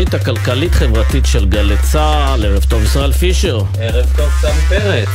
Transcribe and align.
התוכנית 0.00 0.14
הכלכלית-חברתית 0.14 1.26
של 1.26 1.44
גלי 1.44 1.74
צה"ל. 1.82 2.44
ערב 2.44 2.64
טוב 2.64 2.82
ישראל 2.82 3.12
פישר. 3.12 3.60
ערב 3.78 4.06
טוב 4.16 4.30
סמי 4.40 4.60
פרץ. 4.68 5.08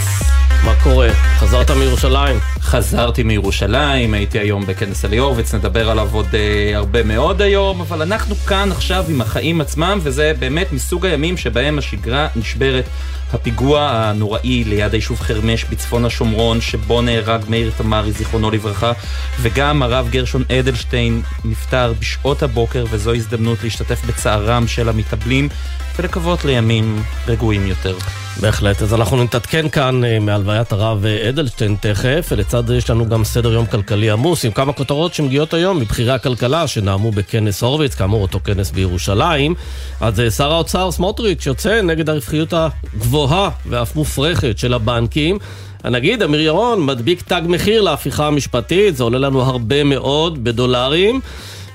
מה 0.65 0.75
קורה? 0.83 1.09
חזרת 1.37 1.71
מירושלים? 1.71 2.39
חזרתי 2.61 3.23
מירושלים, 3.23 4.13
הייתי 4.13 4.39
היום 4.39 4.65
בכנס 4.65 5.05
אלי 5.05 5.17
הורוביץ, 5.17 5.53
נדבר 5.53 5.89
עליו 5.89 6.09
עוד 6.11 6.27
אה, 6.33 6.71
הרבה 6.75 7.03
מאוד 7.03 7.41
היום, 7.41 7.81
אבל 7.81 8.01
אנחנו 8.01 8.35
כאן 8.35 8.71
עכשיו 8.71 9.05
עם 9.09 9.21
החיים 9.21 9.61
עצמם, 9.61 9.99
וזה 10.03 10.33
באמת 10.39 10.71
מסוג 10.71 11.05
הימים 11.05 11.37
שבהם 11.37 11.77
השגרה 11.77 12.27
נשברת. 12.35 12.85
הפיגוע 13.33 13.89
הנוראי 13.91 14.63
ליד 14.63 14.93
היישוב 14.93 15.19
חרמש 15.19 15.65
בצפון 15.65 16.05
השומרון, 16.05 16.61
שבו 16.61 17.01
נהרג 17.01 17.41
מאיר 17.49 17.71
תמרי, 17.77 18.11
זיכרונו 18.11 18.51
לברכה, 18.51 18.91
וגם 19.41 19.83
הרב 19.83 20.09
גרשון 20.09 20.43
אדלשטיין 20.51 21.21
נפטר 21.45 21.93
בשעות 21.99 22.43
הבוקר, 22.43 22.85
וזו 22.89 23.13
הזדמנות 23.13 23.63
להשתתף 23.63 24.05
בצערם 24.05 24.67
של 24.67 24.89
המתאבלים, 24.89 25.49
ולקוות 25.99 26.45
לימים 26.45 27.03
רגועים 27.27 27.67
יותר. 27.67 27.97
בהחלט, 28.41 28.81
אז 28.81 28.93
אנחנו 28.93 29.23
נתעדכן 29.23 29.69
כאן 29.69 30.03
אה, 30.03 30.19
מהלוויית 30.51 30.71
הרב 30.71 31.05
אה, 31.05 31.29
אדלשטיין 31.29 31.75
תכף, 31.79 32.27
ולצד 32.31 32.67
זה 32.67 32.77
יש 32.77 32.89
לנו 32.89 33.09
גם 33.09 33.23
סדר 33.23 33.53
יום 33.53 33.65
כלכלי 33.65 34.11
עמוס 34.11 34.45
עם 34.45 34.51
כמה 34.51 34.73
כותרות 34.73 35.13
שמגיעות 35.13 35.53
היום 35.53 35.79
מבכירי 35.79 36.11
הכלכלה 36.11 36.67
שנאמו 36.67 37.11
בכנס 37.11 37.63
הורוביץ, 37.63 37.95
כאמור 37.95 38.21
אותו 38.21 38.39
כנס 38.43 38.71
בירושלים. 38.71 39.55
אז 40.01 40.19
אה, 40.19 40.31
שר 40.31 40.51
האוצר 40.51 40.91
סמוטריץ' 40.91 41.45
יוצא 41.45 41.81
נגד 41.81 42.09
הרווחיות 42.09 42.53
הגבוהה 42.53 43.49
ואף 43.65 43.95
מופרכת 43.95 44.57
של 44.57 44.73
הבנקים. 44.73 45.39
הנגיד 45.83 46.23
אמיר 46.23 46.41
ירון 46.41 46.85
מדביק 46.85 47.21
תג 47.21 47.41
מחיר 47.45 47.81
להפיכה 47.81 48.27
המשפטית, 48.27 48.95
זה 48.95 49.03
עולה 49.03 49.19
לנו 49.19 49.41
הרבה 49.41 49.83
מאוד 49.83 50.43
בדולרים. 50.43 51.21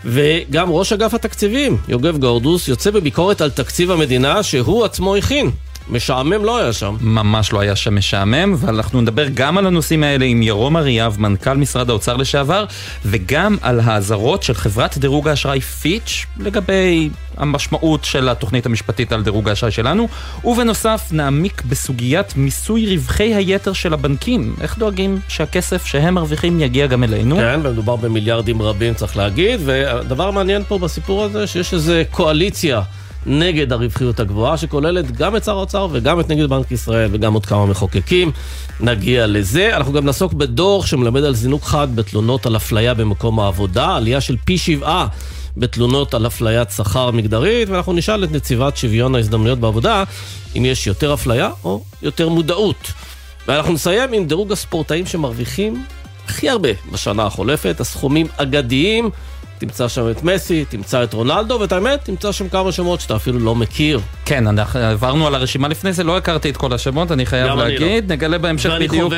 וגם 0.04 0.70
ראש 0.70 0.92
אגף 0.92 1.14
התקציבים, 1.14 1.76
יוגב 1.88 2.18
גורדוס, 2.18 2.68
יוצא 2.68 2.90
בביקורת 2.90 3.40
על 3.40 3.50
תקציב 3.50 3.90
המדינה 3.90 4.42
שהוא 4.42 4.84
עצמו 4.84 5.16
הכין. 5.16 5.50
משעמם 5.88 6.44
לא 6.44 6.58
היה 6.58 6.72
שם. 6.72 6.96
ממש 7.00 7.52
לא 7.52 7.60
היה 7.60 7.76
שם 7.76 7.96
משעמם, 7.96 8.54
ואנחנו 8.58 9.00
נדבר 9.00 9.26
גם 9.34 9.58
על 9.58 9.66
הנושאים 9.66 10.02
האלה 10.02 10.24
עם 10.24 10.42
ירום 10.42 10.76
אריאב, 10.76 11.16
מנכ"ל 11.18 11.54
משרד 11.56 11.90
האוצר 11.90 12.16
לשעבר, 12.16 12.64
וגם 13.04 13.56
על 13.62 13.80
האזהרות 13.80 14.42
של 14.42 14.54
חברת 14.54 14.98
דירוג 14.98 15.28
האשראי 15.28 15.60
פיץ' 15.60 16.26
לגבי 16.38 17.10
המשמעות 17.36 18.04
של 18.04 18.28
התוכנית 18.28 18.66
המשפטית 18.66 19.12
על 19.12 19.22
דירוג 19.22 19.48
האשראי 19.48 19.72
שלנו, 19.72 20.08
ובנוסף 20.44 21.08
נעמיק 21.12 21.62
בסוגיית 21.62 22.36
מיסוי 22.36 22.96
רווחי 22.96 23.34
היתר 23.34 23.72
של 23.72 23.92
הבנקים. 23.92 24.56
איך 24.60 24.78
דואגים 24.78 25.20
שהכסף 25.28 25.86
שהם 25.86 26.14
מרוויחים 26.14 26.60
יגיע 26.60 26.86
גם 26.86 27.04
אלינו? 27.04 27.36
כן, 27.36 27.60
ומדובר 27.62 27.96
במיליארדים 27.96 28.62
רבים 28.62 28.94
צריך 28.94 29.16
להגיד, 29.16 29.60
והדבר 29.64 30.28
המעניין 30.28 30.62
פה 30.68 30.78
בסיפור 30.78 31.24
הזה 31.24 31.46
שיש 31.46 31.74
איזה 31.74 32.02
קואליציה. 32.10 32.82
נגד 33.26 33.72
הרווחיות 33.72 34.20
הגבוהה, 34.20 34.56
שכוללת 34.56 35.16
גם 35.16 35.36
את 35.36 35.44
שר 35.44 35.56
האוצר 35.56 35.88
וגם 35.92 36.20
את 36.20 36.28
נגיד 36.28 36.46
בנק 36.50 36.70
ישראל 36.70 37.08
וגם 37.12 37.34
עוד 37.34 37.46
כמה 37.46 37.66
מחוקקים. 37.66 38.32
נגיע 38.80 39.26
לזה. 39.26 39.76
אנחנו 39.76 39.92
גם 39.92 40.04
נעסוק 40.04 40.32
בדוח 40.32 40.86
שמלמד 40.86 41.24
על 41.24 41.34
זינוק 41.34 41.64
חד 41.64 41.96
בתלונות 41.96 42.46
על 42.46 42.56
אפליה 42.56 42.94
במקום 42.94 43.40
העבודה, 43.40 43.96
עלייה 43.96 44.20
של 44.20 44.36
פי 44.44 44.58
שבעה. 44.58 45.06
בתלונות 45.56 46.14
על 46.14 46.26
אפליית 46.26 46.70
שכר 46.70 47.10
מגדרית, 47.10 47.68
ואנחנו 47.68 47.92
נשאל 47.92 48.24
את 48.24 48.32
נציבת 48.32 48.76
שוויון 48.76 49.14
ההזדמנויות 49.14 49.58
בעבודה 49.58 50.04
אם 50.56 50.64
יש 50.64 50.86
יותר 50.86 51.14
אפליה 51.14 51.50
או 51.64 51.82
יותר 52.02 52.28
מודעות. 52.28 52.92
ואנחנו 53.48 53.72
נסיים 53.72 54.12
עם 54.12 54.26
דירוג 54.26 54.52
הספורטאים 54.52 55.06
שמרוויחים 55.06 55.84
הכי 56.24 56.50
הרבה 56.50 56.68
בשנה 56.92 57.26
החולפת, 57.26 57.80
הסכומים 57.80 58.26
אגדיים. 58.36 59.10
תמצא 59.58 59.88
שם 59.88 60.10
את 60.10 60.22
מסי, 60.22 60.64
תמצא 60.68 61.04
את 61.04 61.12
רונלדו, 61.12 61.58
ואת 61.60 61.72
האמת, 61.72 62.04
תמצא 62.04 62.32
שם 62.32 62.48
כמה 62.48 62.72
שמות 62.72 63.00
שאתה 63.00 63.16
אפילו 63.16 63.38
לא 63.38 63.54
מכיר. 63.54 64.00
כן, 64.24 64.46
אנחנו 64.46 64.80
עברנו 64.80 65.26
על 65.26 65.34
הרשימה 65.34 65.68
לפני 65.68 65.92
זה, 65.92 66.04
לא 66.04 66.16
הכרתי 66.16 66.50
את 66.50 66.56
כל 66.56 66.72
השמות, 66.72 67.12
אני 67.12 67.26
חייב 67.26 67.58
להגיד. 67.58 68.10
לא. 68.10 68.16
נגלה 68.16 68.38
בהמשך 68.38 68.70
בדיוק 68.80 69.12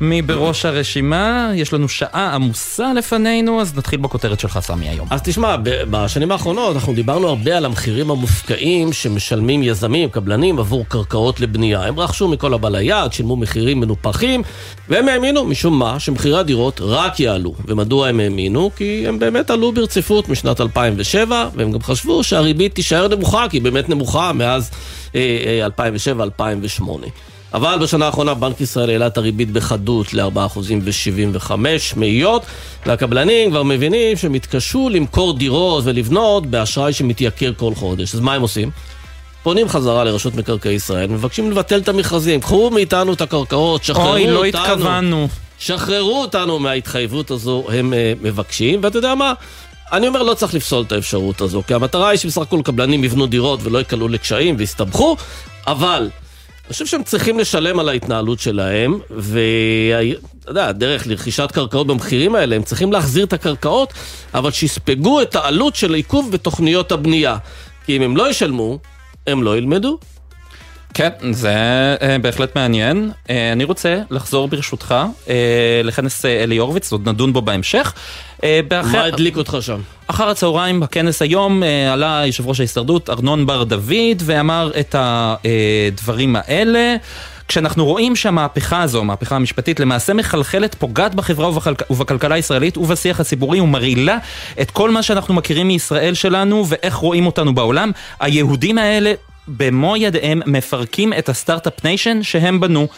מי 0.00 0.22
בראש 0.22 0.64
הרשימה. 0.64 1.50
יש 1.54 1.72
לנו 1.72 1.88
שעה 1.88 2.34
עמוסה 2.34 2.92
לפנינו, 2.92 3.60
אז 3.60 3.76
נתחיל 3.78 4.00
בכותרת 4.00 4.40
שלך, 4.40 4.58
סמי, 4.62 4.88
היום. 4.88 5.06
אז 5.10 5.22
תשמע, 5.22 5.56
בשנים 5.90 6.32
האחרונות 6.32 6.74
אנחנו 6.74 6.94
דיברנו 6.94 7.28
הרבה 7.28 7.56
על 7.56 7.64
המחירים 7.64 8.10
המופקעים 8.10 8.92
שמשלמים 8.92 9.62
יזמים, 9.62 10.08
קבלנים, 10.08 10.58
עבור 10.58 10.84
קרקעות 10.88 11.40
לבנייה. 11.40 11.82
הם 11.82 12.00
רכשו 12.00 12.28
מכל 12.28 12.54
הבא 12.54 12.68
ליד, 12.68 13.12
שילמו 13.12 13.36
מחירים 13.36 13.80
מנופחים, 13.80 14.42
והם 14.88 15.08
האמינו, 15.08 15.44
משום 15.44 15.78
מה, 15.78 16.00
שמחירי 16.00 16.38
הדירות 16.38 16.80
רק 16.82 17.20
יעלו. 17.20 17.54
ומדוע 17.66 18.08
הם 18.08 18.20
האמינו? 18.20 18.70
כי 18.76 19.04
הם 19.08 19.18
באמת 19.18 19.50
עלו 19.50 19.65
ברציפות 19.72 20.28
משנת 20.28 20.60
2007, 20.60 21.48
והם 21.54 21.72
גם 21.72 21.82
חשבו 21.82 22.24
שהריבית 22.24 22.74
תישאר 22.74 23.08
נמוכה, 23.08 23.46
כי 23.50 23.56
היא 23.56 23.62
באמת 23.62 23.88
נמוכה 23.88 24.32
מאז 24.32 24.70
2007-2008. 25.12 25.14
אה, 25.14 27.08
אבל 27.54 27.78
בשנה 27.82 28.06
האחרונה 28.06 28.34
בנק 28.34 28.60
ישראל 28.60 28.90
העלה 28.90 29.06
את 29.06 29.16
הריבית 29.16 29.50
בחדות 29.50 30.14
ל-4% 30.14 30.58
ו-75 30.58 31.50
מאיות, 31.96 32.42
והקבלנים 32.86 33.50
כבר 33.50 33.62
מבינים 33.62 34.16
שהם 34.16 34.34
יתקשו 34.34 34.88
למכור 34.88 35.38
דירות 35.38 35.84
ולבנות 35.86 36.46
באשראי 36.46 36.92
שמתייקר 36.92 37.52
כל 37.56 37.74
חודש. 37.74 38.14
אז 38.14 38.20
מה 38.20 38.34
הם 38.34 38.42
עושים? 38.42 38.70
פונים 39.42 39.68
חזרה 39.68 40.04
לרשות 40.04 40.34
מקרקעי 40.34 40.74
ישראל, 40.74 41.06
מבקשים 41.10 41.50
לבטל 41.50 41.78
את 41.78 41.88
המכרזים, 41.88 42.40
קחו 42.40 42.70
מאיתנו 42.70 43.12
את 43.12 43.20
הקרקעות, 43.20 43.84
שחררו 43.84 44.08
אוי, 44.08 44.26
לא 44.26 44.26
אותנו. 44.26 44.38
אוי, 44.38 44.52
לא 44.52 44.62
התכוונו. 44.62 45.28
שחררו 45.58 46.20
אותנו 46.20 46.58
מההתחייבות 46.58 47.30
הזו, 47.30 47.64
הם 47.72 47.92
uh, 47.92 48.24
מבקשים, 48.24 48.80
ואתה 48.82 48.98
יודע 48.98 49.14
מה? 49.14 49.32
אני 49.92 50.08
אומר, 50.08 50.22
לא 50.22 50.34
צריך 50.34 50.54
לפסול 50.54 50.84
את 50.86 50.92
האפשרות 50.92 51.40
הזו, 51.40 51.62
כי 51.66 51.74
המטרה 51.74 52.08
היא 52.08 52.18
שבסך 52.18 52.42
הכל 52.42 52.60
קבלנים 52.64 53.04
יבנו 53.04 53.26
דירות 53.26 53.60
ולא 53.62 53.80
יקלעו 53.80 54.08
לקשיים 54.08 54.54
ויסתבכו, 54.58 55.16
אבל 55.66 56.10
אני 56.66 56.72
חושב 56.72 56.86
שהם 56.86 57.02
צריכים 57.02 57.38
לשלם 57.38 57.78
על 57.78 57.88
ההתנהלות 57.88 58.40
שלהם, 58.40 58.98
ואתה 59.10 60.50
יודע, 60.50 60.72
דרך 60.72 61.06
לרכישת 61.06 61.52
קרקעות 61.52 61.86
במחירים 61.86 62.34
האלה, 62.34 62.56
הם 62.56 62.62
צריכים 62.62 62.92
להחזיר 62.92 63.24
את 63.24 63.32
הקרקעות, 63.32 63.92
אבל 64.34 64.50
שיספגו 64.50 65.22
את 65.22 65.36
העלות 65.36 65.76
של 65.76 65.94
עיכוב 65.94 66.32
בתוכניות 66.32 66.92
הבנייה. 66.92 67.36
כי 67.84 67.96
אם 67.96 68.02
הם 68.02 68.16
לא 68.16 68.30
ישלמו, 68.30 68.78
הם 69.26 69.42
לא 69.42 69.58
ילמדו. 69.58 69.98
כן, 70.96 71.32
זה 71.32 71.54
uh, 72.00 72.22
בהחלט 72.22 72.56
מעניין. 72.56 73.10
Uh, 73.26 73.30
אני 73.52 73.64
רוצה 73.64 73.98
לחזור 74.10 74.48
ברשותך 74.48 74.94
uh, 75.26 75.30
לכנס 75.84 76.24
אלי 76.24 76.56
הורוביץ, 76.56 76.92
עוד 76.92 77.08
נדון 77.08 77.32
בו 77.32 77.42
בהמשך. 77.42 77.94
באחר... 78.68 78.92
מה 78.92 79.04
הדליק 79.04 79.36
אותך 79.36 79.56
שם? 79.60 79.80
אחר 80.06 80.28
הצהריים 80.28 80.80
בכנס 80.80 81.22
היום 81.22 81.62
עלה 81.92 82.22
יושב 82.26 82.46
ראש 82.46 82.60
ההסתדרות 82.60 83.10
ארנון 83.10 83.46
בר 83.46 83.64
דוד 83.64 84.22
ואמר 84.24 84.70
את 84.80 84.94
הדברים 84.98 86.36
האלה. 86.38 86.96
כשאנחנו 87.48 87.84
רואים 87.84 88.16
שהמהפכה 88.16 88.82
הזו, 88.82 89.00
המהפכה 89.00 89.36
המשפטית, 89.36 89.80
למעשה 89.80 90.14
מחלחלת, 90.14 90.74
פוגעת 90.74 91.14
בחברה 91.14 91.48
ובכל... 91.48 91.72
ובכלכלה 91.90 92.34
הישראלית 92.34 92.76
ובשיח 92.76 93.20
הציבורי 93.20 93.60
ומרעילה 93.60 94.18
את 94.60 94.70
כל 94.70 94.90
מה 94.90 95.02
שאנחנו 95.02 95.34
מכירים 95.34 95.68
מישראל 95.68 96.14
שלנו 96.14 96.64
ואיך 96.68 96.94
רואים 96.94 97.26
אותנו 97.26 97.54
בעולם, 97.54 97.90
היהודים 98.20 98.78
האלה 98.78 99.12
במו 99.48 99.96
ידיהם 99.96 100.42
מפרקים 100.46 101.12
את 101.12 101.28
ה 101.28 101.34
start-up 101.34 101.84
nation 101.84 102.22
שהם 102.22 102.60
בנו. 102.60 102.88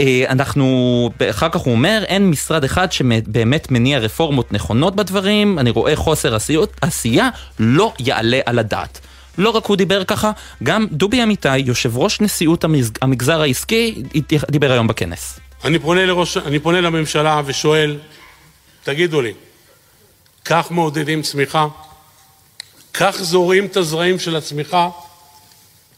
אה, 0.00 0.24
אנחנו, 0.28 1.10
אחר 1.30 1.48
כך 1.48 1.60
הוא 1.60 1.72
אומר, 1.72 2.04
אין 2.06 2.30
משרד 2.30 2.64
אחד 2.64 2.92
שבאמת 2.92 3.70
מניע 3.70 3.98
רפורמות 3.98 4.52
נכונות 4.52 4.96
בדברים, 4.96 5.58
אני 5.58 5.70
רואה 5.70 5.96
חוסר 5.96 6.34
עשיות, 6.34 6.76
עשייה 6.80 7.28
לא 7.58 7.92
יעלה 7.98 8.40
על 8.46 8.58
הדעת. 8.58 9.00
לא 9.38 9.50
רק 9.50 9.66
הוא 9.66 9.76
דיבר 9.76 10.04
ככה, 10.04 10.30
גם 10.62 10.86
דובי 10.92 11.22
אמיתי, 11.22 11.58
יושב 11.58 11.98
ראש 11.98 12.20
נשיאות 12.20 12.64
המגזר 13.02 13.40
העסקי, 13.40 14.02
דיבר 14.50 14.72
היום 14.72 14.86
בכנס. 14.86 15.40
אני 15.64 15.78
פונה, 15.78 16.06
לראש, 16.06 16.36
אני 16.36 16.58
פונה 16.58 16.80
לממשלה 16.80 17.42
ושואל, 17.44 17.98
תגידו 18.84 19.20
לי, 19.20 19.32
כך 20.44 20.70
מעודדים 20.70 21.22
צמיחה? 21.22 21.66
כך 22.94 23.16
זורעים 23.22 23.64
את 23.64 23.76
הזרעים 23.76 24.18
של 24.18 24.36
הצמיחה? 24.36 24.88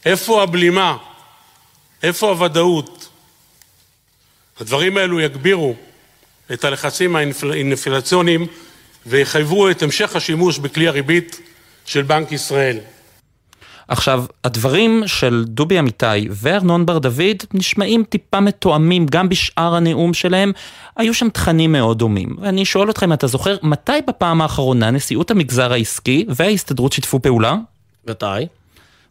איפה 0.07 0.43
הבלימה? 0.43 0.97
איפה 2.03 2.29
הוודאות? 2.29 3.09
הדברים 4.59 4.97
האלו 4.97 5.21
יגבירו 5.21 5.75
את 6.53 6.63
הלחצים 6.63 7.15
האינפלציוניים 7.15 8.47
ויחייבו 9.05 9.69
את 9.69 9.83
המשך 9.83 10.15
השימוש 10.15 10.59
בכלי 10.59 10.87
הריבית 10.87 11.41
של 11.85 12.01
בנק 12.01 12.31
ישראל. 12.31 12.77
עכשיו, 13.87 14.25
הדברים 14.43 15.03
של 15.05 15.43
דובי 15.47 15.79
אמיתי 15.79 16.27
וארנון 16.31 16.85
בר 16.85 16.97
דוד 16.97 17.43
נשמעים 17.53 18.03
טיפה 18.03 18.39
מתואמים 18.39 19.05
גם 19.05 19.29
בשאר 19.29 19.75
הנאום 19.75 20.13
שלהם, 20.13 20.51
היו 20.95 21.13
שם 21.13 21.29
תכנים 21.29 21.71
מאוד 21.71 21.99
דומים. 21.99 22.35
ואני 22.41 22.65
שואל 22.65 22.87
אותך 22.87 23.03
אם 23.03 23.13
אתה 23.13 23.27
זוכר, 23.27 23.57
מתי 23.63 23.91
בפעם 24.07 24.41
האחרונה 24.41 24.91
נשיאות 24.91 25.31
המגזר 25.31 25.73
העסקי 25.73 26.25
וההסתדרות 26.29 26.93
שיתפו 26.93 27.21
פעולה? 27.21 27.55
מתי? 28.07 28.47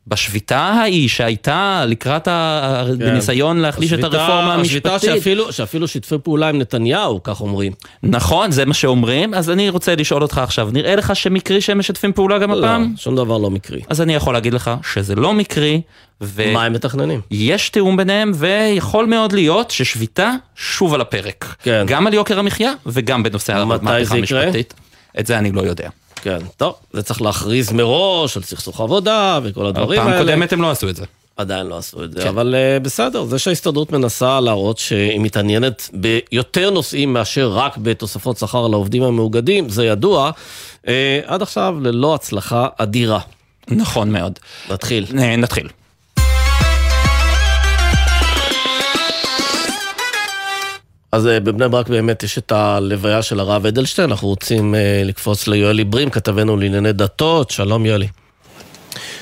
בשביתה 0.09 0.59
ההיא 0.59 1.09
שהייתה 1.09 1.85
לקראת 1.87 2.29
הניסיון 2.31 3.59
להחליש 3.59 3.93
את 3.93 4.05
הרפורמה 4.05 4.55
המשפטית. 4.55 4.87
השביתה 4.87 4.99
שאפילו, 4.99 5.53
שאפילו 5.53 5.89
שיתפי 5.89 6.15
פעולה 6.23 6.49
עם 6.49 6.59
נתניהו, 6.59 7.23
כך 7.23 7.41
אומרים. 7.41 7.73
נכון, 8.03 8.51
זה 8.51 8.65
מה 8.65 8.75
שאומרים, 8.75 9.35
אז 9.35 9.51
אני 9.51 9.69
רוצה 9.69 9.95
לשאול 9.95 10.23
אותך 10.23 10.39
עכשיו, 10.39 10.69
נראה 10.73 10.97
לך 10.97 11.17
שמקרי 11.17 11.61
שהם 11.61 11.79
משתפים 11.79 12.13
פעולה 12.13 12.39
גם 12.39 12.51
הפעם? 12.51 12.83
לא, 12.83 12.89
שום 12.97 13.17
דבר 13.17 13.39
לא 13.39 13.51
מקרי. 13.51 13.81
אז 13.89 14.01
אני 14.01 14.15
יכול 14.15 14.35
להגיד 14.35 14.55
לך 14.55 14.71
שזה 14.93 15.15
לא 15.15 15.35
מקרי. 15.35 15.81
ו... 16.21 16.53
מה 16.53 16.65
הם 16.65 16.73
מתכננים? 16.73 17.21
יש 17.31 17.69
תיאום 17.71 17.97
ביניהם, 17.97 18.33
ויכול 18.35 19.07
מאוד 19.07 19.33
להיות 19.33 19.71
ששביתה 19.71 20.33
שוב 20.57 20.95
על 20.95 21.01
הפרק. 21.01 21.55
כן. 21.63 21.85
גם 21.87 22.07
על 22.07 22.15
יוקר 22.15 22.39
המחיה 22.39 22.73
וגם 22.87 23.23
בנושא 23.23 23.57
המהפכה 23.57 24.17
המשפטית. 24.17 24.75
את 25.19 25.27
זה 25.27 25.39
אני 25.39 25.53
לא 25.53 25.61
יודע. 25.61 25.89
כן, 26.27 26.39
טוב, 26.57 26.75
זה 26.93 27.03
צריך 27.03 27.23
להכריז 27.23 27.73
מראש 27.73 28.37
על 28.37 28.43
סכסוך 28.43 28.81
עבודה 28.81 29.39
וכל 29.43 29.67
הדברים 29.67 30.01
האלה. 30.01 30.13
פעם 30.13 30.21
קודמת 30.21 30.53
הם 30.53 30.63
לא 30.63 30.71
עשו 30.71 30.89
את 30.89 30.97
זה. 30.97 31.05
עדיין 31.37 31.67
לא 31.67 31.79
עשו 31.79 32.05
את 32.05 32.13
זה, 32.13 32.23
כן. 32.23 32.29
אבל 32.29 32.55
uh, 32.55 32.83
בסדר, 32.83 33.25
זה 33.25 33.39
שההסתדרות 33.39 33.93
מנסה 33.93 34.41
להראות 34.41 34.79
שהיא 34.79 35.21
מתעניינת 35.21 35.91
ביותר 35.93 36.71
נושאים 36.71 37.13
מאשר 37.13 37.51
רק 37.53 37.77
בתוספות 37.77 38.37
שכר 38.37 38.67
לעובדים 38.67 39.03
המאוגדים, 39.03 39.69
זה 39.69 39.87
ידוע, 39.87 40.31
uh, 40.85 40.89
עד 41.27 41.43
עכשיו 41.43 41.77
ללא 41.83 42.15
הצלחה 42.15 42.69
אדירה. 42.79 43.21
נכון 43.71 44.13
מאוד. 44.13 44.39
נתחיל. 44.71 45.07
נתחיל. 45.39 45.69
אז 51.17 51.27
אה, 51.27 51.41
בבני 51.41 51.69
ברק 51.69 51.89
באמת 51.89 52.23
יש 52.23 52.39
את 52.39 52.53
הלוויה 52.53 53.23
של 53.23 53.41
הרב 53.41 53.67
אדלשטיין, 53.67 54.11
אנחנו 54.11 54.29
רוצים 54.29 54.75
אה, 54.75 55.03
לקפוץ 55.05 55.49
ליואלי 55.49 55.85
ברים, 55.85 56.11
כתבנו 56.11 56.57
לענייני 56.57 56.93
דתות, 56.93 57.51
שלום 57.51 57.87
יואלי. 57.87 58.09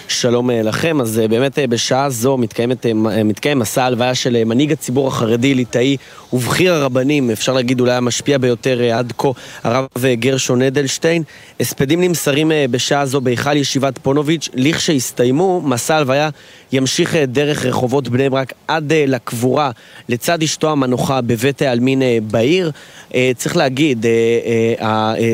שלום 0.09 0.51
אה, 0.51 0.63
לכם, 0.63 1.01
אז 1.01 1.19
אה, 1.19 1.29
באמת 1.29 1.59
אה, 1.59 1.67
בשעה 1.67 2.11
זו 2.11 2.37
מתקיימת, 2.37 2.87
מתקיים 3.25 3.59
מסע 3.59 3.85
הלוויה 3.85 4.15
של 4.15 4.45
מנהיג 4.45 4.73
הציבור 4.73 5.09
החרדי, 5.09 5.55
ליטאי 5.55 5.97
ובכיר 6.33 6.75
הרבנים, 6.75 7.31
אפשר 7.31 7.53
להגיד 7.53 7.81
אולי 7.81 7.93
המשפיע 7.93 8.39
ביותר 8.39 8.83
עד 8.95 9.13
כה, 9.19 9.29
הרב 9.65 9.87
גרשון 10.13 10.63
אדלשטיין. 10.63 11.23
הספדים 11.61 12.01
נמסרים 12.01 12.53
בשעה 12.71 13.07
זו 13.07 13.21
בהיכל 13.21 13.57
ישיבת 13.57 13.99
פונוביץ', 13.99 14.49
לכשיסתיימו, 14.55 15.61
מסע 15.61 15.97
הלוויה 15.97 16.29
ימשיך 16.73 17.17
דרך 17.17 17.67
רחובות 17.67 18.09
בני 18.09 18.31
ברק 18.31 18.53
עד 18.69 18.93
לקבורה 18.93 19.71
לצד 20.09 20.43
אשתו 20.43 20.71
המנוחה 20.71 21.21
בבית 21.21 21.63
העלמין 21.63 22.03
בעיר. 22.23 22.71
צריך 23.37 23.57
להגיד, 23.57 24.07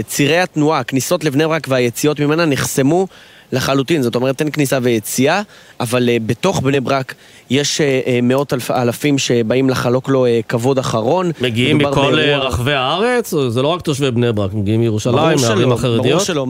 צירי 0.06 0.38
התנועה, 0.38 0.80
הכניסות 0.80 1.24
לבני 1.24 1.46
ברק 1.46 1.66
והיציאות 1.68 2.20
ממנה 2.20 2.44
נחסמו 2.46 3.06
לחלוטין, 3.52 4.02
זאת 4.02 4.14
אומרת 4.14 4.40
אין 4.40 4.50
כניסה 4.50 4.78
ויציאה, 4.82 5.42
אבל 5.80 6.08
uh, 6.08 6.22
בתוך 6.26 6.60
בני 6.60 6.80
ברק 6.80 7.14
יש 7.50 7.80
uh, 7.80 8.08
מאות 8.22 8.52
אלפ, 8.52 8.70
אלפים 8.70 9.18
שבאים 9.18 9.70
לחלוק 9.70 10.08
לו 10.08 10.26
uh, 10.26 10.28
כבוד 10.48 10.78
אחרון. 10.78 11.30
מגיעים 11.40 11.78
מכל 11.78 12.12
באירוע... 12.16 12.46
רחבי 12.46 12.72
הארץ? 12.72 13.34
זה 13.48 13.62
לא 13.62 13.68
רק 13.68 13.80
תושבי 13.80 14.10
בני 14.10 14.32
ברק, 14.32 14.54
מגיעים 14.54 14.80
מירושלים, 14.80 15.38
מהערים 15.42 15.72
החרדיות? 15.72 16.06
ברור 16.06 16.18
שלא, 16.18 16.46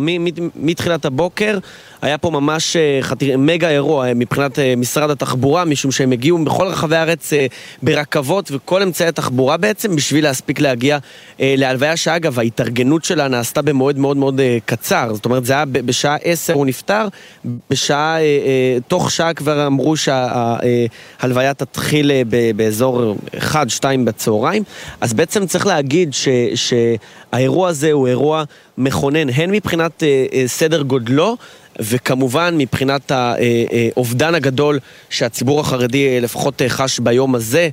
מתחילת 0.57 1.05
הבוקר 1.05 1.59
היה 2.03 2.19
פה 2.19 2.31
ממש 2.31 2.77
חתיר, 3.01 3.39
מגה 3.39 3.69
אירוע 3.69 4.15
מבחינת 4.15 4.59
משרד 4.77 5.11
התחבורה, 5.11 5.65
משום 5.65 5.93
שהם 5.93 6.13
הגיעו 6.13 6.45
בכל 6.45 6.67
רחבי 6.67 6.97
הארץ 6.97 7.33
ברכבות 7.83 8.51
וכל 8.53 8.83
אמצעי 8.83 9.09
התחבורה 9.09 9.57
בעצם, 9.57 9.97
בשביל 9.97 10.25
להספיק 10.25 10.61
להגיע 10.61 10.99
להלוויה 11.39 11.97
שאגב, 11.97 12.39
ההתארגנות 12.39 13.05
שלה 13.05 13.29
נעשתה 13.29 13.63
במועד 13.63 13.99
מאוד 13.99 14.17
מאוד 14.17 14.41
קצר, 14.65 15.15
זאת 15.15 15.25
אומרת 15.25 15.45
זה 15.45 15.53
היה 15.53 15.65
בשעה 15.65 16.17
עשר 16.25 16.53
הוא 16.53 16.67
נפטר. 16.67 17.09
בשעה, 17.71 18.17
אה, 18.17 18.21
אה, 18.21 18.79
תוך 18.89 19.11
שעה 19.11 19.35
כבר 19.35 19.67
אמרו 19.67 19.97
שההלוויה 19.97 21.55
תתחיל 21.55 22.11
אה, 22.11 22.23
באזור 22.57 23.17
1-2 23.39 23.85
בצהריים. 24.05 24.63
אז 25.01 25.13
בעצם 25.13 25.47
צריך 25.47 25.67
להגיד 25.67 26.15
ש, 26.15 26.29
שהאירוע 26.55 27.69
הזה 27.69 27.93
הוא 27.93 28.09
אירוע 28.09 28.45
מכונן, 28.79 29.31
הן 29.31 29.51
מבחינת 29.51 30.03
סדר 30.47 30.83
גודלו, 30.83 31.37
וכמובן 31.79 32.55
מבחינת 32.59 33.13
האובדן 33.13 34.35
הגדול 34.35 34.79
שהציבור 35.11 35.61
החרדי 35.61 36.21
לפחות 36.21 36.63
חש 36.69 36.99
ביום 36.99 37.35
הזה. 37.35 37.69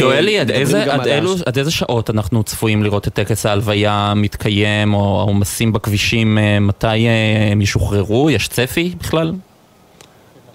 יואלי, 0.00 0.38
עד 0.38 0.50
איזה, 0.50 0.94
עד, 0.94 1.06
אלו, 1.06 1.34
עד 1.46 1.58
איזה 1.58 1.70
שעות 1.70 2.10
אנחנו 2.10 2.42
צפויים 2.42 2.82
לראות 2.82 3.08
את 3.08 3.14
טקס 3.14 3.46
ההלוויה 3.46 4.12
מתקיים, 4.16 4.94
או 4.94 5.20
העומסים 5.20 5.72
בכבישים, 5.72 6.38
מתי 6.60 7.06
הם 7.52 7.60
ישוחררו? 7.60 8.30
יש 8.30 8.48
צפי 8.48 8.92
בכלל? 9.00 9.32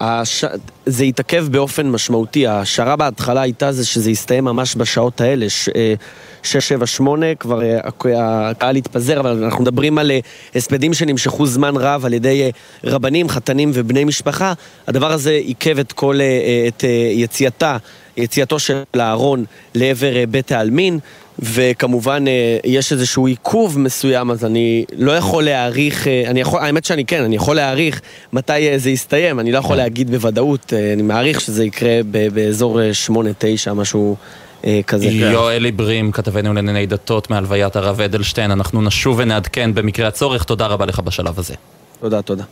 הש... 0.02 0.44
זה 0.86 1.04
התעכב 1.04 1.46
באופן 1.50 1.90
משמעותי, 1.90 2.46
השערה 2.46 2.96
בהתחלה 2.96 3.40
הייתה 3.40 3.72
זה 3.72 3.86
שזה 3.86 4.10
יסתיים 4.10 4.44
ממש 4.44 4.76
בשעות 4.76 5.20
האלה, 5.20 5.50
ש... 5.50 5.68
6-7-8, 6.42 7.02
כבר 7.38 7.62
אה, 7.62 7.80
הקהל 8.50 8.76
התפזר, 8.76 9.20
אבל 9.20 9.44
אנחנו 9.44 9.62
מדברים 9.62 9.98
על 9.98 10.10
אה, 10.10 10.18
הספדים 10.54 10.94
שנמשכו 10.94 11.46
זמן 11.46 11.76
רב 11.76 12.04
על 12.04 12.14
ידי 12.14 12.42
אה, 12.42 12.50
רבנים, 12.84 13.28
חתנים 13.28 13.70
ובני 13.74 14.04
משפחה. 14.04 14.52
הדבר 14.86 15.12
הזה 15.12 15.30
עיכב 15.30 15.78
את 15.78 15.92
כל, 15.92 16.20
את 16.68 16.84
יציאתה, 17.12 17.76
יציאתו 18.16 18.58
של 18.58 18.82
אהרון 18.96 19.44
לעבר 19.74 20.12
בית 20.30 20.52
העלמין. 20.52 20.98
וכמובן 21.38 22.24
יש 22.64 22.92
איזשהו 22.92 23.26
עיכוב 23.26 23.78
מסוים, 23.78 24.30
אז 24.30 24.44
אני 24.44 24.84
לא 24.96 25.12
יכול 25.12 25.44
להעריך, 25.44 26.06
אני 26.26 26.40
יכול, 26.40 26.60
האמת 26.60 26.84
שאני 26.84 27.04
כן, 27.04 27.22
אני 27.22 27.36
יכול 27.36 27.56
להעריך 27.56 28.00
מתי 28.32 28.78
זה 28.78 28.90
יסתיים, 28.90 29.40
אני 29.40 29.52
לא 29.52 29.58
יכול 29.58 29.76
כן. 29.76 29.82
להגיד 29.82 30.10
בוודאות, 30.10 30.72
אני 30.92 31.02
מעריך 31.02 31.40
שזה 31.40 31.64
יקרה 31.64 32.00
באזור 32.32 32.80
8-9, 33.68 33.72
משהו 33.74 34.16
אה, 34.64 34.80
כזה. 34.86 35.06
יואל 35.06 35.64
עיברים, 35.64 36.12
כתבנו 36.12 36.54
לענייני 36.54 36.86
דתות 36.86 37.30
מהלוויית 37.30 37.76
הרב 37.76 38.00
אדלשטיין, 38.00 38.50
אנחנו 38.50 38.82
נשוב 38.82 39.18
ונעדכן 39.18 39.74
במקרה 39.74 40.08
הצורך, 40.08 40.44
תודה 40.44 40.66
רבה 40.66 40.86
לך 40.86 41.00
בשלב 41.00 41.38
הזה. 41.38 41.54
תודה, 42.00 42.22
תודה. 42.22 42.44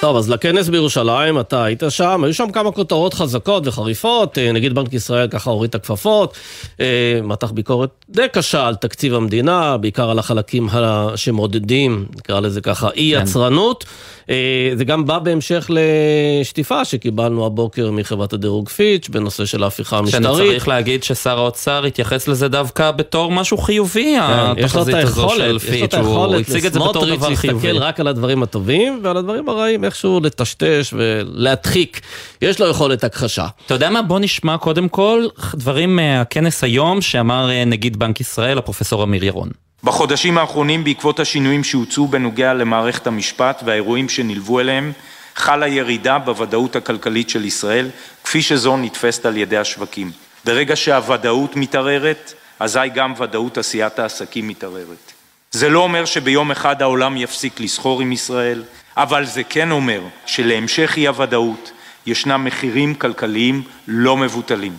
טוב, 0.00 0.16
אז 0.16 0.30
לכנס 0.30 0.68
בירושלים, 0.68 1.40
אתה 1.40 1.64
היית 1.64 1.82
שם, 1.88 2.24
היו 2.24 2.34
שם 2.34 2.50
כמה 2.50 2.72
כותרות 2.72 3.14
חזקות 3.14 3.66
וחריפות, 3.66 4.38
אה, 4.38 4.52
נגיד 4.52 4.74
בנק 4.74 4.92
ישראל 4.92 5.28
ככה 5.28 5.50
הוריד 5.50 5.68
את 5.68 5.74
הכפפות, 5.74 6.36
אה, 6.80 7.20
מתח 7.22 7.50
ביקורת 7.50 7.90
די 8.08 8.26
קשה 8.32 8.66
על 8.66 8.74
תקציב 8.74 9.14
המדינה, 9.14 9.76
בעיקר 9.76 10.10
על 10.10 10.18
החלקים 10.18 10.68
שמעודדים, 11.16 12.04
נקרא 12.16 12.40
לזה 12.40 12.60
ככה, 12.60 12.88
כן. 12.88 12.94
יצרנות. 12.96 13.84
אה, 14.30 14.70
זה 14.74 14.84
גם 14.84 15.06
בא 15.06 15.18
בהמשך 15.18 15.70
לשטיפה 15.70 16.84
שקיבלנו 16.84 17.46
הבוקר 17.46 17.90
מחברת 17.90 18.32
הדירוג 18.32 18.68
פיץ' 18.68 19.08
בנושא 19.08 19.44
של 19.44 19.62
ההפיכה 19.62 19.98
המשטרית. 19.98 20.24
שאני 20.24 20.36
צריך 20.36 20.68
להגיד 20.68 21.02
ששר 21.02 21.38
האוצר 21.38 21.84
התייחס 21.84 22.28
לזה 22.28 22.48
דווקא 22.48 22.90
בתור 22.90 23.32
משהו 23.32 23.58
חיובי, 23.58 24.16
כן, 24.18 24.62
התחזית 24.64 24.94
הזו 24.94 25.28
של 25.28 25.58
פיץ', 25.58 25.94
הוא 25.94 26.36
הציג 26.36 26.66
את 26.66 26.72
זה 26.72 26.78
בתור 26.78 27.04
דבר 27.06 27.34
חיובי. 27.34 27.66
להסתכל 27.66 27.82
רק 27.82 28.00
על 28.00 28.06
הדברים 28.06 28.42
הטובים 28.42 29.00
ועל 29.02 29.16
הדברים 29.16 29.48
הרעים 29.48 29.84
איכשהו 29.90 30.20
לטשטש 30.20 30.92
ולהדחיק. 30.92 32.00
יש 32.42 32.60
לו 32.60 32.70
יכולת 32.70 33.04
הכחשה. 33.04 33.46
אתה 33.66 33.74
יודע 33.74 33.90
מה? 33.90 34.02
בוא 34.02 34.18
נשמע 34.20 34.58
קודם 34.58 34.88
כל 34.88 35.26
דברים 35.54 35.96
מהכנס 35.96 36.64
היום 36.64 37.00
שאמר 37.00 37.50
אה, 37.50 37.64
נגיד 37.64 37.96
בנק 37.98 38.20
ישראל, 38.20 38.58
הפרופסור 38.58 39.02
אמיר 39.02 39.24
ירון. 39.24 39.50
בחודשים 39.84 40.38
האחרונים 40.38 40.84
בעקבות 40.84 41.20
השינויים 41.20 41.64
שהוצאו 41.64 42.08
בנוגע 42.08 42.54
למערכת 42.54 43.06
המשפט 43.06 43.62
והאירועים 43.66 44.08
שנלוו 44.08 44.60
אליהם 44.60 44.92
חלה 45.34 45.68
ירידה 45.68 46.18
בוודאות 46.18 46.76
הכלכלית 46.76 47.30
של 47.30 47.44
ישראל 47.44 47.88
כפי 48.24 48.42
שזו 48.42 48.76
נתפסת 48.76 49.26
על 49.26 49.36
ידי 49.36 49.56
השווקים. 49.56 50.10
ברגע 50.44 50.76
שהוודאות 50.76 51.56
מתערערת 51.56 52.34
אזי 52.60 52.78
גם 52.94 53.14
ודאות 53.18 53.58
עשיית 53.58 53.98
העסקים 53.98 54.48
מתערערת. 54.48 55.12
זה 55.52 55.68
לא 55.68 55.78
אומר 55.78 56.04
שביום 56.04 56.50
אחד 56.50 56.82
העולם 56.82 57.16
יפסיק 57.16 57.60
לסחור 57.60 58.00
עם 58.00 58.12
ישראל 58.12 58.62
אבל 59.02 59.24
זה 59.24 59.42
כן 59.42 59.70
אומר 59.70 60.00
שלהמשך 60.26 60.94
אי 60.96 61.06
הוודאות 61.06 61.72
ישנם 62.06 62.44
מחירים 62.44 62.94
כלכליים 62.94 63.62
לא 63.88 64.16
מבוטלים. 64.16 64.72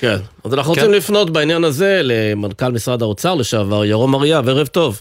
כן, 0.00 0.16
אז 0.44 0.54
אנחנו 0.54 0.74
כן. 0.74 0.80
רוצים 0.80 0.94
לפנות 0.94 1.30
בעניין 1.30 1.64
הזה 1.64 2.00
למנכ"ל 2.02 2.72
משרד 2.72 3.02
האוצר 3.02 3.34
לשעבר, 3.34 3.84
ירום 3.84 4.14
אריאב, 4.14 4.48
ערב 4.48 4.66
טוב. 4.66 5.00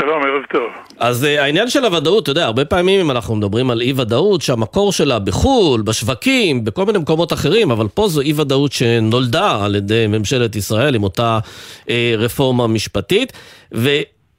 שלום, 0.00 0.22
ערב 0.22 0.42
טוב. 0.52 0.84
אז 0.98 1.24
uh, 1.24 1.40
העניין 1.40 1.70
של 1.70 1.84
הוודאות, 1.84 2.22
אתה 2.22 2.30
יודע, 2.30 2.44
הרבה 2.44 2.64
פעמים 2.64 3.00
אם 3.00 3.10
אנחנו 3.10 3.36
מדברים 3.36 3.70
על 3.70 3.80
אי-ודאות, 3.80 4.42
שהמקור 4.42 4.92
שלה 4.92 5.18
בחו"ל, 5.18 5.82
בשווקים, 5.82 6.64
בכל 6.64 6.84
מיני 6.84 6.98
מקומות 6.98 7.32
אחרים, 7.32 7.70
אבל 7.70 7.88
פה 7.88 8.08
זו 8.08 8.20
אי-ודאות 8.20 8.72
שנולדה 8.72 9.64
על 9.64 9.74
ידי 9.74 10.06
ממשלת 10.06 10.56
ישראל 10.56 10.94
עם 10.94 11.02
אותה 11.02 11.38
uh, 11.82 11.88
רפורמה 12.18 12.66
משפטית, 12.66 13.32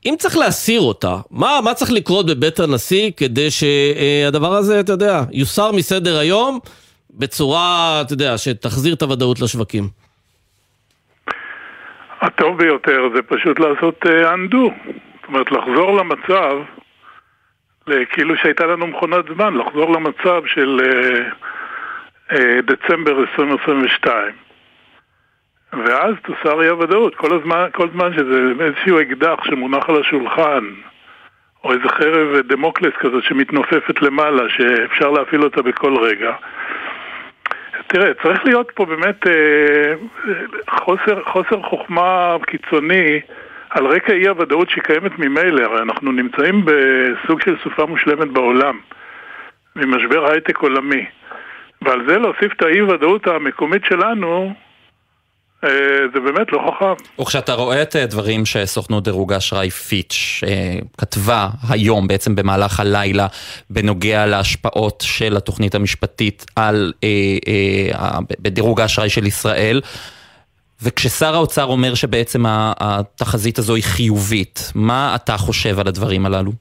ואם 0.06 0.16
צריך 0.18 0.38
להסיר 0.38 0.82
אותה, 0.82 1.16
מה, 1.32 1.60
מה 1.64 1.74
צריך 1.74 1.92
לקרות 1.92 2.26
בבית 2.26 2.60
הנשיא 2.60 3.12
כדי 3.18 3.48
שהדבר 3.52 4.56
uh, 4.56 4.58
הזה, 4.58 4.80
אתה 4.80 4.92
יודע, 4.92 5.22
יוסר 5.32 5.72
מסדר 5.72 6.18
היום? 6.18 6.60
בצורה, 7.18 8.02
אתה 8.02 8.14
יודע, 8.14 8.38
שתחזיר 8.38 8.94
את 8.94 9.02
הוודאות 9.02 9.42
לשווקים? 9.42 9.84
הטוב 12.22 12.58
ביותר 12.58 13.02
זה 13.16 13.22
פשוט 13.22 13.60
לעשות 13.60 14.04
uh, 14.04 14.10
undo. 14.10 14.58
זאת 15.22 15.28
אומרת, 15.28 15.52
לחזור 15.52 15.98
למצב, 15.98 16.58
כאילו 18.12 18.38
שהייתה 18.38 18.66
לנו 18.66 18.88
מכונת 18.88 19.26
זמן, 19.36 19.54
לחזור 19.54 19.94
למצב 19.94 20.42
של 20.46 20.80
אה, 20.84 21.30
אה, 22.32 22.62
דצמבר 22.62 23.20
2022. 23.20 24.45
ואז 25.74 26.16
תוסר 26.22 26.62
אי 26.62 26.68
הוודאות, 26.68 27.16
כל 27.16 27.36
הזמן, 27.36 27.68
כל 27.72 27.88
זמן 27.94 28.14
שזה 28.14 28.42
איזשהו 28.60 29.02
אקדח 29.02 29.44
שמונח 29.44 29.90
על 29.90 30.02
השולחן, 30.02 30.66
או 31.64 31.74
איזה 31.74 31.90
חרב 31.90 32.38
דמוקלס 32.48 32.94
כזאת 33.00 33.24
שמתנופפת 33.24 34.02
למעלה, 34.02 34.50
שאפשר 34.50 35.12
להפעיל 35.12 35.44
אותה 35.44 35.62
בכל 35.62 35.98
רגע. 35.98 36.34
תראה, 37.88 38.14
צריך 38.24 38.46
להיות 38.46 38.72
פה 38.76 38.86
באמת 38.86 39.28
אה, 39.28 39.94
חוסר, 40.70 41.24
חוסר 41.24 41.62
חוכמה 41.62 42.36
קיצוני 42.48 43.20
על 43.70 43.86
רקע 43.86 44.14
אי 44.14 44.28
הוודאות 44.28 44.70
שקיימת 44.70 45.20
ממילא, 45.20 45.64
הרי 45.64 45.82
אנחנו 45.82 46.12
נמצאים 46.12 46.66
בסוג 46.66 47.42
של 47.42 47.56
סופה 47.64 47.86
מושלמת 47.86 48.28
בעולם, 48.28 48.80
ממשבר 49.76 50.32
הייטק 50.32 50.58
עולמי. 50.58 51.06
ועל 51.82 52.08
זה 52.08 52.18
להוסיף 52.18 52.54
את 52.54 52.62
האי 52.62 52.82
ודאות 52.82 53.28
המקומית 53.28 53.86
שלנו, 53.86 54.54
זה 56.14 56.20
באמת 56.20 56.52
לא 56.52 56.72
חכם. 56.72 57.22
וכשאתה 57.22 57.54
רואה 57.54 57.82
את 57.82 57.96
הדברים 57.96 58.40
אה, 58.40 58.46
שסוכנות 58.46 59.04
דירוג 59.04 59.34
האשראי 59.34 59.70
פיץ' 59.70 60.42
אה, 60.48 60.80
כתבה 60.98 61.48
היום, 61.70 62.08
בעצם 62.08 62.36
במהלך 62.36 62.80
הלילה, 62.80 63.28
בנוגע 63.70 64.26
להשפעות 64.26 65.04
של 65.08 65.38
התוכנית 65.38 65.76
המשפטית 65.76 66.46
על, 66.56 66.94
בדירוג 68.42 68.82
האשראי 68.82 69.10
של 69.10 69.26
ישראל, 69.26 69.82
וכששר 70.84 71.36
האוצר 71.36 71.66
אומר 71.66 71.96
שבעצם 71.96 72.44
התחזית 72.48 73.58
הזו 73.58 73.76
היא 73.76 73.84
חיובית, 73.84 74.72
מה 74.76 75.16
אתה 75.16 75.38
חושב 75.38 75.80
על 75.80 75.88
הדברים 75.88 76.26
הללו? 76.26 76.52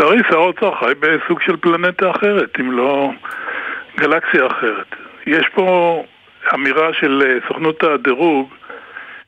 לצערי 0.00 0.18
שר 0.30 0.38
האוצר 0.38 0.70
חי 0.80 0.92
בסוג 1.00 1.40
של 1.46 1.56
פלנטה 1.56 2.10
אחרת, 2.10 2.50
אם 2.60 2.72
לא 2.72 3.10
גלקסיה 3.98 4.46
אחרת. 4.46 4.86
יש 5.26 5.46
פה 5.54 6.02
אמירה 6.54 6.92
של 6.92 7.22
אה, 7.26 7.48
סוכנות 7.48 7.82
הדירוג, 7.82 8.54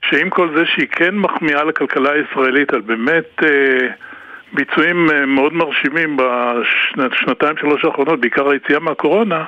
שעם 0.05 0.31
כל 0.31 0.49
זה 0.57 0.67
שהיא 0.67 0.89
כן 0.89 1.15
מחמיאה 1.15 1.65
לכלכלה 1.65 2.13
הישראלית 2.13 2.73
על 2.73 2.81
באמת 2.81 3.43
אה, 3.43 3.89
ביצועים 4.53 5.11
אה, 5.11 5.27
מאוד 5.27 5.53
מרשימים 5.53 6.17
בשנתיים 6.17 7.57
שלוש 7.57 7.85
האחרונות, 7.85 8.21
בעיקר 8.21 8.49
היציאה 8.49 8.79
מהקורונה, 8.81 9.45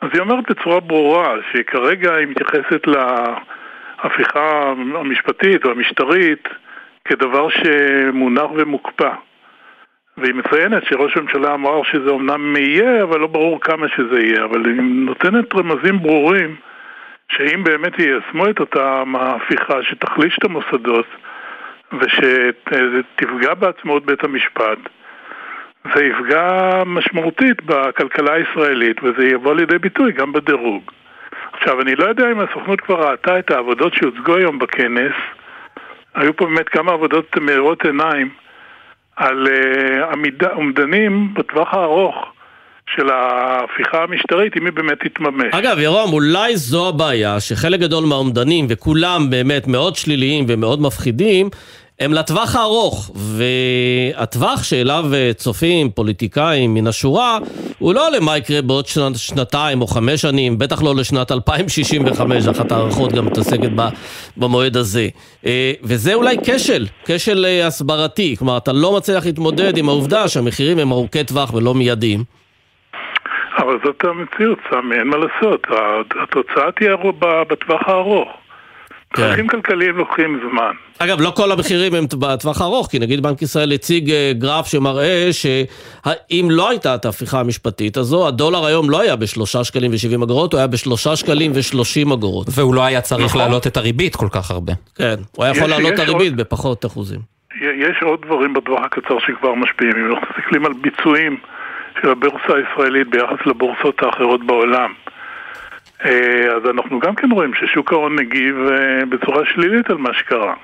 אז 0.00 0.08
היא 0.12 0.20
אומרת 0.20 0.50
בצורה 0.50 0.80
ברורה 0.80 1.34
שכרגע 1.52 2.14
היא 2.14 2.26
מתייחסת 2.26 2.86
להפיכה 2.86 4.72
המשפטית 4.94 5.64
או 5.64 5.70
המשטרית 5.70 6.48
כדבר 7.04 7.48
שמונח 7.48 8.50
ומוקפא. 8.56 9.10
והיא 10.16 10.34
מציינת 10.34 10.84
שראש 10.84 11.16
הממשלה 11.16 11.54
אמר 11.54 11.82
שזה 11.82 12.10
אומנם 12.10 12.56
יהיה, 12.56 13.02
אבל 13.02 13.20
לא 13.20 13.26
ברור 13.26 13.60
כמה 13.60 13.88
שזה 13.88 14.20
יהיה. 14.20 14.44
אבל 14.44 14.66
היא 14.66 14.80
נותנת 14.80 15.54
רמזים 15.54 15.98
ברורים 15.98 16.56
שאם 17.28 17.64
באמת 17.64 17.98
יישמו 17.98 18.50
את 18.50 18.60
אותה 18.60 19.02
מהפיכה 19.06 19.82
שתחליש 19.82 20.38
את 20.38 20.44
המוסדות 20.44 21.06
ושתפגע 21.92 23.54
בעצמאות 23.54 24.06
בית 24.06 24.24
המשפט, 24.24 24.78
זה 25.94 26.04
יפגע 26.04 26.70
משמעותית 26.86 27.62
בכלכלה 27.62 28.32
הישראלית 28.32 28.96
וזה 29.02 29.26
יבוא 29.26 29.54
לידי 29.54 29.78
ביטוי 29.78 30.12
גם 30.12 30.32
בדירוג. 30.32 30.90
עכשיו, 31.52 31.80
אני 31.80 31.94
לא 31.94 32.04
יודע 32.04 32.32
אם 32.32 32.40
הסוכנות 32.40 32.80
כבר 32.80 33.10
ראתה 33.10 33.38
את 33.38 33.50
העבודות 33.50 33.94
שהוצגו 33.94 34.36
היום 34.36 34.58
בכנס. 34.58 35.12
היו 36.14 36.36
פה 36.36 36.46
באמת 36.46 36.68
כמה 36.68 36.92
עבודות 36.92 37.36
מאירות 37.36 37.84
עיניים 37.84 38.28
על 39.16 39.46
uh, 39.46 40.46
אומדנים 40.56 41.34
בטווח 41.34 41.74
הארוך 41.74 42.14
של 42.96 43.10
ההפיכה 43.10 44.02
המשטרית, 44.02 44.56
אם 44.56 44.66
היא 44.66 44.72
באמת 44.72 44.98
תתממש. 45.00 45.54
אגב, 45.54 45.78
ירום, 45.78 46.12
אולי 46.12 46.56
זו 46.56 46.88
הבעיה, 46.88 47.40
שחלק 47.40 47.80
גדול 47.80 48.04
מהאומדנים, 48.04 48.66
וכולם 48.68 49.30
באמת 49.30 49.66
מאוד 49.66 49.96
שליליים 49.96 50.44
ומאוד 50.48 50.82
מפחידים, 50.82 51.50
הם 52.00 52.12
לטווח 52.12 52.56
הארוך, 52.56 53.10
והטווח 53.14 54.62
שאליו 54.62 55.04
אה, 55.14 55.30
צופים 55.34 55.90
פוליטיקאים 55.90 56.74
מן 56.74 56.86
השורה, 56.86 57.38
הוא 57.82 57.94
לא 57.94 58.10
למה 58.10 58.36
יקרה 58.36 58.62
בעוד 58.62 58.86
שנת, 58.86 59.16
שנתיים 59.16 59.80
או 59.80 59.86
חמש 59.86 60.22
שנים, 60.22 60.58
בטח 60.58 60.82
לא 60.82 60.94
לשנת 60.94 61.32
2065, 61.32 62.48
אחת 62.48 62.72
ההערכות 62.72 63.12
גם 63.12 63.26
מתעסקת 63.26 63.70
במועד 64.36 64.76
הזה. 64.76 65.08
אה, 65.46 65.72
וזה 65.82 66.14
אולי 66.14 66.36
כשל, 66.44 66.86
כשל 67.04 67.44
אה, 67.44 67.66
הסברתי, 67.66 68.36
כלומר 68.38 68.56
אתה 68.56 68.72
לא 68.72 68.96
מצליח 68.96 69.26
להתמודד 69.26 69.76
עם 69.76 69.88
העובדה 69.88 70.28
שהמחירים 70.28 70.78
הם 70.78 70.92
ארוכי 70.92 71.24
טווח 71.24 71.54
ולא 71.54 71.74
מיידיים. 71.74 72.24
אבל 73.58 73.78
זאת 73.84 74.04
המציאות, 74.04 74.58
סמי, 74.70 74.96
אין 74.98 75.06
מה 75.06 75.16
לעשות, 75.16 75.66
התוצאה 76.22 76.72
תהיה 76.72 76.96
בטווח 77.48 77.80
הארוך. 77.86 78.28
כן. 79.12 79.22
תהליכים 79.22 79.48
כלכליים 79.48 79.96
לוקחים 79.96 80.40
זמן. 80.50 80.72
אגב, 80.98 81.20
לא 81.20 81.32
כל 81.36 81.52
המחירים 81.52 81.94
הם 81.94 82.04
בטווח 82.18 82.60
הארוך, 82.60 82.88
כי 82.90 82.98
נגיד 82.98 83.22
בנק 83.22 83.42
ישראל 83.42 83.72
הציג 83.72 84.10
אה, 84.10 84.32
גרף 84.38 84.66
שמראה 84.66 85.28
שאם 85.32 86.48
לא 86.50 86.70
הייתה 86.70 86.94
את 86.94 87.04
ההפיכה 87.04 87.40
המשפטית 87.40 87.96
הזו, 87.96 88.28
הדולר 88.28 88.66
היום 88.66 88.90
לא 88.90 89.00
היה 89.00 89.16
בשלושה 89.16 89.64
שקלים 89.64 89.90
ושבעים 89.94 90.22
אגורות, 90.22 90.52
הוא 90.52 90.58
היה 90.58 90.66
בשלושה 90.66 91.16
שקלים 91.16 91.52
ושלושים 91.54 92.12
אגורות. 92.12 92.46
והוא 92.54 92.74
לא 92.74 92.84
היה 92.84 93.00
צריך 93.00 93.24
נכון. 93.24 93.40
להעלות 93.40 93.66
את 93.66 93.76
הריבית 93.76 94.16
כל 94.16 94.28
כך 94.32 94.50
הרבה. 94.50 94.72
כן, 94.96 95.14
הוא 95.36 95.44
היה 95.44 95.56
יכול 95.56 95.68
להעלות 95.68 95.92
את 95.92 95.98
הריבית 95.98 96.32
עוד... 96.32 96.40
בפחות 96.40 96.86
אחוזים. 96.86 97.20
יש 97.60 98.02
עוד 98.02 98.22
דברים 98.26 98.52
בטווח 98.54 98.80
הקצר 98.84 99.18
שכבר 99.26 99.54
משפיעים. 99.54 99.92
אם 99.96 100.12
אנחנו 100.12 100.26
מסתכלים 100.30 100.66
על 100.66 100.72
ביצועים 100.72 101.36
של 102.02 102.10
הבורסה 102.10 102.54
הישראלית 102.56 103.10
ביחס 103.10 103.46
לבורסות 103.46 104.02
האחרות 104.02 104.46
בעולם, 104.46 104.92
אז 106.56 106.70
אנחנו 106.70 107.00
גם 107.00 107.14
כן 107.14 107.30
רואים 107.30 107.54
ששוק 107.54 107.92
ההון 107.92 108.16
מגיב 108.16 108.56
אה, 108.56 109.06
בצורה 109.06 109.42
שלילית 109.46 109.90
על 109.90 109.96
מה 109.96 110.14
שקרה. 110.14 110.54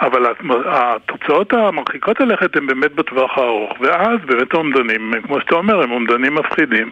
אבל 0.00 0.34
התוצאות 0.66 1.52
המרחיקות 1.52 2.20
הלכת 2.20 2.56
הן 2.56 2.66
באמת 2.66 2.94
בטווח 2.94 3.38
הארוך, 3.38 3.72
ואז 3.80 4.18
באמת 4.26 4.54
האומדנים, 4.54 5.12
כמו 5.26 5.40
שאתה 5.40 5.54
אומר, 5.54 5.82
הם 5.82 5.90
אומדנים 5.90 6.34
מפחידים. 6.34 6.90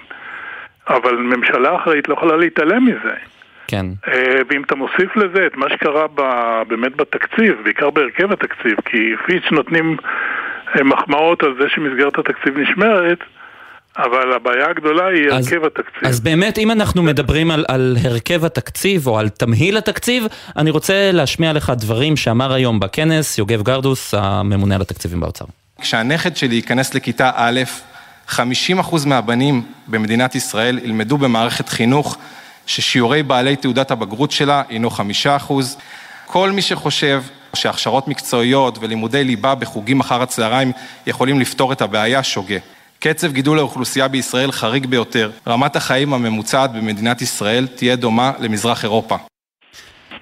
אבל 0.89 1.17
ממשלה 1.17 1.77
אחראית 1.77 2.09
לא 2.09 2.15
יכולה 2.15 2.37
להתעלם 2.37 2.85
מזה. 2.85 3.15
כן. 3.69 3.87
אה, 4.09 4.41
ואם 4.49 4.63
אתה 4.63 4.75
מוסיף 4.75 5.17
לזה 5.17 5.47
את 5.47 5.57
מה 5.57 5.67
שקרה 5.71 6.07
ב, 6.15 6.23
באמת 6.69 6.97
בתקציב, 6.97 7.57
בעיקר 7.65 7.91
בהרכב 7.91 8.33
התקציב, 8.33 8.77
כי 8.85 9.15
פיץ' 9.27 9.53
נותנים 9.53 9.97
מחמאות 10.85 11.43
על 11.43 11.55
זה 11.61 11.69
שמסגרת 11.69 12.19
התקציב 12.19 12.59
נשמרת, 12.59 13.19
אבל 13.99 14.33
הבעיה 14.33 14.71
הגדולה 14.71 15.07
היא 15.07 15.29
אז, 15.33 15.47
הרכב 15.47 15.65
התקציב. 15.67 16.05
אז 16.05 16.21
באמת, 16.21 16.59
אם 16.59 16.71
אנחנו 16.71 17.03
מדברים 17.03 17.51
על, 17.51 17.65
על 17.69 17.97
הרכב 18.05 18.45
התקציב 18.45 19.07
או 19.07 19.19
על 19.19 19.29
תמהיל 19.29 19.77
התקציב, 19.77 20.25
אני 20.57 20.71
רוצה 20.71 21.13
להשמיע 21.13 21.53
לך 21.53 21.73
דברים 21.77 22.17
שאמר 22.17 22.53
היום 22.53 22.81
בכנס 22.81 23.39
יוגב 23.39 23.63
גרדוס, 23.63 24.15
הממונה 24.15 24.75
על 24.75 24.81
התקציבים 24.81 25.21
באוצר. 25.21 25.45
כשהנכד 25.81 26.37
שלי 26.37 26.55
ייכנס 26.55 26.95
לכיתה 26.95 27.31
א', 27.35 27.61
50% 28.29 28.41
מהבנים 29.07 29.63
במדינת 29.87 30.35
ישראל 30.35 30.79
ילמדו 30.79 31.19
במערכת 31.19 31.69
חינוך 31.69 32.19
ששיעורי 32.67 33.23
בעלי 33.23 33.57
תעודת 33.57 33.91
הבגרות 33.91 34.31
שלה 34.31 34.63
הינו 34.69 34.89
5%. 35.49 35.53
כל 36.27 36.51
מי 36.51 36.63
שחושב 36.63 37.23
שהכשרות 37.55 38.09
מקצועיות 38.09 38.79
ולימודי 38.81 39.25
ליבה 39.25 39.55
בחוגים 39.55 40.01
אחר 40.01 40.23
הצהריים 40.23 40.73
יכולים 41.07 41.41
לפתור 41.41 41.73
את 41.73 41.83
הבעיה, 41.83 42.23
שוגה. 42.23 42.59
קצב 43.01 43.33
גידול 43.33 43.59
האוכלוסייה 43.59 44.09
בישראל 44.09 44.53
חריג 44.53 44.87
ביותר. 44.87 45.31
רמת 45.47 45.77
החיים 45.77 46.15
הממוצעת 46.15 46.73
במדינת 46.73 47.23
ישראל 47.23 47.67
תהיה 47.67 47.97
דומה 47.97 48.33
למזרח 48.39 48.85
אירופה. 48.85 49.17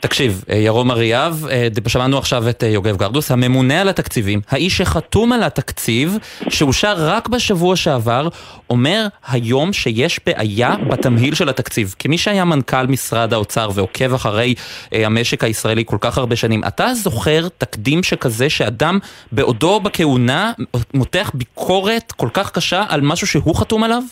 תקשיב, 0.00 0.44
אה, 0.50 0.56
ירום 0.56 0.90
אריאב, 0.90 1.46
אה, 1.50 1.68
שמענו 1.88 2.18
עכשיו 2.18 2.48
את 2.48 2.64
אה, 2.64 2.68
יוגב 2.68 2.96
גרדוס, 2.96 3.30
הממונה 3.30 3.80
על 3.80 3.88
התקציבים, 3.88 4.40
האיש 4.48 4.76
שחתום 4.76 5.32
על 5.32 5.42
התקציב, 5.42 6.16
שאושר 6.48 6.94
רק 6.98 7.28
בשבוע 7.28 7.76
שעבר, 7.76 8.28
אומר 8.70 9.06
היום 9.28 9.72
שיש 9.72 10.20
בעיה 10.26 10.74
בתמהיל 10.90 11.34
של 11.34 11.48
התקציב. 11.48 11.94
כמי 11.98 12.18
שהיה 12.18 12.44
מנכ"ל 12.44 12.86
משרד 12.86 13.32
האוצר 13.32 13.70
ועוקב 13.74 14.14
אחרי 14.14 14.54
המשק 14.92 15.44
הישראלי 15.44 15.84
כל 15.86 15.96
כך 16.00 16.18
הרבה 16.18 16.36
שנים, 16.36 16.64
אתה 16.64 16.94
זוכר 16.94 17.48
תקדים 17.58 18.02
שכזה 18.02 18.50
שאדם 18.50 18.98
בעודו 19.32 19.80
בכהונה 19.80 20.52
מותח 20.94 21.30
ביקורת 21.34 22.12
כל 22.12 22.28
כך 22.32 22.50
קשה 22.50 22.84
על 22.88 23.00
משהו 23.00 23.26
שהוא 23.26 23.54
חתום 23.54 23.84
עליו? 23.84 24.02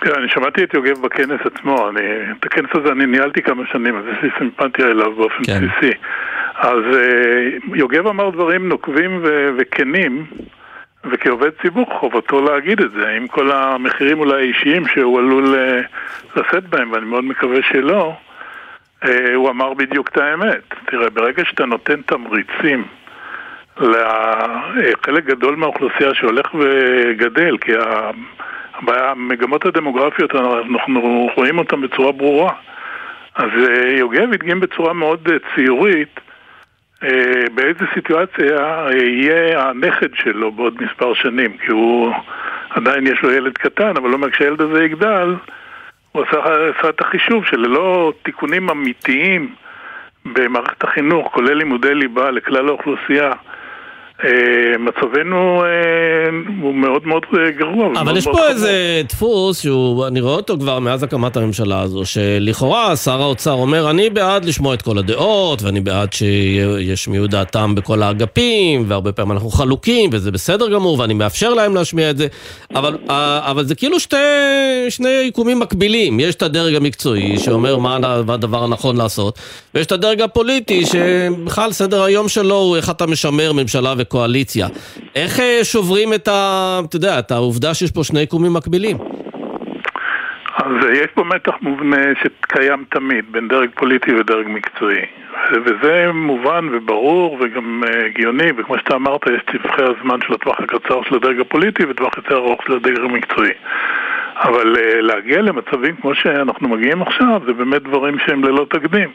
כן, 0.00 0.10
אני 0.14 0.28
שמעתי 0.28 0.64
את 0.64 0.74
יוגב 0.74 1.02
בכנס 1.02 1.40
עצמו, 1.44 1.88
אני, 1.88 2.00
את 2.38 2.44
הכנס 2.44 2.70
הזה 2.74 2.92
אני 2.92 3.06
ניהלתי 3.06 3.42
כמה 3.42 3.62
שנים, 3.72 3.96
אז 3.96 4.04
יש 4.12 4.22
לי 4.22 4.28
סימפתיה 4.38 4.86
אליו 4.86 5.12
באופן 5.12 5.44
כן. 5.46 5.68
בסיסי. 5.68 5.92
אז 6.54 6.78
uh, 6.78 7.76
יוגב 7.76 8.06
אמר 8.06 8.30
דברים 8.30 8.68
נוקבים 8.68 9.20
ו- 9.22 9.48
וכנים, 9.58 10.26
וכעובד 11.04 11.50
ציבור 11.62 11.86
חובתו 11.98 12.40
להגיד 12.40 12.80
את 12.80 12.90
זה, 12.90 13.08
עם 13.08 13.26
כל 13.26 13.52
המחירים 13.52 14.18
אולי 14.18 14.42
האישיים 14.42 14.88
שהוא 14.88 15.18
עלול 15.18 15.54
uh, 15.54 16.40
לשאת 16.40 16.64
בהם, 16.68 16.92
ואני 16.92 17.04
מאוד 17.04 17.24
מקווה 17.24 17.58
שלא, 17.62 18.16
uh, 19.04 19.08
הוא 19.34 19.50
אמר 19.50 19.74
בדיוק 19.74 20.08
את 20.08 20.16
האמת. 20.16 20.74
תראה, 20.86 21.10
ברגע 21.10 21.44
שאתה 21.44 21.66
נותן 21.66 22.02
תמריצים 22.02 22.84
לחלק 23.80 25.24
גדול 25.24 25.56
מהאוכלוסייה 25.56 26.14
שהולך 26.14 26.54
וגדל, 26.54 27.58
כי 27.58 27.72
המגמות 28.88 29.66
הדמוגרפיות, 29.66 30.34
אנחנו 30.34 31.30
רואים 31.36 31.58
אותן 31.58 31.80
בצורה 31.80 32.12
ברורה. 32.12 32.52
אז 33.34 33.50
אה, 33.68 33.90
יוגב 33.98 34.32
הדגים 34.32 34.60
בצורה 34.60 34.92
מאוד 34.92 35.28
אה, 35.32 35.36
ציורית 35.54 36.20
אה, 37.02 37.42
באיזה 37.54 37.84
סיטואציה 37.94 38.86
יהיה 38.92 39.68
הנכד 39.68 40.14
שלו 40.14 40.52
בעוד 40.52 40.82
מספר 40.82 41.14
שנים, 41.14 41.56
כי 41.56 41.70
הוא 41.70 42.12
עדיין 42.70 43.06
יש 43.06 43.22
לו 43.22 43.30
ילד 43.30 43.58
קטן, 43.58 43.96
אבל 43.96 44.10
לא 44.10 44.14
אומר 44.14 44.30
כשהילד 44.30 44.60
הזה 44.60 44.84
יגדל, 44.84 45.34
הוא 46.12 46.22
עשה, 46.22 46.38
עשה 46.78 46.88
את 46.88 47.00
החישוב 47.00 47.44
שללא 47.46 48.12
תיקונים 48.22 48.70
אמיתיים 48.70 49.54
במערכת 50.24 50.84
החינוך, 50.84 51.32
כולל 51.32 51.54
לימודי 51.54 51.94
ליבה 51.94 52.30
לכלל 52.30 52.68
האוכלוסייה, 52.68 53.32
מצבנו 54.78 55.62
אה, 55.64 55.68
הוא 56.62 56.74
מאוד 56.74 57.06
מאוד 57.06 57.22
אה, 57.34 57.50
גרוע. 57.50 58.00
אבל 58.00 58.16
יש 58.16 58.24
פה 58.24 58.48
איזה 58.48 59.02
דפוס 59.08 59.58
שאני 59.58 60.20
רואה 60.20 60.34
אותו 60.34 60.58
כבר 60.58 60.78
מאז 60.78 61.02
הקמת 61.02 61.36
הממשלה 61.36 61.80
הזו, 61.80 62.04
שלכאורה 62.04 62.96
שר 62.96 63.22
האוצר 63.22 63.52
אומר, 63.52 63.90
אני 63.90 64.10
בעד 64.10 64.44
לשמוע 64.44 64.74
את 64.74 64.82
כל 64.82 64.98
הדעות, 64.98 65.62
ואני 65.62 65.80
בעד 65.80 66.12
שישמיעו 66.12 67.26
דעתם 67.26 67.74
בכל 67.74 68.02
האגפים, 68.02 68.84
והרבה 68.88 69.12
פעמים 69.12 69.32
אנחנו 69.32 69.50
חלוקים, 69.50 70.10
וזה 70.12 70.30
בסדר 70.30 70.68
גמור, 70.68 70.98
ואני 70.98 71.14
מאפשר 71.14 71.54
להם 71.54 71.74
להשמיע 71.74 72.10
את 72.10 72.16
זה, 72.16 72.26
אבל, 72.74 72.98
אבל 73.40 73.64
זה 73.64 73.74
כאילו 73.74 74.00
שתי, 74.00 74.16
שני 74.88 75.08
יקומים 75.08 75.58
מקבילים. 75.58 76.20
יש 76.20 76.34
את 76.34 76.42
הדרג 76.42 76.74
המקצועי 76.74 77.38
שאומר 77.38 77.78
מה 77.78 77.98
הדבר 78.28 78.64
הנכון 78.64 78.96
לעשות, 78.96 79.38
ויש 79.74 79.86
את 79.86 79.92
הדרג 79.92 80.20
הפוליטי 80.20 80.86
שבכלל 80.86 81.72
סדר 81.72 82.02
היום 82.02 82.28
שלו 82.28 82.56
הוא 82.56 82.76
איך 82.76 82.90
אתה 82.90 83.06
משמר 83.06 83.52
ממשלה. 83.52 83.94
הקואליציה. 84.10 84.66
איך 85.14 85.40
אה, 85.40 85.64
שוברים 85.64 86.14
את, 86.14 86.28
ה, 86.28 86.80
אתה 86.88 86.96
יודע, 86.96 87.18
את 87.18 87.30
העובדה 87.30 87.74
שיש 87.74 87.90
פה 87.90 88.04
שני 88.04 88.26
קומים 88.26 88.52
מקבילים? 88.52 88.96
אז 90.56 90.72
אה, 90.84 90.92
יש 90.92 91.06
פה 91.14 91.24
מתח 91.24 91.54
מובנה 91.62 91.96
שקיים 92.22 92.84
תמיד 92.90 93.24
בין 93.30 93.48
דרג 93.48 93.68
פוליטי 93.74 94.14
ודרג 94.14 94.46
מקצועי. 94.48 95.06
וזה 95.64 96.12
מובן 96.14 96.68
וברור 96.72 97.38
וגם 97.40 97.82
אה, 97.84 98.06
הגיוני, 98.06 98.50
וכמו 98.56 98.78
שאתה 98.78 98.94
אמרת, 98.94 99.20
יש 99.26 99.42
טווחי 99.52 99.82
הזמן 99.82 100.18
של 100.26 100.34
הטווח 100.34 100.60
הקצר 100.60 101.00
של 101.08 101.14
הדרג 101.14 101.40
הפוליטי 101.40 101.82
וטווח 101.84 102.16
יותר 102.16 102.36
ארוך 102.36 102.60
של 102.66 102.72
הדרג 102.72 102.98
המקצועי. 102.98 103.52
אבל 104.42 104.76
להגיע 105.00 105.42
למצבים 105.42 105.96
כמו 105.96 106.14
שאנחנו 106.14 106.68
מגיעים 106.68 107.02
עכשיו, 107.02 107.40
זה 107.46 107.52
באמת 107.52 107.82
דברים 107.82 108.18
שהם 108.26 108.44
ללא 108.44 108.66
תקדים. 108.70 109.10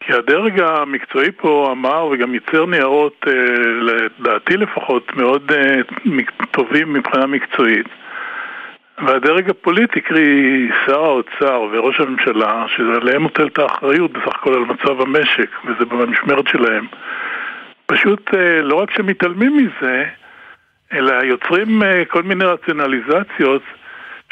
כי 0.00 0.12
הדרג 0.12 0.60
המקצועי 0.60 1.32
פה 1.32 1.68
אמר 1.72 2.06
וגם 2.06 2.34
ייצר 2.34 2.66
ניירות, 2.66 3.26
אה, 3.26 3.32
לדעתי 3.80 4.56
לפחות, 4.56 5.16
מאוד 5.16 5.52
אה, 5.52 5.80
טובים 6.50 6.92
מבחינה 6.92 7.26
מקצועית. 7.26 7.86
והדרג 9.06 9.50
הפוליטי, 9.50 10.00
קרי 10.00 10.68
שר 10.86 11.04
האוצר 11.04 11.62
וראש 11.72 12.00
הממשלה, 12.00 12.64
שעליהם 12.68 13.22
מוטלת 13.22 13.58
האחריות 13.58 14.12
בסך 14.12 14.34
הכל 14.34 14.54
על 14.54 14.60
מצב 14.60 15.00
המשק, 15.00 15.50
וזה 15.64 15.84
במשמרת 15.84 16.48
שלהם, 16.48 16.86
פשוט 17.86 18.34
אה, 18.34 18.62
לא 18.62 18.74
רק 18.74 18.90
שמתעלמים 18.90 19.56
מזה, 19.56 20.04
אלא 20.92 21.12
יוצרים 21.24 21.82
כל 22.08 22.22
מיני 22.22 22.44
רציונליזציות 22.44 23.62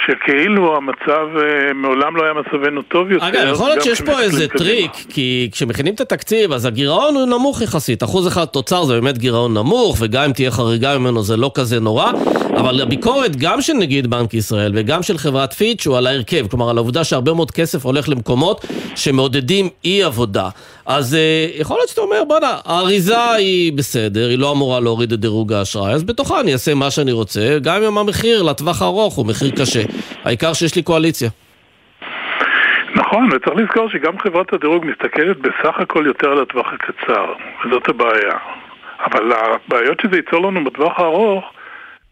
שכאילו 0.01 0.77
המצב, 0.77 1.27
אה, 1.37 1.73
מעולם 1.75 2.17
לא 2.17 2.25
היה 2.25 2.33
מצבנו 2.33 2.83
טוב 2.83 3.11
יותר. 3.11 3.29
אגב, 3.29 3.53
יכול 3.53 3.69
להיות 3.69 3.83
שיש 3.83 4.01
פה 4.01 4.21
איזה 4.21 4.49
טריק, 4.49 4.93
כי 5.09 5.49
כשמכינים 5.53 5.95
את 5.95 6.01
התקציב, 6.01 6.53
אז 6.53 6.67
הגירעון 6.67 7.15
הוא 7.15 7.27
נמוך 7.27 7.63
יחסית. 7.63 8.03
אחוז 8.03 8.29
אחד 8.29 8.45
תוצר 8.45 8.85
זה 8.85 9.01
באמת 9.01 9.19
גירעון 9.19 9.55
נמוך, 9.55 9.97
וגם 10.01 10.25
אם 10.25 10.33
תהיה 10.33 10.51
חריגה 10.51 10.99
ממנו 10.99 11.23
זה 11.23 11.37
לא 11.37 11.51
כזה 11.55 11.81
נורא, 11.81 12.13
אבל 12.57 12.81
הביקורת 12.83 13.37
גם 13.37 13.61
של 13.61 13.73
נגיד 13.73 14.07
בנק 14.07 14.35
ישראל 14.35 14.73
וגם 14.75 15.03
של 15.03 15.19
חברת 15.19 15.53
פיץ' 15.53 15.87
הוא 15.87 15.97
על 15.97 16.07
ההרכב, 16.07 16.47
כלומר 16.47 16.71
על 16.71 16.77
העובדה 16.77 17.05
שהרבה 17.05 17.33
מאוד 17.33 17.51
כסף 17.51 17.85
הולך 17.85 18.09
למקומות 18.09 18.65
שמעודדים 18.97 19.69
אי 19.85 20.03
עבודה. 20.03 20.49
אז 20.87 21.15
אה, 21.15 21.47
יכול 21.61 21.77
להיות 21.77 21.89
שאתה 21.89 22.01
אומר, 22.01 22.25
בואנה, 22.25 22.59
האריזה 22.65 23.31
היא 23.31 23.73
בסדר, 23.73 24.29
היא 24.29 24.39
לא 24.39 24.53
אמורה 24.53 24.81
להוריד 24.81 25.13
את 25.13 25.21
דירוג 25.21 25.53
האשראי, 25.53 25.93
אז 25.93 26.05
בתוכה 26.05 26.41
אני 26.41 26.53
אעשה 26.53 26.75
מה 26.75 26.91
שאני 26.91 27.13
רוצה, 27.13 27.59
גם 27.63 27.83
אם 27.83 27.99
המחיר 27.99 28.43
לטווח 28.43 28.83
הארוך 28.83 29.15
הוא 29.15 29.27
מחיר 29.27 29.51
קשה. 29.51 29.83
העיקר 30.25 30.53
שיש 30.53 30.77
לי 30.77 30.83
קואליציה. 30.83 31.29
נכון, 32.95 33.29
וצריך 33.33 33.57
לזכור 33.57 33.89
שגם 33.89 34.19
חברת 34.19 34.53
הדירוג 34.53 34.85
מסתכלת 34.85 35.37
בסך 35.39 35.79
הכל 35.79 36.05
יותר 36.07 36.29
על 36.33 36.43
הטווח 36.43 36.67
הקצר, 36.73 37.33
וזאת 37.65 37.89
הבעיה. 37.89 38.37
אבל 39.07 39.33
הבעיות 39.33 40.01
שזה 40.01 40.17
ייצור 40.17 40.47
לנו 40.47 40.65
בטווח 40.65 41.01
הארוך, 41.01 41.45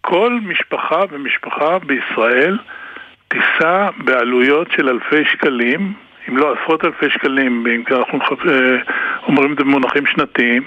כל 0.01 0.39
משפחה 0.43 1.01
ומשפחה 1.11 1.79
בישראל 1.79 2.59
תישא 3.29 3.89
בעלויות 4.05 4.67
של 4.77 4.89
אלפי 4.89 5.25
שקלים 5.33 5.95
אם 6.29 6.37
לא 6.37 6.55
עשרות 6.55 6.85
אלפי 6.85 7.11
שקלים, 7.11 7.67
אם 7.67 7.83
אנחנו 7.91 8.19
אה, 8.19 8.77
אומרים 9.27 9.53
את 9.53 9.59
זה 9.59 9.65
במונחים 9.65 10.07
שנתיים, 10.07 10.63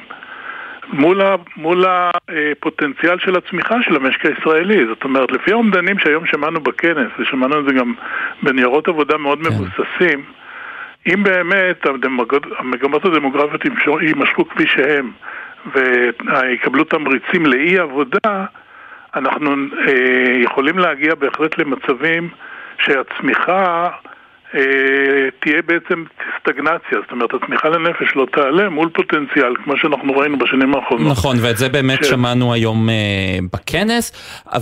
מול, 0.93 1.21
ה, 1.21 1.35
מול 1.57 1.85
הפוטנציאל 1.87 3.19
של 3.19 3.35
הצמיחה 3.35 3.75
של 3.81 3.95
המשק 3.95 4.25
הישראלי. 4.25 4.85
זאת 4.87 5.03
אומרת, 5.03 5.31
לפי 5.31 5.51
האומדנים 5.51 5.99
שהיום 5.99 6.25
שמענו 6.25 6.59
בכנס, 6.59 7.11
ושמענו 7.19 7.59
את 7.59 7.65
זה 7.67 7.73
גם 7.73 7.93
בניירות 8.43 8.87
עבודה 8.87 9.17
מאוד 9.17 9.39
כן. 9.39 9.53
מבוססים, 9.53 10.23
אם 11.13 11.23
באמת 11.23 11.85
המגמות 12.59 13.05
הדמוגרפיות 13.05 13.61
יימשכו 14.01 14.49
כפי 14.49 14.67
שהם 14.67 15.11
ויקבלו 15.75 16.83
תמריצים 16.83 17.45
לאי 17.45 17.79
עבודה, 17.79 18.45
אנחנו 19.15 19.51
אה, 19.87 20.33
יכולים 20.37 20.77
להגיע 20.77 21.15
בהחלט 21.15 21.57
למצבים 21.57 22.29
שהצמיחה 22.77 23.83
אה, 23.83 23.89
תהיה 25.41 25.61
בעצם 25.65 26.03
סטגנציה, 26.39 26.97
זאת 27.01 27.11
אומרת 27.11 27.29
הצמיחה 27.33 27.69
לנפש 27.69 28.15
לא 28.15 28.25
תעלה 28.31 28.69
מול 28.69 28.89
פוטנציאל, 28.93 29.53
כמו 29.63 29.73
שאנחנו 29.77 30.13
ראינו 30.17 30.37
בשנים 30.37 30.75
האחרונות. 30.75 31.11
נכון, 31.11 31.37
ואת 31.41 31.57
זה 31.57 31.69
באמת 31.69 32.03
ש... 32.03 32.07
שמענו 32.07 32.53
היום 32.53 32.89
uh, 32.89 32.91
בכנס, 33.53 34.11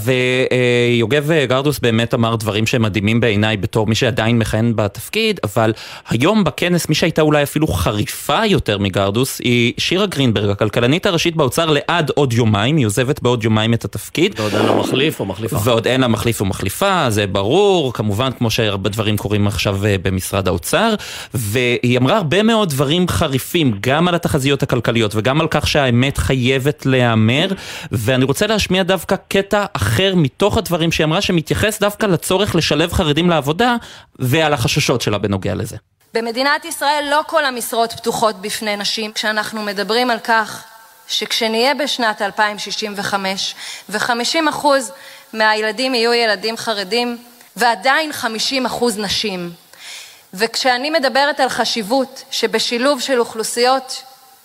ויוגב 0.04 1.30
uh, 1.32 1.50
גרדוס 1.50 1.80
באמת 1.80 2.14
אמר 2.14 2.36
דברים 2.36 2.66
שהם 2.66 2.82
מדהימים 2.82 3.20
בעיניי 3.20 3.58
בתור 3.58 3.88
מי 3.88 3.96
שעדיין 3.96 4.40
מכהן 4.40 4.74
בתפקיד, 4.76 5.40
אבל 5.44 5.74
היום 6.10 6.44
בכנס 6.44 6.90
מי 6.90 6.96
שהייתה 6.96 7.22
אולי 7.22 7.44
אפילו 7.44 7.68
חריפה 7.68 8.46
יותר 8.46 8.78
מגרדוס 8.78 9.40
היא 9.40 9.74
שירה 9.78 10.06
גרינברג, 10.06 10.50
הכלכלנית 10.50 11.06
הראשית 11.06 11.36
באוצר 11.36 11.66
לעד 11.70 12.12
עוד 12.16 12.34
יומיים, 12.34 12.78
היא 12.78 12.86
עוזבת 12.86 13.22
בעוד 13.22 13.44
יומיים 13.44 13.74
את 13.74 13.86
התפקיד. 13.86 14.36
ועוד 14.40 14.54
אין 14.56 14.66
לה 14.66 14.76
מחליף 14.76 15.20
או 15.20 15.26
מחליפה. 15.26 15.58
ועוד 15.64 15.88
אין 15.88 16.02
לה 16.02 16.08
מחליף 16.08 16.42
או 16.42 16.46
מחליפה, 16.46 17.10
זה 17.10 17.28
ברור, 17.28 17.94
כמובן 17.94 18.30
כמו 18.38 18.50
שהרבה 18.50 18.90
דברים 18.90 19.18
קורים 19.18 19.48
עכשיו 19.48 19.73
במשרד 19.82 20.48
האוצר, 20.48 20.96
והיא 21.34 21.98
אמרה 21.98 22.18
הרבה 22.18 22.44
מאוד 22.44 22.70
דברים 22.70 23.08
חריפים, 23.08 23.78
גם 23.82 24.08
על 24.08 24.16
התחזיות 24.16 24.64
הכלכליות 24.64 25.16
וגם 25.16 25.42
על 25.42 25.48
כך 25.52 25.68
שהאמת 25.68 26.18
חייבת 26.18 26.86
להיאמר, 26.86 27.48
ואני 27.92 28.26
רוצה 28.26 28.48
להשמיע 28.48 28.84
דווקא 28.84 29.16
קטע 29.28 29.66
אחר 29.74 30.14
מתוך 30.16 30.58
הדברים 30.58 30.92
שהיא 30.92 31.06
אמרה, 31.06 31.22
שמתייחס 31.22 31.80
דווקא 31.80 32.06
לצורך 32.06 32.56
לשלב 32.56 32.94
חרדים 32.94 33.30
לעבודה, 33.30 33.76
ועל 34.20 34.54
החששות 34.54 35.02
שלה 35.02 35.18
בנוגע 35.18 35.56
לזה. 35.56 35.78
במדינת 36.14 36.66
ישראל 36.66 37.08
לא 37.12 37.22
כל 37.28 37.46
המשרות 37.46 37.94
פתוחות 37.94 38.42
בפני 38.42 38.78
נשים. 38.78 39.12
כשאנחנו 39.14 39.64
מדברים 39.64 40.10
על 40.10 40.20
כך 40.24 40.64
שכשנהיה 41.08 41.74
בשנת 41.74 42.22
2065 42.22 43.56
ו-50% 43.90 44.66
מהילדים 45.34 45.96
יהיו 45.96 46.14
ילדים 46.14 46.58
חרדים 46.58 47.18
ועדיין 47.56 48.12
50% 48.12 48.26
נשים, 48.98 49.52
וכשאני 50.34 50.90
מדברת 50.90 51.40
על 51.40 51.50
חשיבות 51.50 52.24
שבשילוב 52.32 53.02
של 53.02 53.20
אוכלוסיות 53.20 54.04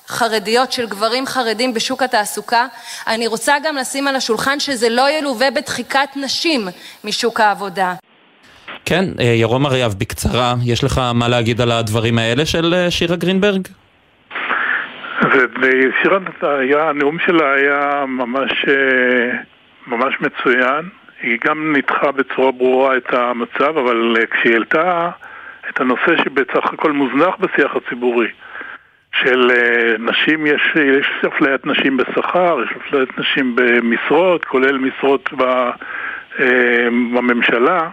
חרדיות, 0.09 0.73
של 0.73 0.87
גברים 0.87 1.27
חרדים 1.27 1.75
בשוק 1.75 2.03
התעסוקה, 2.03 2.67
אני 3.07 3.27
רוצה 3.27 3.55
גם 3.65 3.77
לשים 3.77 4.09
על 4.09 4.17
השולחן 4.17 4.61
שזה 4.61 4.89
לא 4.89 5.11
ילווה 5.11 5.51
בדחיקת 5.51 6.09
נשים 6.17 6.61
משוק 7.05 7.41
העבודה. 7.41 7.95
כן, 8.85 9.05
אה, 9.21 9.25
ירום 9.25 9.67
אריאב, 9.67 9.95
בקצרה, 9.99 10.55
יש 10.65 10.85
לך 10.85 11.01
מה 11.15 11.29
להגיד 11.29 11.61
על 11.61 11.73
הדברים 11.73 12.19
האלה 12.19 12.47
של 12.47 12.75
אה, 12.75 12.91
שירה 12.91 13.17
גרינברג? 13.17 13.69
ושירה, 15.63 16.19
היה, 16.43 16.89
הנאום 16.89 17.19
שלה 17.27 17.53
היה 17.53 18.05
ממש, 18.07 18.51
אה, 18.69 19.39
ממש 19.87 20.15
מצוין. 20.21 20.89
היא 21.23 21.39
גם 21.45 21.73
ניתחה 21.73 22.13
בצורה 22.13 22.53
ברורה 22.53 22.97
את 22.97 23.15
המצב, 23.15 23.79
אבל 23.79 24.17
כשהיא 24.31 24.53
העלתה 24.53 25.11
את 25.71 25.81
הנושא 25.81 26.17
שבסך 26.25 26.73
הכל 26.73 26.93
מוזנח 26.93 27.35
בשיח 27.41 27.77
הציבורי. 27.77 28.29
של 29.23 29.51
אה, 29.51 29.99
נשים, 29.99 30.47
יש, 30.47 30.63
יש 30.77 31.07
אפליית 31.27 31.67
נשים 31.67 31.97
בשכר, 31.97 32.57
יש 32.65 32.77
אפליית 32.77 33.19
נשים 33.19 33.57
במשרות, 33.57 34.45
כולל 34.45 34.79
משרות 34.79 35.31
ב, 35.37 35.43
אה, 36.41 36.89
בממשלה. 37.15 37.91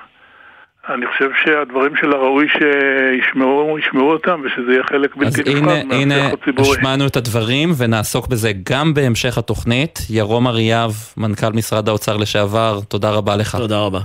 אני 0.90 1.06
חושב 1.08 1.30
שהדברים 1.44 1.96
שלה 1.96 2.16
ראוי 2.18 2.48
שישמעו 2.50 3.80
ישמעו 3.80 4.12
אותם 4.12 4.42
ושזה 4.44 4.72
יהיה 4.72 4.84
חלק 4.84 5.16
בלתי 5.16 5.42
נפרד 5.42 5.86
מהשיח 5.86 6.34
הציבורי. 6.34 6.70
אז 6.70 6.76
הנה, 6.76 6.82
השמענו 6.82 7.08
את 7.08 7.16
הדברים 7.16 7.70
ונעסוק 7.78 8.28
בזה 8.28 8.52
גם 8.70 8.94
בהמשך 8.94 9.38
התוכנית. 9.38 10.00
ירום 10.10 10.48
אריאב, 10.48 10.92
מנכ"ל 11.18 11.52
משרד 11.54 11.90
האוצר 11.90 12.18
לשעבר, 12.18 12.80
תודה 12.90 13.12
רבה 13.12 13.36
לך. 13.36 13.56
תודה 13.56 13.80
רבה. 13.80 14.00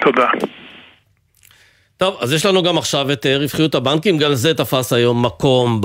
תודה. 0.00 0.26
טוב, 1.98 2.16
אז 2.20 2.32
יש 2.32 2.46
לנו 2.46 2.62
גם 2.62 2.78
עכשיו 2.78 3.12
את 3.12 3.26
אה, 3.26 3.36
רווחיות 3.36 3.74
הבנקים, 3.74 4.18
גם 4.18 4.34
זה 4.34 4.54
תפס 4.54 4.92
היום 4.92 5.26
מקום 5.26 5.80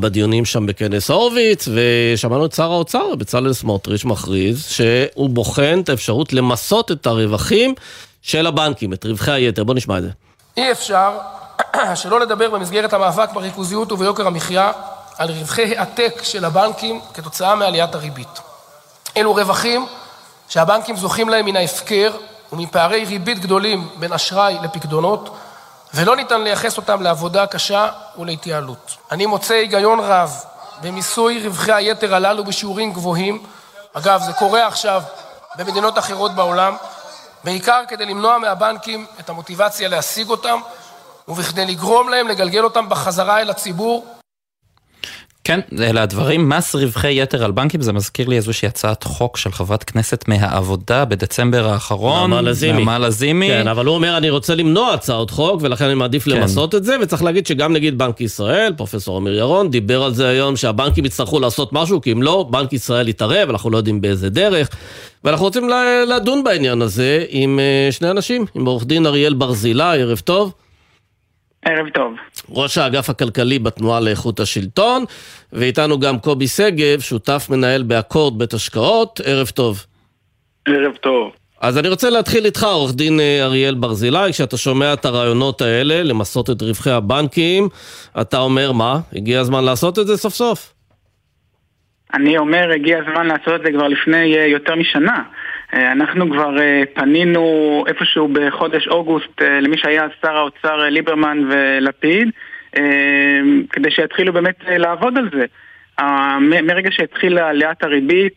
בדיונים 0.00 0.44
שם 0.44 0.66
בכנס 0.66 1.10
הורוביץ, 1.10 1.68
ושמענו 1.74 2.46
את 2.46 2.52
שר 2.52 2.72
האוצר, 2.72 3.14
בצלאל 3.14 3.52
סמוטריץ', 3.52 4.04
מכריז 4.04 4.66
שהוא 4.66 5.30
בוחן 5.30 5.80
את 5.84 5.88
האפשרות 5.88 6.32
למסות 6.32 6.92
את 6.92 7.06
הרווחים 7.06 7.74
של 8.22 8.46
הבנקים, 8.46 8.92
את 8.92 9.06
רווחי 9.06 9.30
היתר. 9.32 9.64
בוא 9.64 9.74
נשמע 9.74 9.98
את 9.98 10.02
זה. 10.02 10.10
אי 10.56 10.72
אפשר 10.72 11.18
שלא 11.94 12.20
לדבר 12.20 12.50
במסגרת 12.50 12.92
המאבק 12.92 13.32
בריכוזיות 13.32 13.92
וביוקר 13.92 14.26
המחיה 14.26 14.72
על 15.18 15.30
רווחי 15.30 15.76
העתק 15.76 16.20
של 16.22 16.44
הבנקים 16.44 17.00
כתוצאה 17.14 17.54
מעליית 17.54 17.94
הריבית. 17.94 18.40
אלו 19.16 19.34
רווחים 19.34 19.86
שהבנקים 20.48 20.96
זוכים 20.96 21.28
להם 21.28 21.44
מן 21.44 21.56
ההפקר 21.56 22.10
ומפערי 22.52 23.04
ריבית 23.04 23.38
גדולים 23.38 23.88
בין 23.98 24.12
אשראי 24.12 24.56
לפקדונות, 24.62 25.36
ולא 25.94 26.16
ניתן 26.16 26.40
לייחס 26.40 26.76
אותם 26.76 27.02
לעבודה 27.02 27.46
קשה 27.46 27.88
ולהתייעלות. 28.18 28.96
אני 29.10 29.26
מוצא 29.26 29.54
היגיון 29.54 30.00
רב 30.00 30.44
במיסוי 30.82 31.46
רווחי 31.46 31.72
היתר 31.72 32.14
הללו 32.14 32.44
בשיעורים 32.44 32.92
גבוהים. 32.92 33.42
אגב, 33.92 34.22
זה 34.26 34.32
קורה 34.32 34.66
עכשיו 34.66 35.02
במדינות 35.56 35.98
אחרות 35.98 36.34
בעולם. 36.34 36.76
בעיקר 37.44 37.82
כדי 37.88 38.06
למנוע 38.06 38.38
מהבנקים 38.38 39.06
את 39.20 39.28
המוטיבציה 39.28 39.88
להשיג 39.88 40.30
אותם 40.30 40.60
ובכדי 41.28 41.66
לגרום 41.66 42.08
להם 42.08 42.28
לגלגל 42.28 42.64
אותם 42.64 42.88
בחזרה 42.88 43.40
אל 43.40 43.50
הציבור. 43.50 44.06
כן, 45.44 45.60
אלה 45.78 46.02
הדברים. 46.02 46.48
מס 46.48 46.74
רווחי 46.74 47.22
יתר 47.22 47.44
על 47.44 47.50
בנקים, 47.50 47.80
זה 47.80 47.92
מזכיר 47.92 48.28
לי 48.28 48.36
איזושהי 48.36 48.68
הצעת 48.68 49.02
חוק 49.02 49.36
של 49.36 49.52
חברת 49.52 49.84
כנסת 49.84 50.24
מהעבודה 50.28 51.04
בדצמבר 51.04 51.68
האחרון. 51.68 52.30
נעמה 52.30 52.42
לזימי. 52.42 52.78
נעמה 52.78 52.98
לזימי. 52.98 53.48
כן, 53.48 53.68
אבל 53.68 53.86
הוא 53.86 53.94
אומר, 53.94 54.16
אני 54.16 54.30
רוצה 54.30 54.54
למנוע 54.54 54.92
הצעות 54.92 55.30
חוק, 55.30 55.62
ולכן 55.62 55.84
אני 55.84 55.94
מעדיף 55.94 56.24
כן. 56.24 56.30
למסות 56.30 56.74
את 56.74 56.84
זה, 56.84 56.96
וצריך 57.02 57.22
להגיד 57.22 57.46
שגם 57.46 57.72
נגיד 57.72 57.98
בנק 57.98 58.20
ישראל, 58.20 58.72
פרופסור 58.76 59.18
אמיר 59.18 59.34
ירון, 59.34 59.70
דיבר 59.70 60.02
על 60.02 60.14
זה 60.14 60.28
היום, 60.28 60.56
שהבנקים 60.56 61.04
יצטרכו 61.04 61.40
לעשות 61.40 61.72
משהו, 61.72 62.00
כי 62.00 62.12
אם 62.12 62.22
לא, 62.22 62.46
בנק 62.50 62.72
ישראל 62.72 63.08
יתערב, 63.08 63.50
אנחנו 63.50 63.70
לא 63.70 63.76
יודעים 63.76 64.00
באיזה 64.00 64.30
דרך. 64.30 64.68
ואנחנו 65.24 65.44
רוצים 65.44 65.68
לדון 66.08 66.44
בעניין 66.44 66.82
הזה 66.82 67.24
עם 67.28 67.60
אה, 67.60 67.92
שני 67.92 68.10
אנשים, 68.10 68.46
עם 68.54 68.66
עורך 68.66 68.84
דין 68.84 69.06
אריאל 69.06 69.34
ברזילי, 69.34 70.02
ערב 70.02 70.18
טוב. 70.18 70.52
ערב 71.64 71.88
טוב. 71.88 72.14
ראש 72.50 72.78
האגף 72.78 73.10
הכלכלי 73.10 73.58
בתנועה 73.58 74.00
לאיכות 74.00 74.40
השלטון, 74.40 75.04
ואיתנו 75.52 76.00
גם 76.00 76.18
קובי 76.18 76.46
שגב, 76.46 77.00
שותף 77.00 77.46
מנהל 77.50 77.82
באקורד 77.82 78.38
בית 78.38 78.52
השקעות, 78.52 79.20
ערב 79.24 79.48
טוב. 79.48 79.86
ערב 80.68 80.96
טוב. 80.96 81.32
אז 81.60 81.78
אני 81.78 81.88
רוצה 81.88 82.10
להתחיל 82.10 82.44
איתך, 82.44 82.62
עורך 82.62 82.94
דין 82.94 83.20
אה, 83.20 83.44
אריאל 83.44 83.74
ברזילי, 83.74 84.32
כשאתה 84.32 84.56
שומע 84.56 84.92
את 84.92 85.04
הרעיונות 85.04 85.62
האלה 85.62 86.02
למסות 86.02 86.50
את 86.50 86.62
רווחי 86.62 86.90
הבנקים, 86.90 87.68
אתה 88.20 88.38
אומר 88.38 88.72
מה? 88.72 88.98
הגיע 89.12 89.40
הזמן 89.40 89.64
לעשות 89.64 89.98
את 89.98 90.06
זה 90.06 90.16
סוף 90.16 90.34
סוף? 90.34 90.74
אני 92.14 92.38
אומר, 92.38 92.70
הגיע 92.74 92.98
הזמן 92.98 93.26
לעשות 93.26 93.54
את 93.54 93.60
זה 93.64 93.72
כבר 93.72 93.88
לפני 93.88 94.36
אה, 94.36 94.46
יותר 94.46 94.74
משנה. 94.74 95.22
אה, 95.74 95.92
אנחנו 95.92 96.30
כבר 96.30 96.60
אה, 96.60 96.82
פנינו 96.94 97.84
איפשהו 97.86 98.28
בחודש 98.28 98.88
אוגוסט 98.88 99.42
למי 99.42 99.78
שהיה 99.78 100.06
שר 100.22 100.36
האוצר 100.36 100.76
ליברמן 100.76 101.38
ולפיד, 101.50 102.28
כדי 103.70 103.90
שיתחילו 103.90 104.32
באמת 104.32 104.56
לעבוד 104.66 105.18
על 105.18 105.30
זה. 105.32 105.44
מרגע 106.62 106.90
שהתחילה 106.92 107.48
עליית 107.48 107.82
הריבית, 107.82 108.34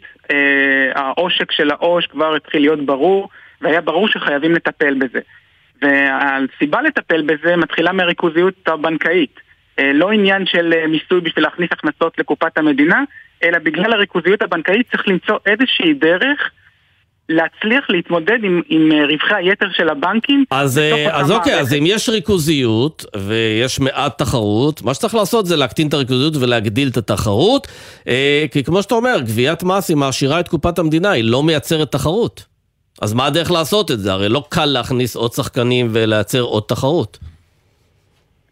העושק 0.96 1.52
של 1.52 1.72
העו"ש 1.72 2.08
כבר 2.08 2.36
התחיל 2.36 2.62
להיות 2.62 2.86
ברור, 2.86 3.30
והיה 3.62 3.82
ברור 3.82 4.08
שחייבים 4.08 4.54
לטפל 4.54 4.94
בזה. 4.94 5.20
והסיבה 5.82 6.82
לטפל 6.82 7.22
בזה 7.22 7.56
מתחילה 7.56 7.92
מהריכוזיות 7.92 8.68
הבנקאית. 8.68 9.40
לא 9.82 10.12
עניין 10.12 10.46
של 10.46 10.88
מיסוי 10.88 11.22
בשביל 11.22 11.46
להכניס 11.46 11.70
הכנסות 11.72 12.20
לקופת 12.20 12.58
המדינה, 12.58 13.04
אלא 13.44 13.60
בגלל 13.60 13.94
הריכוזיות 13.94 14.42
הבנקאית 14.42 14.92
צריך 14.92 15.08
למצוא 15.08 15.38
איזושהי 15.46 15.94
דרך 15.94 16.52
להצליח 17.30 17.86
להתמודד 17.90 18.38
עם, 18.44 18.62
עם 18.70 18.92
אה, 18.92 19.06
רווחי 19.06 19.34
היתר 19.36 19.66
של 19.72 19.90
הבנקים. 19.90 20.46
אז, 20.52 20.78
אה, 20.78 21.20
אז 21.20 21.32
אוקיי, 21.32 21.60
אז 21.60 21.74
אם 21.74 21.84
יש 21.86 22.10
ריכוזיות 22.10 23.06
ויש 23.18 23.80
מעט 23.80 24.18
תחרות, 24.18 24.82
מה 24.82 24.94
שצריך 24.94 25.16
לעשות 25.16 25.46
זה 25.46 25.56
להקטין 25.56 25.88
את 25.88 25.94
הריכוזיות 25.94 26.36
ולהגדיל 26.36 26.88
את 26.88 26.98
התחרות, 26.98 27.68
אה, 28.08 28.46
כי 28.52 28.64
כמו 28.64 28.82
שאתה 28.82 28.96
אומר, 28.96 29.20
גביית 29.20 29.64
מס 29.64 29.90
היא 29.90 29.98
מעשירה 29.98 30.40
את 30.40 30.48
קופת 30.48 30.80
המדינה, 30.80 31.12
היא 31.12 31.24
לא 31.24 31.44
מייצרת 31.44 31.92
תחרות. 31.92 32.46
אז 33.02 33.14
מה 33.14 33.26
הדרך 33.26 33.52
לעשות 33.52 33.92
את 33.92 34.00
זה? 34.00 34.14
הרי 34.14 34.30
לא 34.30 34.44
קל 34.50 34.66
להכניס 34.66 35.16
עוד 35.16 35.34
שחקנים 35.34 35.88
ולייצר 35.92 36.42
עוד 36.42 36.64
תחרות. 36.68 37.18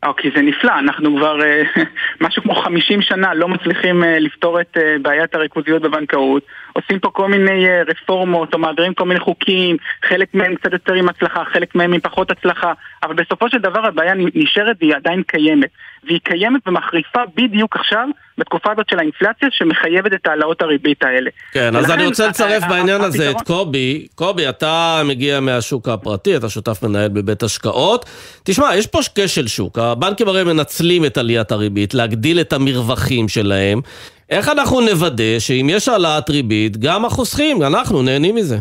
אוקיי, 0.06 0.32
זה 0.36 0.42
נפלא, 0.42 0.80
אנחנו 0.80 1.18
כבר 1.18 1.42
אה, 1.42 1.64
משהו 2.22 2.44
כמו 2.44 2.56
50 2.56 3.02
שנה 3.02 3.34
לא 3.34 3.48
מצליחים 3.48 4.04
אה, 4.04 4.20
לפתור 4.20 4.62
את 4.62 4.78
אה, 4.78 4.96
בעיית 5.02 5.36
הריכוזיות 5.36 5.82
בבנקאות. 5.82 6.44
עושים 6.74 7.00
פה 7.00 7.10
כל 7.10 7.28
מיני 7.28 7.68
רפורמות 7.88 8.54
או 8.54 8.60
מעבירים 8.60 8.94
כל 8.94 9.06
מיני 9.06 9.20
חוקים, 9.20 9.78
חלק 10.06 10.34
מהם 10.34 10.56
קצת 10.56 10.74
יותר 10.74 10.94
עם 10.94 11.10
הצלחה, 11.10 11.46
חלק 11.46 11.76
מהם 11.76 11.94
עם 11.94 12.00
פחות 12.00 12.32
הצלחה, 12.32 12.74
אבל 13.04 13.14
בסופו 13.14 13.50
של 13.50 13.58
דבר 13.58 13.86
הבעיה 13.86 14.14
נשארת 14.36 14.76
והיא 14.80 14.96
עדיין 14.96 15.24
קיימת. 15.24 15.70
והיא 16.08 16.20
קיימת 16.24 16.68
ומחריפה 16.68 17.20
בדיוק 17.36 17.76
עכשיו, 17.76 18.08
בתקופה 18.38 18.72
הזאת 18.72 18.86
של 18.90 19.00
האינפלציה, 19.00 19.48
שמחייבת 19.52 20.14
את 20.14 20.28
העלאות 20.28 20.62
הריבית 20.62 21.04
האלה. 21.04 21.30
כן, 21.52 21.76
אז 21.76 21.92
אני 21.92 22.06
רוצה 22.06 22.28
לצרף 22.28 22.64
בעניין 22.70 23.02
הזה 23.02 23.32
את 23.32 23.42
קובי. 23.42 24.08
קובי, 24.16 24.50
אתה 24.50 25.02
מגיע 25.06 25.40
מהשוק 25.40 25.90
הפרטי, 25.90 26.38
אתה 26.38 26.50
שותף 26.50 26.84
מנהל 26.84 27.10
בבית 27.10 27.44
השקעות. 27.44 28.06
תשמע, 28.44 28.76
יש 28.76 28.88
פה 28.88 29.00
כשל 29.16 29.48
שוק. 29.48 29.80
הבנקים 29.80 30.28
הרי 30.28 30.44
מנצלים 30.44 31.06
את 31.06 31.18
עליית 31.18 31.52
הריבית, 31.52 31.94
להגדיל 31.94 32.40
את 32.40 32.54
המרווחים 32.54 33.28
שלהם. 33.28 33.82
איך 34.30 34.50
אנחנו 34.50 34.82
נוודא 34.82 35.40
שאם 35.40 35.68
יש 35.70 35.90
העלאת 35.90 36.30
ריבית, 36.30 36.78
גם 36.78 37.06
החוסכים, 37.06 37.64
אנחנו 37.64 38.02
נהנים 38.02 38.36
מזה? 38.36 38.58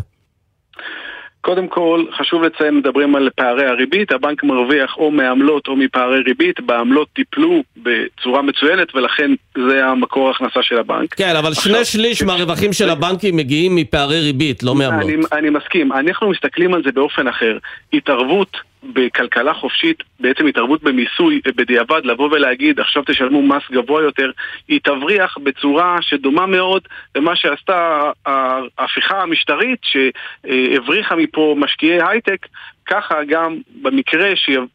קודם 1.45 1.67
כל, 1.67 2.05
חשוב 2.17 2.43
לציין, 2.43 2.77
מדברים 2.77 3.15
על 3.15 3.29
פערי 3.35 3.65
הריבית, 3.65 4.11
הבנק 4.11 4.43
מרוויח 4.43 4.97
או 4.97 5.11
מעמלות 5.11 5.67
או 5.67 5.75
מפערי 5.75 6.21
ריבית, 6.21 6.59
בעמלות 6.59 7.07
טיפלו 7.13 7.63
בצורה 7.77 8.41
מצוינת 8.41 8.95
ולכן 8.95 9.31
זה 9.67 9.85
המקור 9.85 10.27
ההכנסה 10.27 10.59
של 10.61 10.77
הבנק. 10.77 11.15
כן, 11.15 11.35
אבל 11.35 11.51
עכשיו, 11.51 11.63
שני 11.63 11.85
שליש 11.85 12.23
מהרווחים 12.23 12.73
של 12.73 12.89
הבנקים 12.89 13.35
מגיעים 13.35 13.75
מפערי 13.75 14.19
ריבית, 14.19 14.63
לא 14.63 14.75
מעמלות. 14.75 15.09
אני, 15.09 15.15
אני 15.31 15.49
מסכים, 15.49 15.91
אנחנו 15.91 16.29
מסתכלים 16.29 16.73
על 16.73 16.81
זה 16.85 16.91
באופן 16.91 17.27
אחר. 17.27 17.57
התערבות 17.93 18.57
בכלכלה 18.93 19.53
חופשית, 19.53 20.03
בעצם 20.19 20.45
התערבות 20.47 20.83
במיסוי 20.83 21.41
בדיעבד, 21.55 22.01
לבוא 22.05 22.29
ולהגיד 22.31 22.79
עכשיו 22.79 23.03
תשלמו 23.05 23.41
מס 23.41 23.63
גבוה 23.71 24.01
יותר, 24.03 24.31
היא 24.67 24.79
תבריח 24.83 25.37
בצורה 25.43 25.97
שדומה 26.01 26.45
מאוד 26.45 26.87
למה 27.15 27.35
שעשתה 27.35 28.11
ההפיכה 28.25 29.21
המשטרית 29.21 29.79
שהבריחה 29.83 31.15
מפה 31.15 31.55
משקיעי 31.57 31.99
הייטק 32.01 32.47
ככה 32.89 33.15
גם 33.29 33.57
במקרה 33.81 34.29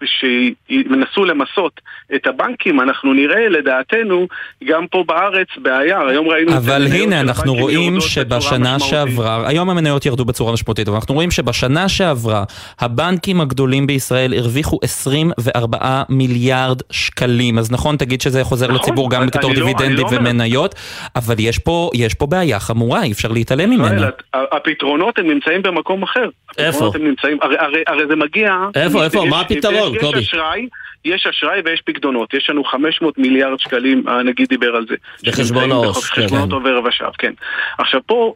שינסו 0.05 1.25
למסות 1.25 1.81
את 2.15 2.27
הבנקים, 2.27 2.81
אנחנו 2.81 3.13
נראה 3.13 3.49
לדעתנו 3.49 4.27
גם 4.65 4.87
פה 4.87 5.05
בארץ 5.07 5.49
בעיה. 5.57 6.01
היום 6.09 6.29
ראינו... 6.29 6.57
אבל 6.57 6.87
הנה, 6.93 7.21
אנחנו 7.21 7.55
רואים 7.55 8.01
שבשנה 8.01 8.79
שעברה, 8.79 9.49
היום 9.49 9.71
המניות 9.71 10.07
ירדו 10.07 10.25
בצורה 10.25 10.53
משמעותית, 10.53 10.89
אבל 10.89 10.97
אנחנו 10.97 11.15
רואים 11.15 11.31
שבשנה 11.31 11.89
שעברה 11.89 12.45
הבנקים 12.81 13.41
הגדולים 13.41 13.87
בישראל 13.87 14.35
הרוויחו 14.35 14.79
24 14.83 16.03
מיליארד 16.09 16.83
שקלים. 16.91 17.59
אז 17.59 17.73
נכון, 17.73 17.97
תגיד 17.97 18.21
שזה 18.21 18.45
חוזר 18.45 18.67
נכון, 18.67 18.81
לציבור 18.81 19.11
גם 19.11 19.27
בתור 19.27 19.51
לא- 19.51 19.55
דיבידנדים 19.55 20.07
לא 20.13 20.19
ומניות, 20.19 20.75
אבל 21.17 21.35
יש 21.39 21.59
פה, 21.59 21.91
יש 21.95 22.15
פה 22.15 22.27
בעיה 22.27 22.61
חמורה, 22.61 23.03
אי 23.03 23.13
אפשר 23.13 23.29
להתעלם 23.29 23.71
ממנה. 23.71 24.09
הפתרונות 24.35 25.19
הם 25.19 25.27
נמצאים 25.31 25.63
במקום 25.63 26.03
אחר. 26.03 26.29
איפה? 26.59 26.91
הרי, 27.43 27.57
הרי, 27.59 27.83
הרי 27.87 28.00
זה 28.07 28.17
מגיע... 28.17 28.57
איפה, 28.75 29.05
איפה? 29.05 29.25
מה 29.25 29.41
הפתרון, 29.41 29.99
קובי? 29.99 30.19
יש 30.19 30.29
אשראי, 30.29 30.69
יש 31.05 31.27
אשראי 31.27 31.61
ויש 31.65 31.83
פקדונות. 31.87 32.35
יש 32.35 32.51
לנו 32.51 32.65
500 32.65 33.19
מיליארד 33.19 33.61
שקלים, 33.61 34.09
הנגיד 34.09 34.49
דיבר 34.49 34.77
על 34.77 34.87
זה. 34.89 34.95
בחשבון 35.27 35.73
העו"ש, 35.73 36.11
כן. 36.11 36.23
חשבונות 36.23 36.53
עובר 36.53 36.81
ושב, 36.85 37.11
כן. 37.19 37.33
עכשיו 37.79 38.01
פה... 38.07 38.35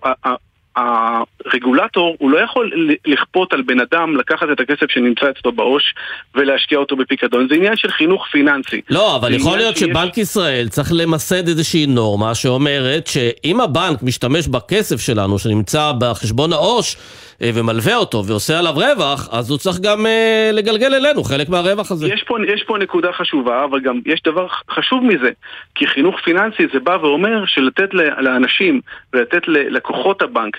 הרגולטור 0.76 2.16
הוא 2.18 2.30
לא 2.30 2.38
יכול 2.38 2.72
לכפות 3.06 3.52
על 3.52 3.62
בן 3.62 3.80
אדם 3.80 4.16
לקחת 4.16 4.46
את 4.52 4.60
הכסף 4.60 4.90
שנמצא 4.90 5.30
אצלו 5.30 5.52
בעו"ש 5.52 5.94
ולהשקיע 6.34 6.78
אותו 6.78 6.96
בפיקדון, 6.96 7.48
זה 7.48 7.54
עניין 7.54 7.76
של 7.76 7.90
חינוך 7.90 8.26
פיננסי. 8.32 8.80
לא, 8.90 9.16
אבל 9.16 9.34
יכול 9.34 9.56
להיות 9.56 9.76
שיש... 9.76 9.88
שבנק 9.88 10.18
ישראל 10.18 10.68
צריך 10.68 10.88
למסד 10.94 11.48
איזושהי 11.48 11.86
נורמה 11.86 12.34
שאומרת 12.34 13.06
שאם 13.06 13.60
הבנק 13.60 14.02
משתמש 14.02 14.48
בכסף 14.48 15.00
שלנו 15.00 15.38
שנמצא 15.38 15.92
בחשבון 15.98 16.52
העו"ש 16.52 16.96
אה, 17.42 17.50
ומלווה 17.54 17.96
אותו 17.96 18.24
ועושה 18.26 18.58
עליו 18.58 18.72
רווח, 18.74 19.28
אז 19.32 19.50
הוא 19.50 19.58
צריך 19.58 19.80
גם 19.80 20.06
אה, 20.06 20.50
לגלגל 20.52 20.94
אלינו 20.94 21.24
חלק 21.24 21.48
מהרווח 21.48 21.90
הזה. 21.90 22.08
יש 22.08 22.22
פה, 22.22 22.36
יש 22.54 22.62
פה 22.62 22.78
נקודה 22.78 23.12
חשובה, 23.12 23.64
אבל 23.64 23.80
גם 23.80 24.00
יש 24.06 24.22
דבר 24.26 24.46
חשוב 24.70 25.04
מזה, 25.04 25.30
כי 25.74 25.86
חינוך 25.86 26.20
פיננסי 26.24 26.62
זה 26.72 26.80
בא 26.80 26.98
ואומר 27.02 27.44
שלתת 27.46 27.88
לאנשים 28.18 28.80
ולתת 29.12 29.48
ללקוחות 29.48 30.22
הבנק 30.22 30.56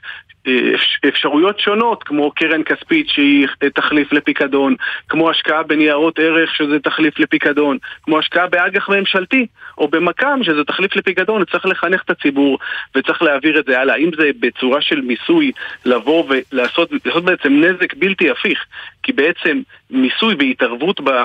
אפשרויות 1.08 1.60
שונות, 1.60 2.03
כמו 2.03 2.31
קרן 2.31 2.63
כספית 2.63 3.10
שהיא 3.10 3.47
תחליף 3.73 4.13
לפיקדון, 4.13 4.75
כמו 5.10 5.29
השקעה 5.29 5.63
בניירות 5.63 6.19
ערך 6.19 6.55
שזה 6.55 6.79
תחליף 6.79 7.19
לפיקדון, 7.19 7.77
כמו 8.03 8.19
השקעה 8.19 8.47
באג"ח 8.47 8.89
ממשלתי, 8.89 9.47
או 9.77 9.88
במק"מ 9.88 10.39
שזה 10.43 10.63
תחליף 10.63 10.95
לפיקדון, 10.95 11.45
צריך 11.51 11.65
לחנך 11.65 12.01
את 12.05 12.10
הציבור 12.10 12.60
וצריך 12.95 13.21
להעביר 13.21 13.60
את 13.60 13.65
זה 13.65 13.79
הלאה. 13.79 13.95
אם 13.95 14.10
זה 14.17 14.29
בצורה 14.39 14.81
של 14.81 15.01
מיסוי, 15.01 15.51
לבוא 15.86 16.23
ולעשות 16.29 16.91
לעשות 17.05 17.23
בעצם 17.23 17.63
נזק 17.63 17.93
בלתי 17.93 18.29
הפיך, 18.29 18.65
כי 19.06 19.12
בעצם 19.12 19.62
מיסוי 19.89 20.36
והתערבות 20.39 21.02
ב, 21.02 21.10
אה, 21.10 21.24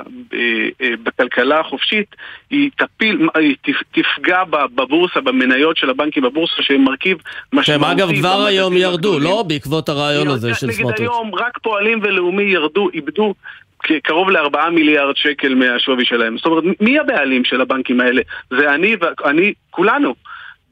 אה, 0.83 0.90
בכלכלה 1.03 1.61
החופשית, 1.61 2.16
היא, 2.51 2.71
תפיל, 2.77 3.29
היא 3.35 3.57
תפגע 3.93 4.45
בבורסה, 4.75 5.21
במניות 5.21 5.77
של 5.77 5.90
הבנקים 5.90 6.23
בבורסה, 6.23 6.62
שהם 6.62 6.85
מרכיב 6.85 7.19
משמעותי. 7.53 7.66
שהם 7.66 7.85
אגב 7.85 8.09
כבר 8.21 8.45
היום 8.47 8.77
ירדו, 8.77 9.19
לא? 9.19 9.45
בעקבות 9.49 9.88
הרעיון 9.88 10.29
הזה 10.29 10.55
של 10.55 10.73
סמוטריץ'. 10.73 11.01
נגיד 11.01 11.01
היום 11.01 11.35
רק 11.35 11.59
פועלים 11.59 12.01
ולאומי 12.03 12.43
ירדו, 12.43 12.88
איבדו 12.95 13.35
קרוב 14.03 14.31
לארבעה 14.31 14.71
מיליארד 14.71 15.16
שקל 15.16 15.55
מהשווי 15.55 16.05
שלהם. 16.05 16.37
זאת 16.37 16.47
אומרת, 16.47 16.64
מי 16.81 16.99
הבעלים 16.99 17.45
של 17.45 17.61
הבנקים 17.61 18.01
האלה? 18.01 18.23
זה 18.51 18.75
אני 18.75 18.97
ואני, 19.01 19.53
כולנו. 19.71 20.14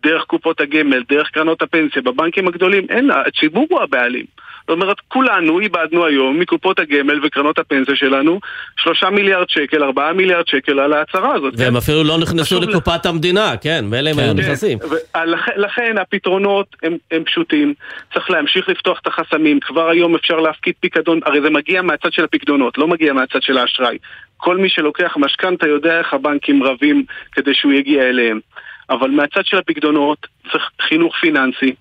דרך 0.02 0.24
קופות 0.24 0.60
הגמל, 0.60 1.02
דרך 1.08 1.30
קרנות 1.30 1.62
הפנסיה, 1.62 2.02
בבנקים 2.02 2.48
הגדולים, 2.48 2.86
אין, 2.90 3.10
הציבור 3.10 3.66
הוא 3.70 3.80
הבעלים. 3.80 4.24
זאת 4.68 4.74
אומרת, 4.74 4.96
כולנו 5.08 5.60
איבדנו 5.60 6.06
היום 6.06 6.38
מקופות 6.38 6.78
הגמל 6.78 7.26
וקרנות 7.26 7.58
הפנסיה 7.58 7.96
שלנו 7.96 8.40
שלושה 8.76 9.10
מיליארד 9.10 9.48
שקל, 9.48 9.84
ארבעה 9.84 10.12
מיליארד 10.12 10.48
שקל 10.48 10.78
על 10.80 10.92
ההצהרה 10.92 11.34
הזאת. 11.34 11.54
והם 11.56 11.70
כן? 11.70 11.76
אפילו 11.76 12.04
לא 12.04 12.18
נכנסו 12.18 12.60
לקופת 12.60 13.06
ל... 13.06 13.08
המדינה, 13.08 13.56
כן, 13.60 13.84
ואלה 13.90 14.10
הם 14.10 14.16
כן, 14.16 14.22
היו 14.22 14.32
כן. 14.32 14.38
נכנסים. 14.38 14.78
לכן, 15.26 15.52
לכן 15.56 15.98
הפתרונות 15.98 16.76
הם, 16.82 16.96
הם 17.10 17.24
פשוטים, 17.24 17.74
צריך 18.14 18.30
להמשיך 18.30 18.68
לפתוח 18.68 18.98
את 19.02 19.06
החסמים, 19.06 19.60
כבר 19.60 19.88
היום 19.88 20.14
אפשר 20.14 20.40
להפקיד 20.40 20.74
פיקדון, 20.80 21.20
הרי 21.24 21.40
זה 21.40 21.50
מגיע 21.50 21.82
מהצד 21.82 22.12
של 22.12 22.24
הפיקדונות, 22.24 22.78
לא 22.78 22.88
מגיע 22.88 23.12
מהצד 23.12 23.42
של 23.42 23.58
האשראי. 23.58 23.98
כל 24.36 24.56
מי 24.56 24.68
שלוקח 24.68 25.16
משכנתה 25.16 25.66
יודע 25.66 25.98
איך 25.98 26.14
הבנקים 26.14 26.62
רבים 26.62 27.04
כדי 27.32 27.54
שהוא 27.54 27.72
יגיע 27.72 28.02
אליהם. 28.02 28.40
אבל 28.90 29.10
מהצד 29.10 29.44
של 29.44 29.58
הפקדונות 29.58 30.26
צריך 30.52 30.70
חינוך 30.82 31.16
פיננסי, 31.20 31.74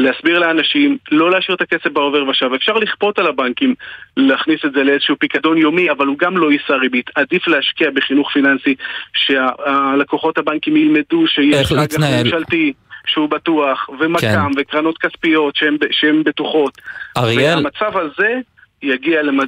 להסביר 0.00 0.38
לאנשים 0.38 0.98
לא 1.10 1.30
להשאיר 1.30 1.56
את 1.56 1.60
הכסף 1.60 1.86
בעובר 1.92 2.28
ושב. 2.28 2.50
אפשר 2.56 2.72
לכפות 2.72 3.18
על 3.18 3.26
הבנקים 3.26 3.74
להכניס 4.16 4.60
את 4.64 4.72
זה 4.72 4.82
לאיזשהו 4.82 5.16
פיקדון 5.18 5.58
יומי, 5.58 5.90
אבל 5.90 6.06
הוא 6.06 6.18
גם 6.18 6.36
לא 6.36 6.52
יישא 6.52 6.72
ריבית. 6.72 7.10
עדיף 7.14 7.48
להשקיע 7.48 7.90
בחינוך 7.90 8.32
פיננסי, 8.32 8.74
שהלקוחות 9.14 10.38
הבנקים 10.38 10.76
ילמדו 10.76 11.26
שיש 11.26 11.72
אג"ח 11.72 11.98
ממשלתי. 11.98 12.72
שהוא 13.06 13.28
בטוח, 13.28 13.88
ומק"מ, 14.00 14.20
כן. 14.20 14.60
וקרנות 14.60 14.98
כספיות 14.98 15.56
שהן 15.90 16.22
בטוחות. 16.24 16.78
אריאל... 17.16 17.54
והמצב 17.54 17.98
הזה 17.98 18.34
יגיע, 18.82 19.22
למד... 19.22 19.46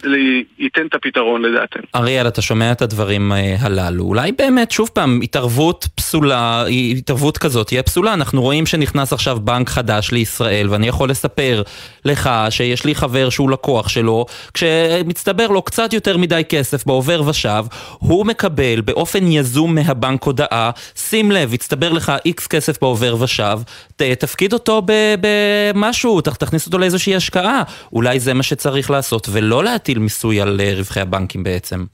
ייתן 0.59 0.87
את 0.87 0.95
הפתרון 0.95 1.43
לדעתנו. 1.43 1.83
אריאל, 1.95 2.29
אתה 2.29 2.43
שומע 2.43 2.73
את 2.73 2.83
הדברים 2.83 3.33
אה, 3.33 3.57
הללו. 3.61 4.05
אולי 4.05 4.33
באמת, 4.33 4.71
שוב 4.71 4.91
פעם, 4.95 5.21
התערבות 5.23 5.89
פסולה, 5.95 6.65
התערבות 6.99 7.39
כזאת 7.39 7.67
תהיה 7.67 7.83
פסולה. 7.83 8.15
אנחנו 8.15 8.43
רואים 8.43 8.67
שנכנס 8.67 9.13
עכשיו 9.13 9.39
בנק 9.41 9.69
חדש 9.69 10.13
לישראל, 10.13 10.69
ואני 10.71 10.89
יכול 10.89 11.11
לספר 11.11 11.63
לך 12.05 12.31
שיש 12.51 12.85
לי 12.85 12.95
חבר 12.95 13.31
שהוא 13.31 13.51
לקוח 13.51 13.89
שלו, 13.89 14.27
כשמצטבר 14.55 15.49
לו 15.49 15.63
קצת 15.63 15.93
יותר 15.93 16.17
מדי 16.17 16.43
כסף 16.49 16.87
בעובר 16.87 17.23
ושב, 17.29 17.65
הוא 17.99 18.27
מקבל 18.27 18.81
באופן 18.81 19.27
יזום 19.27 19.75
מהבנק 19.75 20.23
הודעה, 20.23 20.71
שים 20.97 21.33
לב, 21.33 21.55
הצטבר 21.55 21.93
לך 21.93 22.13
איקס 22.25 22.47
כסף 22.47 22.81
בעובר 22.81 23.17
ושב, 23.21 23.59
תפקיד 23.97 24.53
אותו 24.53 24.83
במשהו, 25.21 26.21
תכניס 26.21 26.67
אותו 26.67 26.79
לאיזושהי 26.79 27.17
השקעה. 27.17 27.63
אולי 27.93 28.21
זה 28.21 28.35
מה 28.35 28.43
שצריך 28.43 28.91
לעשות. 28.91 29.22
לעשות 29.29 29.43
ולא 29.43 29.65
להטיל 29.65 29.99
מיסוי 29.99 30.41
על 30.41 30.61
אה, 30.61 30.75
רווחי 30.77 31.01
הבנקים 31.01 31.43
בעצם? 31.43 31.85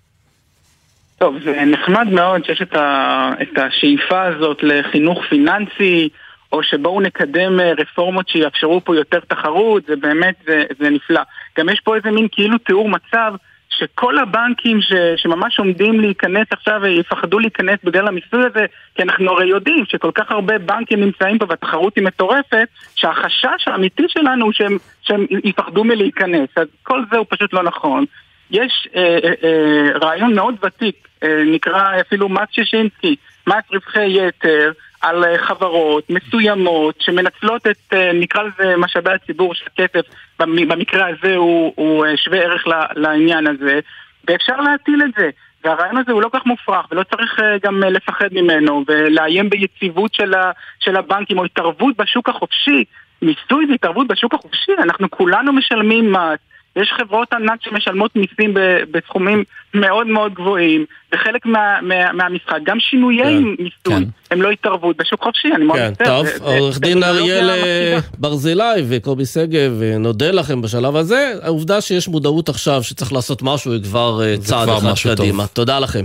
טוב, 1.18 1.34
זה 1.44 1.64
נחמד 1.66 2.06
מאוד 2.10 2.44
שיש 2.44 2.62
את, 2.62 2.76
ה, 2.76 3.30
את 3.42 3.58
השאיפה 3.58 4.22
הזאת 4.22 4.62
לחינוך 4.62 5.24
פיננסי, 5.28 6.08
או 6.52 6.62
שבואו 6.62 7.00
נקדם 7.00 7.60
אה, 7.60 7.72
רפורמות 7.78 8.28
שיאפשרו 8.28 8.80
פה 8.84 8.96
יותר 8.96 9.20
תחרות, 9.28 9.82
זה 9.86 9.96
באמת, 9.96 10.34
זה, 10.46 10.64
זה 10.80 10.90
נפלא. 10.90 11.20
גם 11.58 11.68
יש 11.68 11.80
פה 11.84 11.96
איזה 11.96 12.10
מין 12.10 12.28
כאילו 12.32 12.58
תיאור 12.58 12.88
מצב 12.88 13.32
שכל 13.78 14.18
הבנקים 14.18 14.80
ש, 14.80 14.92
שממש 15.16 15.58
עומדים 15.58 16.00
להיכנס 16.00 16.46
עכשיו 16.50 16.86
יפחדו 16.86 17.38
להיכנס 17.38 17.78
בגלל 17.84 18.08
המיסוי 18.08 18.44
הזה, 18.46 18.66
כי 18.94 19.02
אנחנו 19.02 19.30
הרי 19.30 19.46
יודעים 19.46 19.84
שכל 19.88 20.10
כך 20.14 20.30
הרבה 20.30 20.58
בנקים 20.58 21.00
נמצאים 21.00 21.38
פה 21.38 21.46
והתחרות 21.48 21.96
היא 21.96 22.04
מטורפת, 22.04 22.68
שהחשש 22.94 23.66
האמיתי 23.66 24.02
שלנו 24.08 24.44
הוא 24.44 24.52
שהם, 24.52 24.78
שהם 25.02 25.26
יפחדו 25.44 25.84
מלהיכנס. 25.84 26.48
אז 26.56 26.66
כל 26.82 27.02
זה 27.10 27.18
הוא 27.18 27.26
פשוט 27.28 27.52
לא 27.52 27.62
נכון. 27.62 28.04
יש 28.50 28.88
אה, 28.96 29.18
אה, 29.24 29.32
אה, 29.44 29.98
רעיון 29.98 30.34
מאוד 30.34 30.54
ותיק, 30.64 31.08
אה, 31.22 31.42
נקרא 31.46 32.00
אפילו 32.00 32.28
מס 32.28 32.48
שישינסקי, 32.50 33.16
מס 33.46 33.64
רווחי 33.72 34.26
יתר. 34.26 34.72
על 35.00 35.24
אה, 35.24 35.38
חברות 35.38 36.10
מסוימות 36.10 36.94
שמנצלות 37.00 37.66
את, 37.66 37.76
אה, 37.92 38.10
נקרא 38.14 38.42
לזה, 38.42 38.76
משאבי 38.76 39.10
הציבור 39.10 39.54
של 39.54 39.64
הכסף, 39.66 40.06
במקרה 40.38 41.06
הזה 41.06 41.36
הוא, 41.36 41.72
הוא 41.76 42.06
אה, 42.06 42.16
שווה 42.16 42.38
ערך 42.38 42.64
לעניין 42.96 43.46
הזה, 43.46 43.80
ואפשר 44.28 44.60
להטיל 44.60 45.02
את 45.02 45.10
זה. 45.18 45.30
והרעיון 45.64 45.96
הזה 45.96 46.12
הוא 46.12 46.22
לא 46.22 46.28
כך 46.32 46.46
מופרך, 46.46 46.86
ולא 46.90 47.02
צריך 47.02 47.40
גם 47.62 47.82
לפחד 47.82 48.28
ממנו, 48.32 48.84
ולאיים 48.88 49.50
ביציבות 49.50 50.14
של, 50.14 50.32
של 50.80 50.96
הבנקים, 50.96 51.38
או 51.38 51.44
התערבות 51.44 51.96
בשוק 51.96 52.28
החופשי. 52.28 52.84
מיסוי 53.22 53.66
זה 53.66 53.72
התערבות 53.74 54.08
בשוק 54.08 54.34
החופשי, 54.34 54.72
אנחנו 54.82 55.10
כולנו 55.10 55.52
משלמים 55.52 56.12
מס. 56.12 56.38
יש 56.82 56.92
חברות 56.96 57.32
ענק 57.32 57.62
שמשלמות 57.62 58.16
מיסים 58.16 58.54
בסכומים 58.90 59.44
מאוד 59.74 60.06
מאוד 60.06 60.34
גבוהים, 60.34 60.84
וחלק 61.12 61.46
מה, 61.46 61.78
מה, 61.82 62.12
מהמשחק, 62.12 62.58
גם 62.62 62.80
שינויי 62.80 63.22
כן, 63.22 63.42
מיסוי, 63.42 64.04
כן. 64.04 64.04
הם 64.30 64.42
לא 64.42 64.50
התערבות 64.50 64.96
בשוק 64.96 65.22
חופשי, 65.22 65.48
אני 65.54 65.64
מאוד 65.64 65.78
כן, 65.78 65.90
מצטער. 65.90 66.22
טוב, 66.22 66.42
עורך 66.42 66.78
דין 66.80 67.02
אריאל 67.02 67.50
אה, 67.50 67.98
ברזילי 68.18 68.82
וקובי 68.88 69.26
שגב, 69.26 69.82
אה, 69.82 69.98
נודה 69.98 70.30
לכם 70.30 70.62
בשלב 70.62 70.96
הזה. 70.96 71.34
העובדה 71.42 71.80
שיש 71.80 72.08
מודעות 72.08 72.48
עכשיו 72.48 72.82
שצריך 72.82 73.12
לעשות 73.12 73.42
משהו 73.42 73.72
היא 73.72 73.82
כבר 73.82 74.20
אה, 74.22 74.34
צעד 74.38 74.68
אחד 74.68 75.14
קדימה. 75.14 75.46
תודה 75.46 75.78
לכם. 75.78 76.04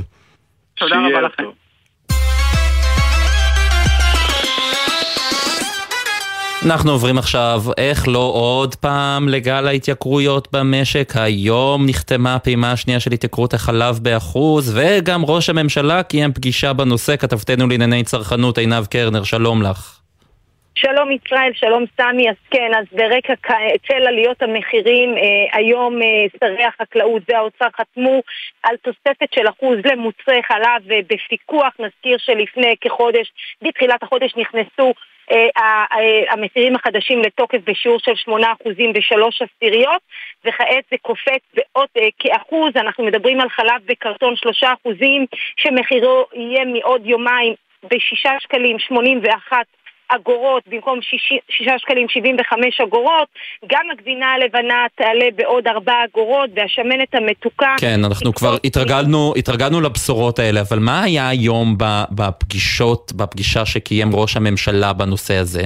תודה 0.75 0.95
רבה 0.95 1.21
לכם. 1.21 1.62
אנחנו 6.65 6.91
עוברים 6.91 7.17
עכשיו, 7.17 7.59
איך 7.77 8.07
לא 8.07 8.31
עוד 8.33 8.75
פעם 8.75 9.29
לגל 9.29 9.67
ההתייקרויות 9.67 10.47
במשק. 10.53 11.07
היום 11.15 11.85
נחתמה 11.89 12.35
הפעימה 12.35 12.71
השנייה 12.71 12.99
של 12.99 13.11
התייקרות 13.11 13.53
החלב 13.53 13.99
באחוז, 14.01 14.77
וגם 14.77 15.21
ראש 15.25 15.49
הממשלה 15.49 16.03
קיים 16.03 16.33
פגישה 16.33 16.73
בנושא, 16.73 17.17
כתבתנו 17.17 17.67
לענייני 17.67 18.03
צרכנות 18.03 18.57
עינב 18.57 18.85
קרנר, 18.85 19.23
שלום 19.23 19.61
לך. 19.61 19.99
שלום 20.75 21.11
ישראל, 21.11 21.51
שלום 21.53 21.83
סמי, 21.97 22.29
אז 22.29 22.35
כן, 22.51 22.71
אז 22.79 22.85
ברקע 22.91 23.33
צל 23.87 24.07
עליות 24.07 24.41
המחירים, 24.41 25.17
אה, 25.17 25.57
היום 25.57 26.01
אה, 26.01 26.07
שרי 26.39 26.63
החקלאות 26.63 27.21
והאוצר 27.27 27.67
חתמו 27.77 28.21
על 28.63 28.75
תוספת 28.77 29.33
של 29.35 29.49
אחוז 29.49 29.77
למוצרי 29.85 30.41
חלב 30.47 30.91
אה, 30.91 30.99
בפיקוח, 31.07 31.73
נזכיר 31.79 32.17
שלפני 32.17 32.75
כחודש, 32.81 33.31
בתחילת 33.61 34.03
החודש 34.03 34.33
נכנסו 34.37 34.93
המחירים 36.29 36.75
החדשים 36.75 37.21
לתוקף 37.21 37.57
בשיעור 37.63 37.99
של 37.99 38.31
8% 38.31 38.33
ושלוש 38.95 39.41
עשיריות 39.41 40.01
וכעת 40.45 40.83
זה 40.91 40.97
קופץ 41.01 41.41
בעוד 41.53 41.87
אה, 41.97 42.07
כאחוז, 42.19 42.71
אנחנו 42.75 43.03
מדברים 43.05 43.41
על 43.41 43.49
חלב 43.49 43.81
בקרטון 43.85 44.33
3% 44.63 44.65
שמחירו 45.57 46.25
יהיה 46.33 46.65
מעוד 46.65 47.05
יומיים 47.05 47.53
בשישה 47.83 48.31
שקלים 48.39 48.79
81 48.79 49.65
אגורות 50.07 50.63
במקום 50.67 50.99
שישה 51.49 51.73
שקלים 51.77 52.07
שבעים 52.09 52.35
וחמש 52.39 52.81
אגורות, 52.81 53.27
גם 53.67 53.85
הגבינה 53.91 54.25
הלבנה 54.25 54.85
תעלה 54.95 55.25
בעוד 55.35 55.67
ארבע 55.67 55.93
אגורות, 56.11 56.49
והשמנת 56.55 57.15
המתוקה... 57.15 57.75
כן, 57.79 58.05
אנחנו 58.05 58.33
כבר 58.33 58.57
התרגלנו, 58.63 59.33
התרגלנו 59.37 59.81
לבשורות 59.81 60.39
האלה, 60.39 60.61
אבל 60.61 60.79
מה 60.79 61.03
היה 61.03 61.29
היום 61.29 61.75
בפגישות, 62.11 63.11
בפגישה 63.15 63.65
שקיים 63.65 64.15
ראש 64.15 64.37
הממשלה 64.37 64.93
בנושא 64.93 65.35
הזה? 65.35 65.63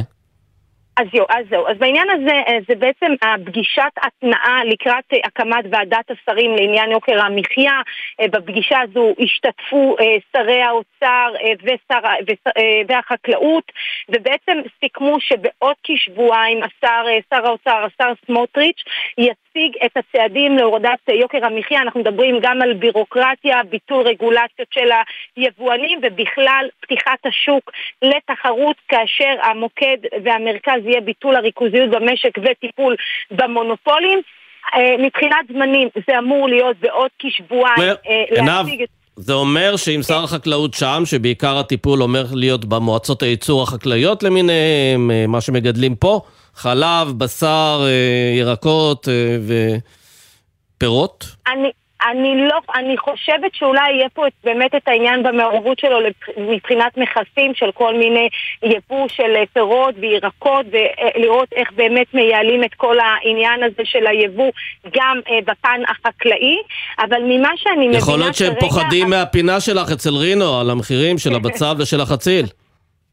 אז 0.98 1.08
זהו, 1.14 1.26
אז 1.30 1.46
זהו. 1.50 1.68
אז 1.68 1.78
בעניין 1.78 2.10
הזה, 2.10 2.36
אה, 2.48 2.58
זה 2.68 2.76
בעצם 2.76 3.14
הפגישת 3.22 3.92
התנעה 4.04 4.66
לקראת 4.66 5.04
אה, 5.14 5.18
הקמת 5.24 5.66
ועדת 5.72 6.12
השרים 6.12 6.56
לעניין 6.56 6.92
יוקר 6.92 7.22
המחיה. 7.22 7.82
אה, 8.22 8.28
בפגישה 8.28 8.80
הזו 8.80 9.14
השתתפו 9.20 9.96
שרי 10.34 10.62
האוצר 10.62 11.34
ושר, 11.64 12.00
והחקלאות, 12.88 13.72
ובעצם 14.10 14.58
סיכמו 14.80 15.20
שבעוד 15.20 15.76
כשבועיים 15.84 16.64
השר, 16.64 17.06
שר 17.30 17.46
האוצר, 17.48 17.86
השר 17.86 18.14
סמוטריץ', 18.26 18.84
יציג 19.58 19.84
את 19.86 19.98
הצעדים 19.98 20.58
להורדת 20.58 21.00
יוקר 21.10 21.46
המחיה. 21.46 21.82
אנחנו 21.82 22.00
מדברים 22.00 22.40
גם 22.42 22.62
על 22.62 22.74
בירוקרטיה, 22.74 23.64
ביטול 23.70 24.08
רגולציות 24.08 24.68
של 24.72 24.90
היבואנים, 25.36 26.00
ובכלל 26.04 26.66
פתיחת 26.80 27.26
השוק 27.26 27.72
לתחרות, 28.02 28.76
כאשר 28.88 29.36
המוקד 29.44 29.98
והמרכז 30.24 30.86
יהיה 30.86 31.02
ביטול 31.02 31.36
הריכוזיות 31.36 31.90
במשק 31.90 32.38
וטיפול 32.44 32.96
במונופולים. 33.32 34.22
אה, 34.76 34.96
מבחינת 35.00 35.48
זמנים 35.54 35.90
זה 36.08 36.20
אמור 36.20 36.50
להיות 36.50 36.78
בעוד 36.78 37.10
כשבועיים 37.20 37.94
אה, 38.08 38.24
להציג 38.32 38.82
את... 38.82 38.90
זה 39.18 39.34
אומר 39.34 39.76
שאם 39.76 40.04
שר 40.04 40.24
החקלאות 40.24 40.74
שם, 40.74 41.04
שבעיקר 41.06 41.58
הטיפול 41.58 42.02
אומר 42.02 42.26
להיות 42.32 42.66
במועצות 42.66 43.24
הייצור 43.24 43.64
החקלאיות 43.64 44.24
למיניהם, 44.24 45.12
אה, 45.12 45.28
מה 45.28 45.42
שמגדלים 45.42 45.96
פה, 45.96 46.22
חלב, 46.56 47.14
בשר, 47.18 47.86
ירקות 48.38 49.08
ופירות? 50.78 51.26
אני, 51.48 51.72
אני 52.06 52.48
לא, 52.48 52.60
אני 52.76 52.98
חושבת 52.98 53.52
שאולי 53.54 53.92
יהיה 53.92 54.10
פה 54.14 54.26
באמת 54.44 54.76
את 54.76 54.88
העניין 54.88 55.24
במעורבות 55.24 55.80
שלו 55.80 55.98
מבחינת 56.38 56.98
מכסים 56.98 57.52
של 57.56 57.72
כל 57.74 57.98
מיני 57.98 58.30
יבוא 58.64 59.08
של 59.08 59.36
אה, 59.36 59.44
פירות 59.54 59.96
וירקות 60.00 60.66
ולראות 60.72 61.48
איך 61.56 61.72
באמת 61.76 62.08
מייעלים 62.14 62.64
את 62.64 62.74
כל 62.78 62.98
העניין 63.00 63.64
הזה 63.64 63.84
של 63.84 64.08
היבוא 64.08 64.52
גם 64.96 65.20
אה, 65.30 65.40
בפן 65.48 65.82
החקלאי, 65.88 66.58
אבל 67.00 67.22
ממה 67.24 67.50
שאני 67.56 67.88
מבינה 67.88 67.98
יכול 67.98 68.20
להיות 68.20 68.36
שהם 68.36 68.54
פוחדים 68.60 69.10
מהפינה 69.10 69.60
שלך 69.60 69.92
אצל 69.92 70.16
רינו 70.16 70.60
על 70.60 70.70
המחירים 70.70 71.18
של 71.18 71.36
הבצל 71.36 71.74
ושל 71.80 72.02
החציל. 72.02 72.46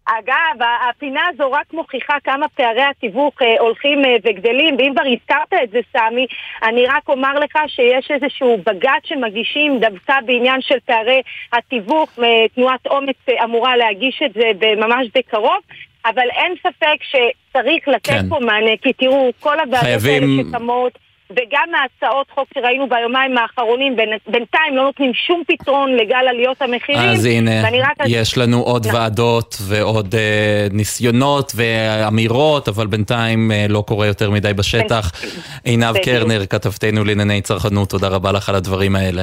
אגב, 0.05 0.67
הפינה 0.91 1.21
הזו 1.29 1.53
רק 1.53 1.73
מוכיחה 1.73 2.15
כמה 2.25 2.49
פערי 2.49 2.83
התיווך 2.83 3.43
אה, 3.43 3.61
הולכים 3.61 4.05
אה, 4.05 4.17
וגדלים, 4.25 4.77
ואם 4.79 4.93
כבר 4.95 5.05
הזכרת 5.13 5.63
את 5.63 5.71
זה, 5.71 5.79
סמי, 5.93 6.27
אני 6.63 6.87
רק 6.87 7.09
אומר 7.09 7.39
לך 7.39 7.59
שיש 7.67 8.11
איזשהו 8.11 8.59
בג"ץ 8.67 9.03
שמגישים 9.05 9.81
דווקא 9.81 10.15
בעניין 10.27 10.61
של 10.61 10.79
פערי 10.87 11.23
התיווך, 11.53 12.19
אה, 12.23 12.49
תנועת 12.55 12.87
אומץ 12.87 13.17
אמורה 13.45 13.77
להגיש 13.77 14.23
את 14.25 14.33
זה 14.35 14.75
ממש 14.77 15.09
בקרוב. 15.15 15.59
אבל 16.07 16.31
אין 16.31 16.55
ספק 16.61 16.97
שצריך 17.03 17.89
לתת 17.89 18.11
כן. 18.11 18.29
פה 18.29 18.39
מענה, 18.41 18.77
כי 18.83 18.93
תראו, 18.93 19.31
כל 19.41 19.57
חייבים... 19.81 20.23
האלה 20.23 20.51
שקמות, 20.51 20.99
וגם 21.37 21.69
מהצעות 21.71 22.31
חוק 22.31 22.49
שראינו 22.55 22.89
ביומיים 22.89 23.39
האחרונים, 23.39 23.97
בינתיים 24.27 24.77
לא 24.77 24.83
נותנים 24.83 25.15
שום 25.15 25.43
פתרון 25.47 25.97
לגל 25.97 26.29
עליות 26.29 26.63
המחירים. 26.63 27.09
אז 27.09 27.25
הנה, 27.25 27.63
רק... 27.63 27.97
יש 28.07 28.39
לנו 28.39 28.61
עוד 28.61 28.87
לא. 28.87 28.93
ועדות 28.93 29.57
ועוד 29.61 30.15
אה, 30.15 30.67
ניסיונות 30.71 31.53
ואמירות, 31.55 32.69
אבל 32.69 32.87
בינתיים 32.87 33.53
אה, 33.53 33.67
לא 33.69 33.85
קורה 33.87 34.07
יותר 34.07 34.31
מדי 34.31 34.53
בשטח. 34.53 35.13
עינב 35.65 35.99
קרנר, 35.99 36.47
כתבתנו 36.47 37.05
לענייני 37.05 37.41
צרכנות, 37.41 37.91
תודה 37.91 38.09
רבה 38.09 38.33
לך 38.33 38.49
על 38.49 38.55
הדברים 38.55 38.97
האלה. 38.97 39.23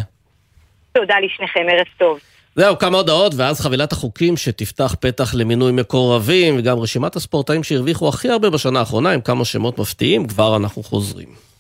תודה 0.92 1.16
לשניכם, 1.20 1.66
ערב 1.72 1.86
טוב. 1.98 2.20
זהו, 2.56 2.78
כמה 2.78 2.98
הודעות, 2.98 3.34
ואז 3.36 3.62
חבילת 3.62 3.92
החוקים 3.92 4.38
שתפתח 4.38 4.96
פתח 5.00 5.36
למינוי 5.36 5.72
מקורבים, 5.72 6.56
וגם 6.58 6.80
רשימת 6.80 7.16
הספורטאים 7.16 7.64
שהרוויחו 7.64 8.10
הכי 8.10 8.30
הרבה 8.30 8.50
בשנה 8.50 8.80
האחרונה, 8.80 9.12
עם 9.12 9.22
כמה 9.22 9.46
שמות 9.46 9.80
מפתיעים, 9.80 10.28
כבר 10.28 10.56
אנחנו 10.56 10.84
חוזרים. 10.84 11.51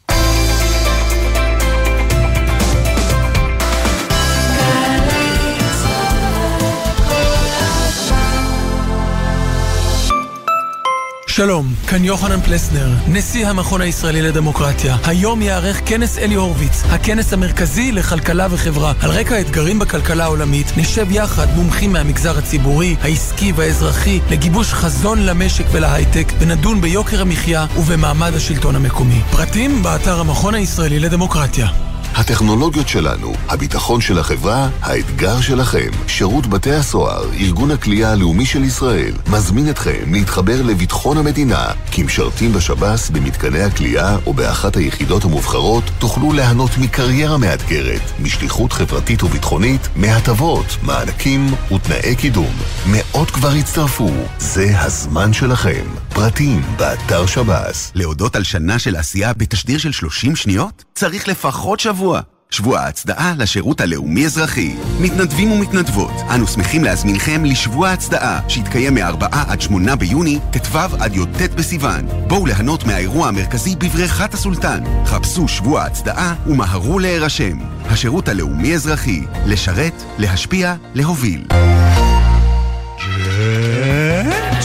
שלום, 11.35 11.73
כאן 11.87 12.05
יוחנן 12.05 12.41
פלסנר, 12.41 12.89
נשיא 13.07 13.47
המכון 13.47 13.81
הישראלי 13.81 14.21
לדמוקרטיה. 14.21 14.97
היום 15.05 15.41
ייערך 15.41 15.81
כנס 15.85 16.17
אלי 16.17 16.35
הורוביץ, 16.35 16.83
הכנס 16.89 17.33
המרכזי 17.33 17.91
לכלכלה 17.91 18.47
וחברה. 18.49 18.93
על 19.01 19.11
רקע 19.11 19.35
האתגרים 19.35 19.79
בכלכלה 19.79 20.23
העולמית, 20.23 20.77
נשב 20.77 21.11
יחד 21.11 21.47
מומחים 21.55 21.93
מהמגזר 21.93 22.37
הציבורי, 22.37 22.95
העסקי 23.01 23.51
והאזרחי, 23.55 24.19
לגיבוש 24.31 24.73
חזון 24.73 25.25
למשק 25.25 25.65
ולהייטק, 25.71 26.33
ונדון 26.39 26.81
ביוקר 26.81 27.21
המחיה 27.21 27.65
ובמעמד 27.77 28.33
השלטון 28.35 28.75
המקומי. 28.75 29.21
פרטים 29.31 29.83
באתר 29.83 30.19
המכון 30.19 30.55
הישראלי 30.55 30.99
לדמוקרטיה. 30.99 31.90
הטכנולוגיות 32.15 32.87
שלנו, 32.87 33.33
הביטחון 33.49 34.01
של 34.01 34.19
החברה, 34.19 34.69
האתגר 34.81 35.41
שלכם. 35.41 35.89
שירות 36.07 36.47
בתי 36.47 36.73
הסוהר, 36.73 37.23
ארגון 37.39 37.71
הכלייה 37.71 38.11
הלאומי 38.11 38.45
של 38.45 38.63
ישראל, 38.63 39.13
מזמין 39.27 39.69
אתכם 39.69 40.13
להתחבר 40.13 40.61
לביטחון 40.61 41.17
המדינה. 41.17 41.65
כמשרתים 41.91 42.53
בשב"ס, 42.53 43.09
במתקני 43.09 43.61
הכלייה 43.63 44.17
או 44.25 44.33
באחת 44.33 44.75
היחידות 44.75 45.23
המובחרות, 45.23 45.83
תוכלו 45.99 46.33
ליהנות 46.33 46.77
מקריירה 46.77 47.37
מאתגרת, 47.37 48.01
משליחות 48.19 48.73
חברתית 48.73 49.23
וביטחונית, 49.23 49.89
מהטבות, 49.95 50.77
מענקים 50.81 51.53
ותנאי 51.75 52.15
קידום. 52.15 52.53
מאות 52.85 53.31
כבר 53.31 53.49
הצטרפו, 53.49 54.11
זה 54.37 54.79
הזמן 54.79 55.33
שלכם. 55.33 56.00
פרטים, 56.13 56.61
באתר 56.77 57.25
שב"ס. 57.25 57.91
להודות 57.95 58.35
על 58.35 58.43
שנה 58.43 58.79
של 58.79 58.95
עשייה 58.95 59.33
בתשדיר 59.33 59.77
של 59.77 59.91
30 59.91 60.35
שניות? 60.35 60.83
צריך 60.93 61.27
לפחות 61.27 61.79
שבוע. 61.79 62.21
שבוע 62.49 62.79
ההצדעה 62.79 63.33
לשירות 63.37 63.81
הלאומי-אזרחי. 63.81 64.75
מתנדבים 64.99 65.51
ומתנדבות, 65.51 66.11
אנו 66.35 66.47
שמחים 66.47 66.83
להזמינכם 66.83 67.45
לשבוע 67.45 67.89
ההצדעה, 67.89 68.49
שיתקיים 68.49 68.93
מ-4 68.93 69.25
עד 69.31 69.61
8 69.61 69.95
ביוני, 69.95 70.39
ט"ו 70.51 70.77
עד 70.99 71.15
י"ט 71.15 71.51
בסיוון. 71.55 72.07
בואו 72.27 72.45
ליהנות 72.45 72.83
מהאירוע 72.83 73.27
המרכזי 73.27 73.75
בבריכת 73.75 74.33
הסולטן. 74.33 74.83
חפשו 75.05 75.47
שבוע 75.47 75.81
ההצדעה 75.81 76.35
ומהרו 76.47 76.99
להירשם. 76.99 77.57
השירות 77.85 78.27
הלאומי-אזרחי, 78.27 79.21
לשרת, 79.45 80.03
להשפיע, 80.17 80.75
להוביל. 80.93 81.47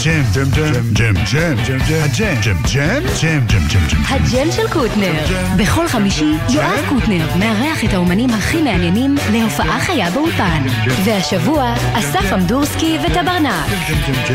ג'ם, 0.03 0.23
ג'ם, 0.33 0.51
ג'ם, 0.51 0.73
ג'ם, 0.93 1.55
ג'ם, 1.67 1.77
ג'ם, 1.87 2.03
הג'ם, 2.03 2.35
ג'ם, 2.43 2.57
ג'ם, 2.73 3.07
ג'ם, 3.21 3.39
ג'ם, 3.47 3.67
ג'ם, 3.67 3.87
ג'ם. 3.89 4.01
הג'ם 4.09 4.51
של 4.51 4.67
קוטנר. 4.73 5.13
בכל 5.57 5.87
חמישי 5.87 6.33
יואב 6.49 6.79
קוטנר 6.89 7.25
מארח 7.39 7.83
את 7.83 7.93
האומנים 7.93 8.29
הכי 8.29 8.61
מעניינים 8.61 9.15
להופעה 9.31 9.79
חיה 9.79 10.09
באולפן. 10.09 10.63
והשבוע 11.03 11.73
אסף 11.93 12.33
אמדורסקי 12.33 12.97
וטברנק. 13.05 13.65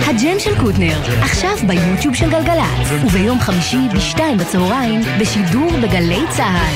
הג'ם 0.07 0.39
של 0.39 0.61
קוטנר, 0.61 0.97
עכשיו 1.21 1.57
ביוטיוב 1.67 2.15
של 2.15 2.31
גלגלצ. 2.31 3.05
וביום 3.05 3.41
חמישי 3.41 3.89
בשתיים 3.95 4.39
בצהריים 4.39 5.01
בשידור 5.21 5.71
בגלי 5.83 6.21
צה"ל. 6.31 6.75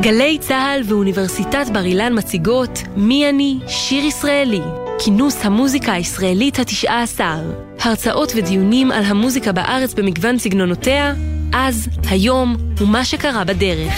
גלי 0.00 0.38
צה"ל 0.40 0.82
ואוניברסיטת 0.88 1.66
בר 1.72 1.84
אילן 1.84 2.18
מציגות 2.18 2.82
מי 2.96 3.28
אני 3.28 3.58
שיר 3.68 4.04
ישראלי 4.04 4.81
כינוס 4.98 5.44
המוזיקה 5.44 5.92
הישראלית 5.92 6.58
התשעה 6.58 7.02
עשר. 7.02 7.52
הרצאות 7.80 8.32
ודיונים 8.36 8.92
על 8.92 9.04
המוזיקה 9.04 9.52
בארץ 9.52 9.94
במגוון 9.94 10.38
סגנונותיה, 10.38 11.14
אז, 11.52 11.88
היום 12.10 12.56
ומה 12.76 13.04
שקרה 13.04 13.44
בדרך. 13.44 13.92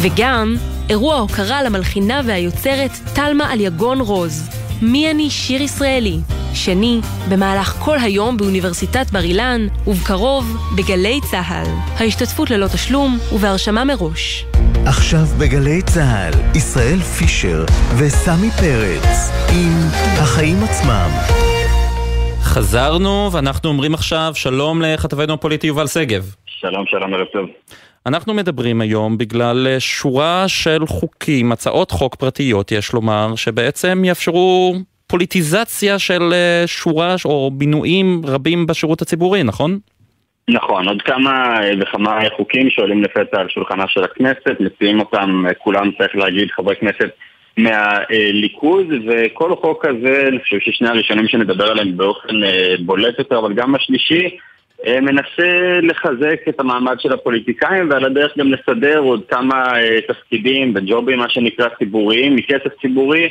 וגם 0.00 0.56
אירוע 0.90 1.16
הוקרה 1.16 1.62
למלחינה 1.62 2.20
והיוצרת 2.24 2.90
תלמה 3.14 3.52
אליגון 3.52 4.00
רוז. 4.00 4.48
מי 4.82 5.10
אני 5.10 5.30
שיר 5.30 5.62
ישראלי? 5.62 6.18
שני, 6.54 7.00
במהלך 7.28 7.76
כל 7.78 7.98
היום 7.98 8.36
באוניברסיטת 8.36 9.10
בר 9.12 9.22
אילן, 9.22 9.66
ובקרוב 9.86 10.56
בגלי 10.76 11.20
צה"ל. 11.30 11.66
ההשתתפות 11.96 12.50
ללא 12.50 12.66
תשלום 12.66 13.18
ובהרשמה 13.32 13.84
מראש. 13.84 14.44
עכשיו 14.86 15.24
בגלי 15.40 15.82
צה"ל, 15.82 16.56
ישראל 16.56 16.98
פישר 16.98 17.64
וסמי 17.98 18.50
פרץ 18.50 19.30
עם 19.52 19.72
החיים 20.22 20.56
עצמם. 20.64 21.10
חזרנו, 22.40 23.28
ואנחנו 23.32 23.68
אומרים 23.68 23.94
עכשיו 23.94 24.32
שלום 24.34 24.82
לכתבנו 24.82 25.32
הפוליטי 25.32 25.66
יובל 25.66 25.86
שגב. 25.86 26.34
שלום, 26.46 26.84
שלום, 26.86 27.14
ערב 27.14 27.26
טוב. 27.32 27.48
אנחנו 28.06 28.34
מדברים 28.34 28.80
היום 28.80 29.18
בגלל 29.18 29.76
שורה 29.78 30.44
של 30.48 30.86
חוקים, 30.86 31.52
הצעות 31.52 31.90
חוק 31.90 32.14
פרטיות, 32.14 32.72
יש 32.72 32.92
לומר, 32.92 33.34
שבעצם 33.36 34.02
יאפשרו 34.04 34.74
פוליטיזציה 35.06 35.98
של 35.98 36.32
אה, 36.32 36.66
שורה 36.66 37.14
או 37.24 37.50
מינויים 37.58 38.22
רבים 38.26 38.66
בשירות 38.66 39.02
הציבורי, 39.02 39.42
נכון? 39.42 39.78
נכון, 40.48 40.88
עוד 40.88 41.02
כמה 41.02 41.60
אה, 41.62 41.72
וכמה 41.80 42.20
חוקים 42.36 42.70
שעולים 42.70 43.02
לפתע 43.02 43.40
על 43.40 43.48
שולחנה 43.48 43.84
של 43.88 44.04
הכנסת, 44.04 44.60
מציעים 44.60 45.00
אותם 45.00 45.44
אה, 45.48 45.54
כולם, 45.54 45.90
צריך 45.98 46.16
להגיד, 46.16 46.50
חברי 46.50 46.76
כנסת 46.76 47.10
מהליכוד, 47.56 48.86
וכל 49.06 49.56
חוק 49.56 49.86
כזה, 49.86 50.24
אני 50.28 50.38
חושב 50.38 50.58
ששני 50.60 50.88
הראשונים 50.88 51.28
שנדבר 51.28 51.70
עליהם 51.70 51.96
באופן 51.96 52.44
אה, 52.44 52.74
בולט 52.80 53.18
יותר, 53.18 53.38
אבל 53.38 53.52
גם 53.52 53.74
השלישי, 53.74 54.36
מנסה 54.86 55.80
לחזק 55.82 56.48
את 56.48 56.60
המעמד 56.60 57.00
של 57.00 57.12
הפוליטיקאים 57.12 57.90
ועל 57.90 58.04
הדרך 58.04 58.38
גם 58.38 58.52
לסדר 58.52 58.98
עוד 58.98 59.22
כמה 59.28 59.72
תפקידים 60.08 60.72
וג'ובים, 60.76 61.18
מה 61.18 61.28
שנקרא 61.28 61.68
ציבוריים, 61.78 62.36
מכסף 62.36 62.80
ציבורי, 62.80 63.28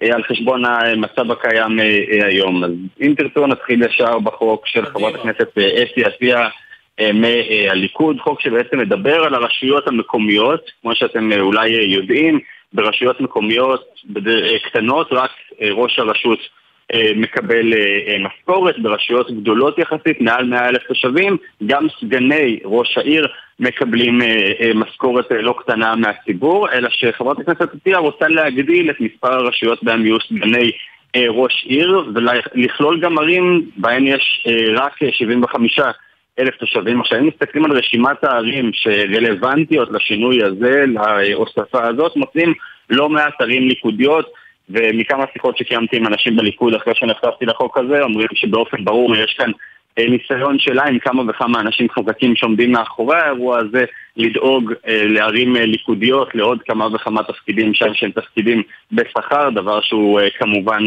על 0.00 0.22
חשבון 0.22 0.64
המצב 0.64 1.30
הקיים 1.30 1.80
אה, 1.80 1.84
אה, 1.84 2.26
היום. 2.26 2.64
אז 2.64 2.70
אם 3.00 3.14
תרצו 3.16 3.46
נתחיל 3.46 3.82
ישר 3.82 4.18
בחוק 4.18 4.66
של 4.66 4.86
חברת 4.86 5.14
הכנסת 5.14 5.58
אה, 5.58 5.84
אסי 5.84 6.04
עשייה 6.04 6.48
אה, 7.00 7.10
מהליכוד, 7.12 8.20
חוק 8.20 8.40
שבעצם 8.40 8.78
מדבר 8.78 9.24
על 9.24 9.34
הרשויות 9.34 9.88
המקומיות, 9.88 10.70
כמו 10.82 10.94
שאתם 10.94 11.32
אה, 11.32 11.40
אולי 11.40 11.76
אה, 11.76 11.82
יודעים, 11.82 12.40
ברשויות 12.72 13.20
מקומיות 13.20 13.84
אה, 14.16 14.58
קטנות 14.64 15.08
רק 15.12 15.30
אה, 15.62 15.68
ראש 15.72 15.98
הרשות 15.98 16.38
אה, 16.38 16.59
מקבל 17.16 17.72
אה, 17.72 17.78
אה, 18.08 18.18
משכורת, 18.18 18.78
ברשויות 18.78 19.30
גדולות 19.30 19.78
יחסית, 19.78 20.20
מעל 20.20 20.44
100 20.44 20.68
אלף 20.68 20.82
תושבים, 20.82 21.36
גם 21.66 21.86
סגני 22.00 22.60
ראש 22.64 22.98
העיר 22.98 23.26
מקבלים 23.60 24.22
אה, 24.22 24.52
אה, 24.60 24.70
משכורת 24.74 25.32
אה, 25.32 25.42
לא 25.42 25.54
קטנה 25.58 25.96
מהציבור, 25.96 26.70
אלא 26.72 26.88
שחברת 26.92 27.38
הכנסת 27.38 27.74
עטיה 27.74 27.98
רוצה 27.98 28.28
להגדיל 28.28 28.90
את 28.90 29.00
מספר 29.00 29.32
הרשויות 29.32 29.84
בהן 29.84 30.06
יהיו 30.06 30.20
סגני 30.20 30.70
אה, 31.16 31.26
ראש 31.28 31.64
עיר, 31.66 32.04
ולכלול 32.14 33.00
גם 33.00 33.18
ערים 33.18 33.70
בהן 33.76 34.06
יש 34.06 34.46
אה, 34.46 34.84
רק 34.84 35.02
אה, 35.02 35.08
75 35.12 35.78
אלף 36.38 36.56
תושבים. 36.56 37.00
עכשיו, 37.00 37.18
אם 37.18 37.26
מסתכלים 37.26 37.64
על 37.64 37.72
רשימת 37.72 38.24
הערים 38.24 38.70
שרלוונטיות 38.72 39.88
לשינוי 39.90 40.44
הזה, 40.44 40.84
להוספה 40.86 41.88
הזאת, 41.88 42.16
מוצאים 42.16 42.54
לא 42.90 43.08
מעט 43.08 43.40
ערים 43.40 43.68
ליכודיות, 43.68 44.32
ומכמה 44.72 45.24
שיחות 45.32 45.58
שקיימתי 45.58 45.96
עם 45.96 46.06
אנשים 46.06 46.36
בליכוד 46.36 46.74
אחרי 46.74 46.94
שנחשפתי 46.94 47.46
לחוק 47.46 47.78
הזה, 47.78 48.02
אומרים 48.02 48.28
שבאופן 48.34 48.84
ברור 48.84 49.16
יש 49.16 49.34
כאן 49.38 49.50
אה, 49.98 50.04
ניסיון 50.10 50.58
שלה 50.58 50.84
עם 50.84 50.98
כמה 50.98 51.22
וכמה 51.28 51.60
אנשים 51.60 51.86
חזקים 51.90 52.36
שעומדים 52.36 52.72
מאחורי 52.72 53.16
האירוע 53.18 53.58
הזה, 53.58 53.84
לדאוג 54.16 54.72
אה, 54.88 55.04
לערים 55.06 55.56
אה, 55.56 55.66
ליכודיות, 55.66 56.34
לעוד 56.34 56.62
כמה 56.62 56.86
וכמה 56.94 57.22
תפקידים 57.22 57.74
שם 57.74 57.94
שהם 57.94 58.10
תפקידים 58.10 58.62
בשכר, 58.92 59.50
דבר 59.50 59.80
שהוא 59.80 60.20
כמובן 60.38 60.86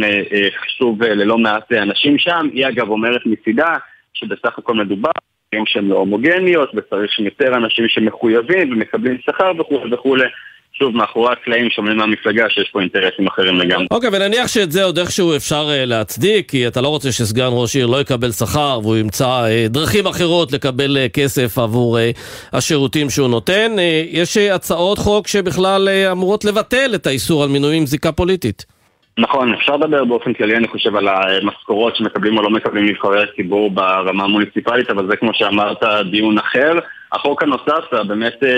חשוב 0.64 1.04
ללא 1.04 1.38
מעט 1.38 1.72
אנשים 1.72 2.18
שם. 2.18 2.48
היא 2.54 2.68
אגב 2.68 2.90
אומרת 2.90 3.22
מצידה 3.26 3.76
שבסך 4.14 4.58
הכל 4.58 4.74
מדובר 4.74 5.12
בערים 5.52 5.66
שהן 5.66 5.88
לא 5.88 5.96
הומוגניות 5.96 6.72
וצריך 6.76 7.20
יותר 7.20 7.56
אנשים 7.56 7.88
שמחויבים 7.88 8.72
ומקבלים 8.72 9.18
שכר 9.26 9.52
וכולי 9.60 9.94
וכולי. 9.94 10.26
שוב, 10.80 10.96
מאחורי 10.96 11.34
הקלעים 11.34 11.70
שומעים 11.70 11.98
מהמפלגה 11.98 12.44
שיש 12.50 12.70
פה 12.72 12.82
אינטרסים 12.82 13.28
אחרים 13.28 13.60
לגמרי. 13.60 13.88
אוקיי, 13.92 14.10
ונניח 14.14 14.48
שאת 14.48 14.72
זה 14.72 14.84
עוד 14.84 15.00
איכשהו 15.00 15.36
אפשר 15.36 15.70
אה, 15.72 15.86
להצדיק, 15.86 16.50
כי 16.50 16.68
אתה 16.68 16.82
לא 16.82 16.88
רוצה 16.88 17.12
שסגן 17.12 17.50
ראש 17.52 17.76
עיר 17.76 17.88
לא 17.88 18.02
יקבל 18.02 18.32
שכר 18.32 18.80
והוא 18.84 18.96
ימצא 18.98 19.46
אה, 19.46 19.66
דרכים 19.70 20.08
אחרות 20.08 20.52
לקבל 20.52 20.98
אה, 20.98 21.10
כסף 21.10 21.58
עבור 21.58 22.00
אה, 22.00 22.12
השירותים 22.54 23.10
שהוא 23.10 23.28
נותן. 23.28 23.76
אה, 23.80 24.04
יש 24.10 24.38
אה, 24.38 24.56
הצעות 24.56 24.98
חוק 24.98 25.28
שבכלל 25.28 25.90
אה, 25.90 26.12
אמורות 26.12 26.46
לבטל 26.46 26.92
את 26.96 27.08
האיסור 27.08 27.44
על 27.44 27.50
מינויים 27.50 27.86
זיקה 27.86 28.12
פוליטית. 28.12 28.66
נכון, 29.18 29.54
אפשר 29.54 29.76
לדבר 29.78 30.06
באופן 30.06 30.34
כללי, 30.34 30.56
אני 30.56 30.68
חושב, 30.68 30.96
על 30.96 31.08
המשכורות 31.08 31.96
שמקבלים 31.96 32.38
או 32.38 32.44
לא 32.44 32.50
מקבלים 32.50 32.86
נבחרי 32.86 33.24
הציבור 33.24 33.72
ברמה 33.72 34.24
המוניציפלית, 34.24 34.90
אבל 34.90 35.08
זה 35.10 35.16
כמו 35.16 35.34
שאמרת, 35.34 35.84
דיון 36.12 36.38
אחר. 36.38 36.80
החוק 37.12 37.44
הנוסף, 37.44 37.94
הבאמת 37.94 38.44
אה, 38.44 38.50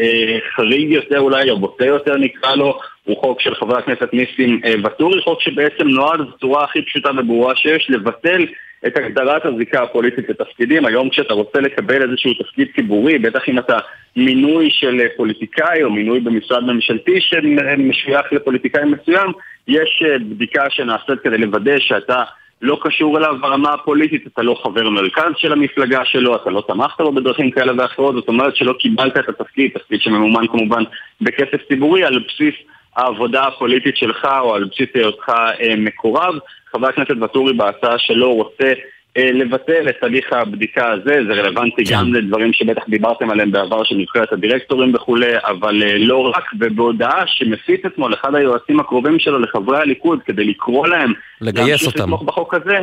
אה, 0.00 0.38
חריג 0.56 0.90
יותר 0.90 1.20
אולי, 1.20 1.50
או 1.50 1.58
בוטה 1.58 1.86
יותר 1.86 2.16
נקרא 2.16 2.54
לו, 2.54 2.78
הוא 3.04 3.16
חוק 3.20 3.40
של 3.40 3.54
חבר 3.54 3.78
הכנסת 3.78 4.08
ניסים 4.12 4.60
אה, 4.64 4.74
ואטורי, 4.82 5.22
חוק 5.22 5.40
שבעצם 5.40 5.88
נועד 5.88 6.20
בצורה 6.20 6.64
הכי 6.64 6.82
פשוטה 6.82 7.10
וברורה 7.18 7.56
שיש, 7.56 7.86
לבטל 7.90 8.46
את 8.86 8.96
הגדרת 8.96 9.46
הזיקה 9.46 9.82
הפוליטית 9.82 10.28
לתפקידים. 10.28 10.86
היום 10.86 11.08
כשאתה 11.08 11.34
רוצה 11.34 11.60
לקבל 11.60 12.10
איזשהו 12.10 12.34
תפקיד 12.34 12.68
ציבורי, 12.76 13.18
בטח 13.18 13.48
אם 13.48 13.58
אתה 13.58 13.78
מינוי 14.16 14.68
של 14.70 15.00
פוליטיקאי 15.16 15.82
או 15.82 15.90
מינוי 15.90 16.20
במשרד 16.20 16.64
ממשלתי 16.64 17.20
שמשוייך 17.20 18.32
לפוליטיקאי 18.32 18.84
מסוים, 18.84 19.32
יש 19.68 20.02
אה, 20.06 20.18
בדיקה 20.18 20.70
שנעשית 20.70 21.20
כדי 21.22 21.38
לוודא 21.38 21.78
שאתה 21.78 22.22
לא 22.62 22.78
קשור 22.82 23.18
אליו 23.18 23.34
ברמה 23.40 23.72
הפוליטית, 23.72 24.26
אתה 24.26 24.42
לא 24.42 24.60
חבר 24.62 24.90
מרכז 24.90 25.32
של 25.36 25.52
המפלגה 25.52 26.04
שלו, 26.04 26.36
אתה 26.36 26.50
לא 26.50 26.64
תמכת 26.68 27.00
בו 27.00 27.12
בדרכים 27.12 27.50
כאלה 27.50 27.72
ואחרות, 27.78 28.14
זאת 28.14 28.28
אומרת 28.28 28.56
שלא 28.56 28.72
קיבלת 28.72 29.18
את 29.18 29.28
התפקיד, 29.28 29.70
תפקיד 29.74 30.00
שממומן 30.00 30.46
כמובן 30.46 30.82
בכסף 31.20 31.68
ציבורי, 31.68 32.04
על 32.04 32.18
בסיס 32.18 32.54
העבודה 32.96 33.44
הפוליטית 33.44 33.96
שלך 33.96 34.28
או 34.40 34.54
על 34.54 34.64
בסיס 34.64 34.88
היותך 34.94 35.28
אה, 35.60 35.76
מקורב. 35.76 36.34
חבר 36.72 36.88
הכנסת 36.88 37.14
ואטורי 37.20 37.52
בהצעה 37.52 37.98
שלו 37.98 38.34
רוצה 38.34 38.72
אה, 39.16 39.30
לבטל 39.32 39.88
את 39.88 40.02
הליך 40.02 40.32
הבדיקה 40.32 40.92
הזה, 40.92 41.14
זה 41.28 41.32
רלוונטי 41.32 41.82
גם 41.90 42.14
לדברים 42.14 42.52
שבטח 42.52 42.82
דיברתם 42.88 43.30
עליהם 43.30 43.50
בעבר 43.50 43.84
של 43.84 43.96
נבחרת 43.96 44.32
הדירקטורים 44.32 44.94
וכולי, 44.94 45.32
אבל 45.46 45.82
אה, 45.82 45.98
לא 45.98 46.32
רק, 46.36 46.50
ובהודעה 46.60 47.22
שמפיץ 47.26 47.84
אתמול 47.86 48.14
אחד 48.14 48.34
היועצים 48.34 48.80
הקרובים 48.80 49.18
שלו 49.18 49.38
לחברי 49.38 49.78
הליכוד 49.78 50.18
כדי 50.24 50.44
לקרוא 50.44 50.86
להם 50.86 51.12
לגייס 51.40 51.86
אותם. 51.86 51.98
לתמוך 51.98 52.22
בחוק 52.22 52.54
הזה, 52.54 52.78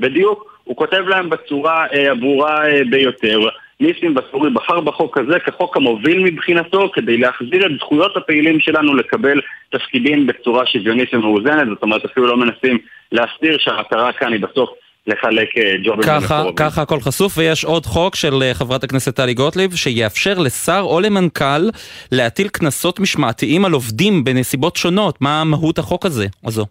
בדיוק, 0.00 0.60
הוא 0.64 0.76
כותב 0.76 1.02
להם 1.08 1.30
בצורה 1.30 1.86
הברורה 2.10 2.64
ביותר. 2.90 3.38
ניסים 3.80 4.16
ואטורי 4.16 4.50
בחר 4.50 4.80
בחוק 4.80 5.18
הזה 5.18 5.38
כחוק 5.38 5.76
המוביל 5.76 6.24
מבחינתו 6.24 6.90
כדי 6.94 7.16
להחזיר 7.16 7.66
את 7.66 7.70
זכויות 7.78 8.16
הפעילים 8.16 8.60
שלנו 8.60 8.94
לקבל 8.94 9.40
תפקידים 9.70 10.26
בצורה 10.26 10.66
שוויונית 10.66 11.14
ומאוזנת, 11.14 11.68
זאת 11.68 11.82
אומרת 11.82 12.04
אפילו 12.04 12.26
לא 12.26 12.36
מנסים 12.36 12.78
להסתיר 13.12 13.58
שהמטרה 13.58 14.12
כאן 14.12 14.32
היא 14.32 14.40
בסוף 14.40 14.70
לחלק 15.06 15.48
אה, 15.58 15.72
ג'ובים 15.84 16.02
ככה. 16.02 16.44
ככה 16.56 16.82
הכל 16.82 17.00
חשוף, 17.00 17.38
ויש 17.38 17.64
עוד 17.64 17.86
חוק 17.86 18.14
של 18.14 18.42
אה, 18.42 18.54
חברת 18.54 18.84
הכנסת 18.84 19.16
טלי 19.16 19.34
גוטליב, 19.34 19.74
שיאפשר 19.74 20.38
לשר 20.38 20.80
או 20.82 21.00
למנכ"ל 21.00 21.70
להטיל 22.12 22.48
קנסות 22.48 23.00
משמעתיים 23.00 23.64
על 23.64 23.72
עובדים 23.72 24.24
בנסיבות 24.24 24.76
שונות. 24.76 25.20
מה 25.20 25.44
מהות 25.44 25.78
החוק 25.78 26.06
הזה? 26.06 26.26
הזו. 26.44 26.66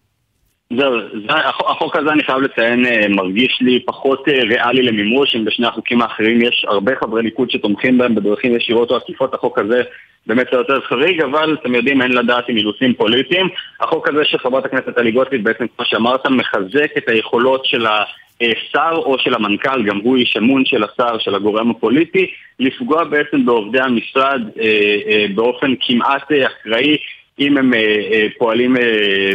זהו, 0.69 0.99
זה, 1.27 1.33
החוק, 1.67 1.95
הזה 1.95 2.11
אני 2.11 2.23
חייב 2.23 2.41
לציין 2.41 2.85
אה, 2.85 3.07
מרגיש 3.09 3.57
לי 3.61 3.79
פחות 3.85 4.27
אה, 4.27 4.43
ריאלי 4.43 4.81
למימוש, 4.81 5.35
אם 5.35 5.45
בשני 5.45 5.67
החוקים 5.67 6.01
האחרים 6.01 6.41
יש 6.41 6.65
הרבה 6.67 6.91
חברי 6.95 7.23
ליכוד 7.23 7.51
שתומכים 7.51 7.97
בהם 7.97 8.15
בדרכים 8.15 8.55
ישירות 8.55 8.91
או 8.91 8.95
עקיפות, 8.95 9.33
החוק 9.33 9.59
הזה 9.59 9.81
באמת 10.27 10.47
זה 10.51 10.57
יותר 10.57 10.81
חריג, 10.81 11.21
אבל 11.21 11.57
אתם 11.61 11.75
יודעים, 11.75 12.01
אין 12.01 12.11
לדעת 12.11 12.49
עם 12.49 12.57
אילוצים 12.57 12.93
פוליטיים. 12.93 13.49
החוק 13.79 14.09
הזה 14.09 14.25
של 14.25 14.37
חברת 14.37 14.65
הכנסת 14.65 14.89
טלי 14.95 15.11
גוטליב 15.11 15.43
בעצם, 15.43 15.65
כמו 15.75 15.85
שאמרת, 15.85 16.27
מחזק 16.27 16.97
את 16.97 17.09
היכולות 17.09 17.65
של 17.65 17.85
השר 17.85 18.91
או 18.95 19.19
של 19.19 19.33
המנכ"ל, 19.33 19.83
גם 19.83 19.97
הוא 19.97 20.17
איש 20.17 20.37
אמון 20.37 20.65
של 20.65 20.83
השר, 20.83 21.17
של 21.19 21.35
הגורם 21.35 21.71
הפוליטי, 21.71 22.27
לפגוע 22.59 23.03
בעצם 23.03 23.45
בעובדי 23.45 23.79
המשרד 23.79 24.41
אה, 24.59 24.95
אה, 25.07 25.25
באופן 25.35 25.73
כמעט 25.81 26.31
אה, 26.31 26.47
אקראי. 26.47 26.97
אם 27.39 27.57
הם 27.57 27.73
אה, 27.73 27.79
אה, 27.79 28.27
פועלים 28.37 28.77
אה, 28.77 28.81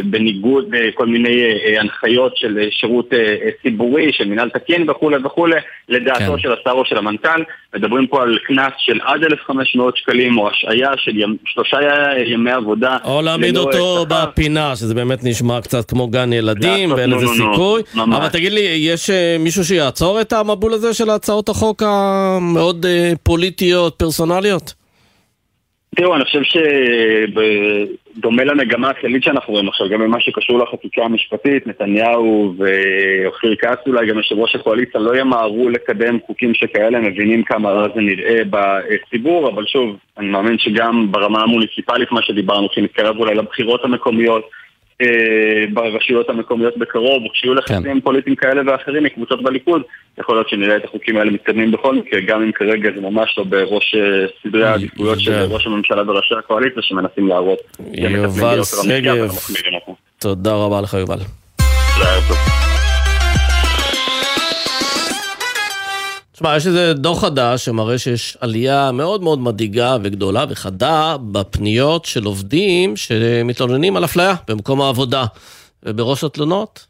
בניגוד 0.05 0.65
לכל 0.75 1.07
מיני 1.07 1.41
הנחיות 1.79 2.37
של 2.37 2.59
שירות 2.71 3.09
ציבורי, 3.61 4.13
של 4.13 4.27
מינהל 4.27 4.49
תקין 4.49 4.89
וכולי 4.89 5.17
וכולי, 5.25 5.55
לדעתו 5.89 6.33
כן. 6.33 6.39
של 6.39 6.51
השר 6.51 6.71
או 6.71 6.85
של 6.85 6.97
המנכ"ל, 6.97 7.43
מדברים 7.75 8.07
פה 8.07 8.23
על 8.23 8.37
קנס 8.47 8.73
של 8.77 8.99
עד 9.03 9.23
1,500 9.23 9.97
שקלים 9.97 10.37
או 10.37 10.49
השעיה 10.49 10.89
של 10.97 11.17
ימ, 11.19 11.35
שלושה 11.45 11.77
ימי 12.25 12.51
עבודה. 12.51 12.97
או 13.03 13.21
להעמיד 13.21 13.57
אותו 13.57 14.05
שכר. 14.05 14.27
בפינה, 14.27 14.75
שזה 14.75 14.95
באמת 14.95 15.19
נשמע 15.23 15.61
קצת 15.61 15.89
כמו 15.89 16.07
גן 16.07 16.33
ילדים, 16.33 16.91
ואין 16.91 17.09
לזה 17.09 17.25
נו, 17.25 17.33
נו, 17.33 17.45
נו, 17.45 17.53
סיכוי. 17.53 17.81
ממש. 17.95 18.17
אבל 18.17 18.27
תגיד 18.27 18.51
לי, 18.51 18.61
יש 18.61 19.09
מישהו 19.39 19.65
שיעצור 19.65 20.21
את 20.21 20.33
המבול 20.33 20.73
הזה 20.73 20.93
של 20.93 21.09
הצעות 21.09 21.49
החוק 21.49 21.83
המאוד 21.85 22.85
פוליטיות, 23.23 23.95
פרסונליות? 23.95 24.80
תראו, 25.95 26.15
אני 26.15 26.25
חושב 26.25 26.41
שדומה 28.15 28.43
למגמה 28.43 28.89
הכללית 28.89 29.23
שאנחנו 29.23 29.53
רואים 29.53 29.67
עכשיו, 29.67 29.89
גם 29.89 29.99
במה 29.99 30.19
שקשור 30.19 30.59
לחקיקה 30.59 31.03
המשפטית, 31.03 31.67
נתניהו 31.67 32.53
ואופיר 32.57 33.55
כץ 33.55 33.77
אולי, 33.87 34.07
גם 34.07 34.17
יושב 34.17 34.35
ראש 34.39 34.55
הקואליציה, 34.55 35.01
לא 35.01 35.17
ימהרו 35.17 35.69
לקדם 35.69 36.17
חוקים 36.27 36.53
שכאלה, 36.53 36.99
מבינים 36.99 37.43
כמה 37.43 37.71
רע 37.71 37.87
זה 37.95 38.01
נראה 38.01 38.41
בציבור, 38.49 39.49
אבל 39.49 39.65
שוב, 39.65 39.97
אני 40.17 40.27
מאמין 40.27 40.57
שגם 40.57 41.11
ברמה 41.11 41.41
המוניציפלית, 41.41 42.11
מה 42.11 42.21
שדיברנו, 42.21 42.67
שנתקרב 42.71 43.17
אולי 43.17 43.35
לבחירות 43.35 43.85
המקומיות, 43.85 44.49
ברשויות 45.73 46.29
המקומיות 46.29 46.77
בקרוב, 46.77 47.25
וכשיהיו 47.25 47.53
לחצים 47.53 48.01
פוליטיים 48.01 48.35
כאלה 48.35 48.61
ואחרים 48.65 49.03
מקבוצות 49.03 49.43
בליכוד, 49.43 49.81
יכול 50.19 50.35
להיות 50.35 50.49
שנראה 50.49 50.77
את 50.77 50.85
החוקים 50.85 51.17
האלה 51.17 51.31
מתקדמים 51.31 51.71
בכל 51.71 51.95
מקרה, 51.95 52.19
גם 52.21 52.41
אם 52.41 52.51
כרגע 52.51 52.89
זה 52.95 53.01
ממש 53.01 53.35
לא 53.37 53.43
בראש 53.43 53.95
אה, 53.95 54.25
סדרי 54.43 54.67
העדיפויות 54.67 55.19
של 55.19 55.43
ראש 55.49 55.65
הממשלה 55.67 56.11
וראשי 56.11 56.35
הקואליציה 56.39 56.81
שמנסים 56.81 57.27
להראות. 57.27 57.59
יובל 57.93 58.63
שגב. 58.63 59.27
תודה 60.19 60.53
רבה 60.53 60.81
לך 60.81 60.93
יובל. 60.93 61.19
תשמע, 66.41 66.55
יש 66.57 66.67
איזה 66.67 66.93
דוח 66.93 67.21
חדש 67.21 67.65
שמראה 67.65 67.97
שיש 67.97 68.37
עלייה 68.39 68.91
מאוד 68.91 69.23
מאוד 69.23 69.39
מדאיגה 69.39 69.97
וגדולה 70.03 70.45
וחדה 70.49 71.15
בפניות 71.31 72.05
של 72.05 72.25
עובדים 72.25 72.97
שמתלוננים 72.97 73.97
על 73.97 74.05
אפליה 74.05 74.35
במקום 74.47 74.81
העבודה. 74.81 75.25
ובראש 75.83 76.23
התלונות, 76.23 76.85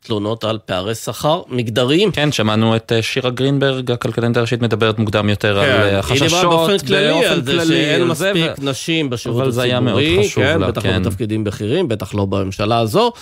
תלונות 0.00 0.44
על 0.44 0.58
פערי 0.66 0.94
שכר 0.94 1.42
מגדריים. 1.48 2.10
כן, 2.10 2.32
שמענו 2.32 2.76
את 2.76 2.92
אה, 2.92 3.02
שירה 3.02 3.30
גרינברג, 3.30 3.90
הכלכלנית 3.90 4.36
הראשית, 4.36 4.62
מדברת 4.62 4.98
מוקדם 4.98 5.28
יותר 5.28 5.54
כן, 5.54 5.70
על 5.70 5.80
אה, 5.80 5.88
היא 5.88 5.96
החששות. 5.96 6.28
דיברה 6.28 6.42
באופן 6.42 6.78
כללי 6.78 7.26
על 7.26 7.44
זה 7.44 7.66
שאין 7.66 8.04
מספיק 8.04 8.52
ו- 8.58 8.70
נשים 8.70 9.10
בשירות 9.10 9.42
אבל 9.42 9.50
זה 9.50 9.62
היה 9.62 9.80
מאוד 9.80 10.02
הציבורי, 10.02 10.28
חשוב 10.28 10.44
כן, 10.44 10.60
לה, 10.60 10.66
בטח 10.66 10.82
כן. 10.82 11.02
לא 11.02 11.08
בתפקידים 11.08 11.44
בכירים, 11.44 11.88
בטח 11.88 12.14
לא 12.14 12.24
בממשלה 12.24 12.78
הזו. 12.78 13.12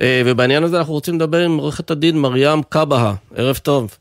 אה, 0.00 0.22
ובעניין 0.26 0.64
הזה 0.64 0.78
אנחנו 0.78 0.92
רוצים 0.92 1.14
לדבר 1.14 1.44
עם 1.44 1.56
עורכת 1.56 1.90
הדין 1.90 2.18
מרים 2.18 2.62
קבהה. 2.68 3.14
ערב 3.36 3.56
טוב. 3.62 3.96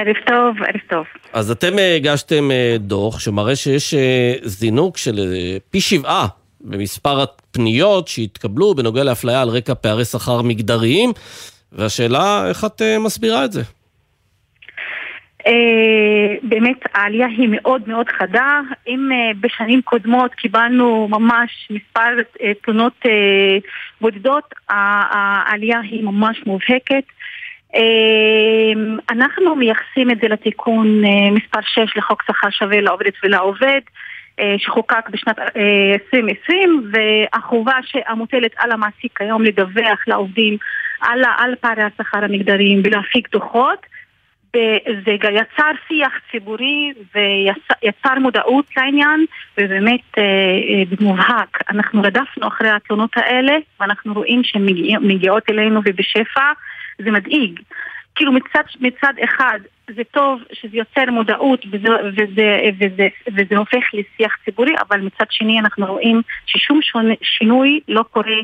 ערב 0.00 0.16
טוב, 0.26 0.62
ערב 0.62 0.80
טוב. 0.88 1.04
אז 1.32 1.50
אתם 1.50 1.78
אה, 1.78 1.96
הגשתם 1.96 2.50
אה, 2.50 2.76
דוח 2.78 3.20
שמראה 3.20 3.56
שיש 3.56 3.94
אה, 3.94 4.34
זינוק 4.42 4.96
של 4.96 5.18
פי 5.70 5.80
שבעה 5.80 6.26
במספר 6.60 7.20
הפניות 7.20 8.08
שהתקבלו 8.08 8.74
בנוגע 8.74 9.04
לאפליה 9.04 9.42
על 9.42 9.48
רקע 9.48 9.74
פערי 9.74 10.04
שכר 10.04 10.42
מגדריים, 10.42 11.10
והשאלה, 11.72 12.48
איך 12.48 12.64
את 12.64 12.82
מסבירה 13.04 13.44
את 13.44 13.52
זה? 13.52 13.62
באמת 16.42 16.76
העלייה 16.94 17.26
היא 17.26 17.48
מאוד 17.50 17.88
מאוד 17.88 18.08
חדה. 18.08 18.60
אם 18.88 19.08
בשנים 19.40 19.82
קודמות 19.82 20.34
קיבלנו 20.34 21.08
ממש 21.10 21.68
מספר 21.70 22.10
תלונות 22.62 22.92
בודדות, 24.00 24.54
העלייה 24.68 25.80
היא 25.80 26.04
ממש 26.04 26.42
מובהקת. 26.46 27.04
אה, 27.74 29.00
אנחנו 29.10 29.56
מייחסים 29.56 30.10
את 30.10 30.18
זה 30.22 30.28
לתיקון 30.28 31.04
אה, 31.04 31.30
מספר 31.30 31.60
6 31.62 31.96
לחוק 31.96 32.22
שכר 32.22 32.50
שווה 32.50 32.80
לעובדת 32.80 33.14
ולעובד. 33.24 33.80
אה, 34.40 34.54
שחוקק 34.58 35.10
בשנת 35.10 35.38
אה, 35.38 35.92
2020 35.92 36.92
והחובה 36.92 37.72
המוטלת 38.06 38.50
על 38.56 38.72
המעסיק 38.72 39.18
כיום 39.18 39.42
לדווח 39.42 39.98
לעובדים 40.06 40.56
על, 41.00 41.22
על 41.38 41.54
פערי 41.60 41.82
השכר 41.82 42.24
המגדריים 42.24 42.82
ולהפיק 42.84 43.28
דוחות 43.32 43.86
גם 45.20 45.32
יצר 45.34 45.70
שיח 45.88 46.12
ציבורי 46.30 46.92
ויצר 47.14 48.18
מודעות 48.20 48.66
לעניין 48.76 49.24
ובאמת 49.58 50.00
אה, 50.18 50.22
אה, 50.22 50.82
במובהק 50.90 51.58
אנחנו 51.70 52.02
רדפנו 52.02 52.48
אחרי 52.48 52.70
התלונות 52.70 53.10
האלה 53.16 53.52
ואנחנו 53.80 54.14
רואים 54.14 54.44
שהן 54.44 54.66
מגיע, 54.66 54.98
מגיעות 54.98 55.50
אלינו 55.50 55.80
ובשפע 55.84 56.52
זה 57.04 57.10
מדאיג. 57.10 57.60
כאילו 58.14 58.32
מצד, 58.32 58.62
מצד 58.80 59.12
אחד 59.24 59.58
זה 59.96 60.02
טוב 60.10 60.42
שזה 60.52 60.76
יוצר 60.76 61.10
מודעות 61.10 61.64
וזה, 61.70 61.88
וזה, 62.16 62.60
וזה, 62.80 63.08
וזה 63.36 63.56
הופך 63.56 63.84
לשיח 63.94 64.36
ציבורי 64.44 64.74
אבל 64.88 65.00
מצד 65.00 65.24
שני 65.30 65.60
אנחנו 65.60 65.86
רואים 65.86 66.22
ששום 66.46 66.82
שונה, 66.82 67.14
שינוי 67.22 67.80
לא 67.88 68.02
קורה 68.10 68.36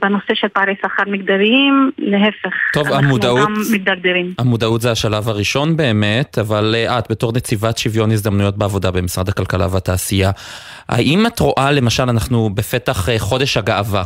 בנושא 0.00 0.34
של 0.34 0.48
פערי 0.48 0.74
שכר 0.82 1.02
מגדריים, 1.10 1.90
להפך, 1.98 2.54
טוב, 2.72 2.86
אנחנו 2.86 3.06
המודעות- 3.08 3.38
גם 3.46 3.54
מתדרדרים. 3.72 4.34
המודעות 4.38 4.80
זה 4.80 4.90
השלב 4.90 5.28
הראשון 5.28 5.76
באמת, 5.76 6.38
אבל 6.38 6.74
אה, 6.76 6.98
את 6.98 7.04
בתור 7.10 7.32
נציבת 7.36 7.78
שוויון 7.78 8.10
הזדמנויות 8.10 8.56
בעבודה 8.58 8.90
במשרד 8.90 9.28
הכלכלה 9.28 9.66
והתעשייה, 9.70 10.30
האם 10.88 11.26
את 11.26 11.40
רואה, 11.40 11.72
למשל, 11.72 12.02
אנחנו 12.02 12.50
בפתח 12.54 13.08
אה, 13.08 13.18
חודש 13.18 13.56
הגאווה, 13.56 14.02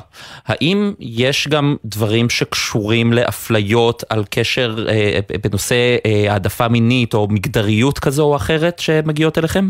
האם 0.46 0.92
יש 1.00 1.48
גם 1.48 1.76
דברים 1.84 2.30
שקשורים 2.30 3.12
לאפליות 3.12 4.04
על 4.10 4.24
קשר 4.30 4.74
אה, 4.88 5.18
בנושא 5.44 5.96
אה, 6.06 6.32
העדפה 6.32 6.68
מינית 6.68 7.14
או 7.14 7.26
מגדריות 7.30 7.98
כזו 7.98 8.24
או 8.24 8.36
אחרת 8.36 8.78
שמגיעות 8.78 9.38
אליכם? 9.38 9.64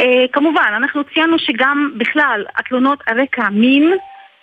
אה, 0.00 0.24
כמובן, 0.32 0.72
אנחנו 0.76 1.02
ציינו 1.14 1.38
שגם 1.38 1.90
בכלל 1.98 2.44
התלונות 2.58 2.98
על 3.06 3.20
רקע 3.20 3.48
מין, 3.50 3.92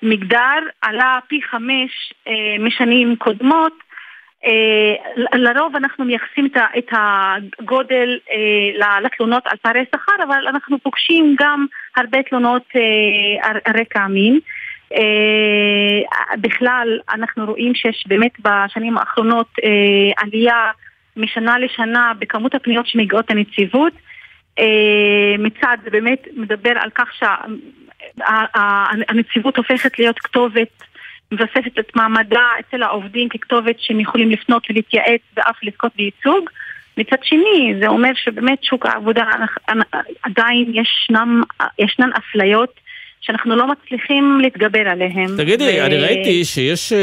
מגדר, 0.04 0.60
עלה 0.82 1.20
פי 1.28 1.42
חמש 1.42 2.14
אה, 2.28 2.56
משנים 2.60 3.16
קודמות. 3.16 3.74
אה, 4.46 4.96
לרוב 5.34 5.76
אנחנו 5.76 6.06
מייחסים 6.06 6.50
את, 6.78 6.88
הגודל 6.92 8.20
אה, 8.32 9.00
לתלונות 9.00 9.44
על 9.48 9.58
פערי 9.62 9.84
שכר, 9.96 10.24
אבל 10.24 10.48
אנחנו 10.48 10.80
פוגשים 10.80 11.36
גם 11.40 11.66
הרבה 11.98 12.24
תלונות 12.24 12.64
על, 13.42 13.58
רקע 13.80 14.08
מין. 14.08 14.40
אה, 14.94 16.36
בכלל, 16.38 17.00
אנחנו 17.14 17.46
רואים 17.46 17.76
שיש 17.76 18.04
באמת 18.08 18.32
בשנים 18.40 18.98
האחרונות 18.98 19.48
עלייה 20.18 20.72
משנה 21.18 21.60
לשנה 21.60 22.12
בכמות 22.20 22.56
הפניות 22.56 22.88
שמגיעות 22.88 23.32
לנציבות. 23.32 23.94
מצד 25.40 25.78
זה 25.84 25.90
באמת 25.90 26.28
מדבר 26.36 26.74
על 26.76 26.90
כך 26.90 27.08
שהנציבות 28.18 29.58
הופכת 29.58 30.00
להיות 30.00 30.20
כתובת, 30.20 30.84
מבססת 31.32 31.80
את 31.80 31.96
מעמדה 31.96 32.48
אצל 32.60 32.84
העובדים 32.84 33.30
ככתובת 33.30 33.76
שהם 33.80 34.00
יכולים 34.00 34.32
לפנות 34.32 34.64
ולהתייעץ 34.70 35.22
ואף 35.38 35.56
לזכות 35.64 35.92
בייצוג. 35.96 36.50
מצד 36.98 37.18
שני, 37.24 37.74
זה 37.82 37.88
אומר 37.88 38.12
שבאמת 38.24 38.64
שוק 38.64 38.86
העבודה 38.86 39.24
עדיין 40.24 40.74
ישנם, 40.74 41.42
ישנן 41.80 42.10
אפליות 42.18 42.70
שאנחנו 43.22 43.56
לא 43.56 43.66
מצליחים 43.68 44.40
להתגבר 44.42 44.80
עליהן. 44.80 45.38
תגידי, 45.38 45.80
ו- 45.80 45.86
אני 45.86 45.98
ראיתי 45.98 46.46
שיש 46.46 46.94
אה, 46.94 46.98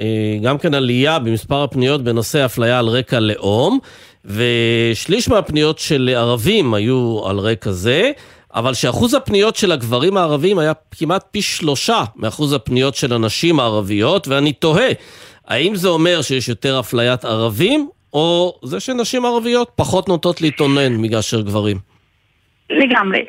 אה, 0.00 0.38
גם 0.42 0.58
כן 0.58 0.74
עלייה 0.74 1.18
במספר 1.18 1.62
הפניות 1.62 2.04
בנושא 2.04 2.44
אפליה 2.44 2.78
על 2.78 2.86
רקע 2.86 3.20
לאום, 3.20 3.78
ושליש 4.24 5.28
מהפניות 5.28 5.78
של 5.78 6.10
ערבים 6.16 6.74
היו 6.74 7.20
על 7.26 7.38
רקע 7.38 7.70
זה, 7.70 8.10
אבל 8.54 8.74
שאחוז 8.74 9.14
הפניות 9.14 9.56
של 9.56 9.72
הגברים 9.72 10.16
הערבים 10.16 10.58
היה 10.58 10.72
כמעט 10.98 11.24
פי 11.30 11.42
שלושה 11.42 12.04
מאחוז 12.16 12.52
הפניות 12.52 12.94
של 12.94 13.12
הנשים 13.12 13.60
הערביות, 13.60 14.28
ואני 14.28 14.52
תוהה, 14.52 14.88
האם 15.48 15.74
זה 15.74 15.88
אומר 15.88 16.22
שיש 16.22 16.48
יותר 16.48 16.80
אפליית 16.80 17.24
ערבים, 17.24 17.88
או 18.12 18.58
זה 18.62 18.80
שנשים 18.80 19.24
ערביות 19.24 19.70
פחות 19.76 20.08
נוטות 20.08 20.40
להתאונן 20.40 20.92
מאשר 21.00 21.40
גברים? 21.40 21.76
לגמרי. 22.70 23.24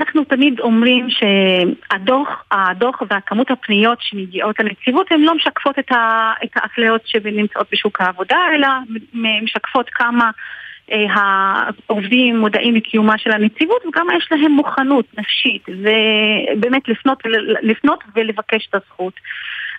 אנחנו 0.00 0.24
תמיד 0.24 0.60
אומרים 0.60 1.06
שהדוח 1.10 2.28
הדוח 2.50 3.02
והכמות 3.10 3.50
הפניות 3.50 3.98
שמגיעות 4.00 4.56
לנציבות 4.58 5.06
הן 5.12 5.20
לא 5.20 5.34
משקפות 5.34 5.78
את, 5.78 5.92
האפליות 6.56 7.00
שנמצאות 7.04 7.66
בשוק 7.72 8.00
העבודה, 8.00 8.36
אלא 8.54 8.68
משקפות 9.42 9.86
כמה 9.90 10.24
אה, 10.24 10.30
העובדים 10.90 12.36
מודעים 12.38 12.74
לקיומה 12.74 13.18
של 13.18 13.32
הנציבות 13.32 13.86
וגם 13.86 14.06
יש 14.16 14.28
להם 14.30 14.52
מוכנות 14.52 15.04
נפשית 15.18 15.62
ובאמת 15.68 16.88
לפנות, 16.88 17.22
לפנות 17.62 18.04
ולבקש 18.16 18.68
את 18.70 18.74
הזכות. 18.74 19.12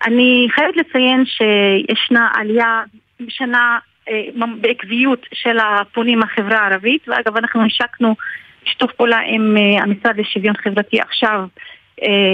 אני 0.06 0.48
חייבת 0.56 0.78
לציין 0.78 1.24
שישנה 1.26 2.30
עלייה 2.34 2.84
בשנה 3.20 3.80
אה, 4.10 4.46
בעקביות 4.62 5.26
של 5.34 5.58
הפונים 5.60 6.20
מהחברה 6.20 6.58
הערבית 6.58 7.10
ואגב 7.10 7.38
אנחנו 7.38 7.66
השקנו 7.66 8.16
שיתוף 8.66 8.92
פעולה 8.92 9.20
עם 9.26 9.58
uh, 9.58 9.84
המשרד 9.84 10.18
לשוויון 10.18 10.58
חברתי 10.58 11.00
עכשיו 11.00 11.46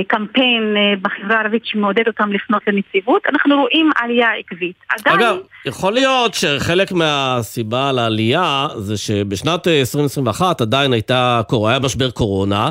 קמפיין 0.07 0.76
uh, 0.76 0.99
בחברה 1.01 1.38
הערבית 1.38 1.66
שמעודד 1.66 2.07
אותם 2.07 2.34
לפנות 2.34 2.61
לנציבות, 2.68 3.22
אנחנו 3.32 3.55
רואים 3.61 3.89
עלייה 3.95 4.28
עקבית. 4.39 4.76
עדיין... 4.89 5.20
אגב, 5.20 5.38
יכול 5.66 5.93
להיות 5.93 6.34
שחלק 6.34 6.91
מהסיבה 6.91 7.91
לעלייה 7.91 8.68
זה 8.78 8.97
שבשנת 8.97 9.68
2021 9.68 10.61
עדיין 10.61 10.93
הייתה, 10.93 11.41
היה 11.68 11.80
משבר 11.80 12.11
קורונה, 12.11 12.70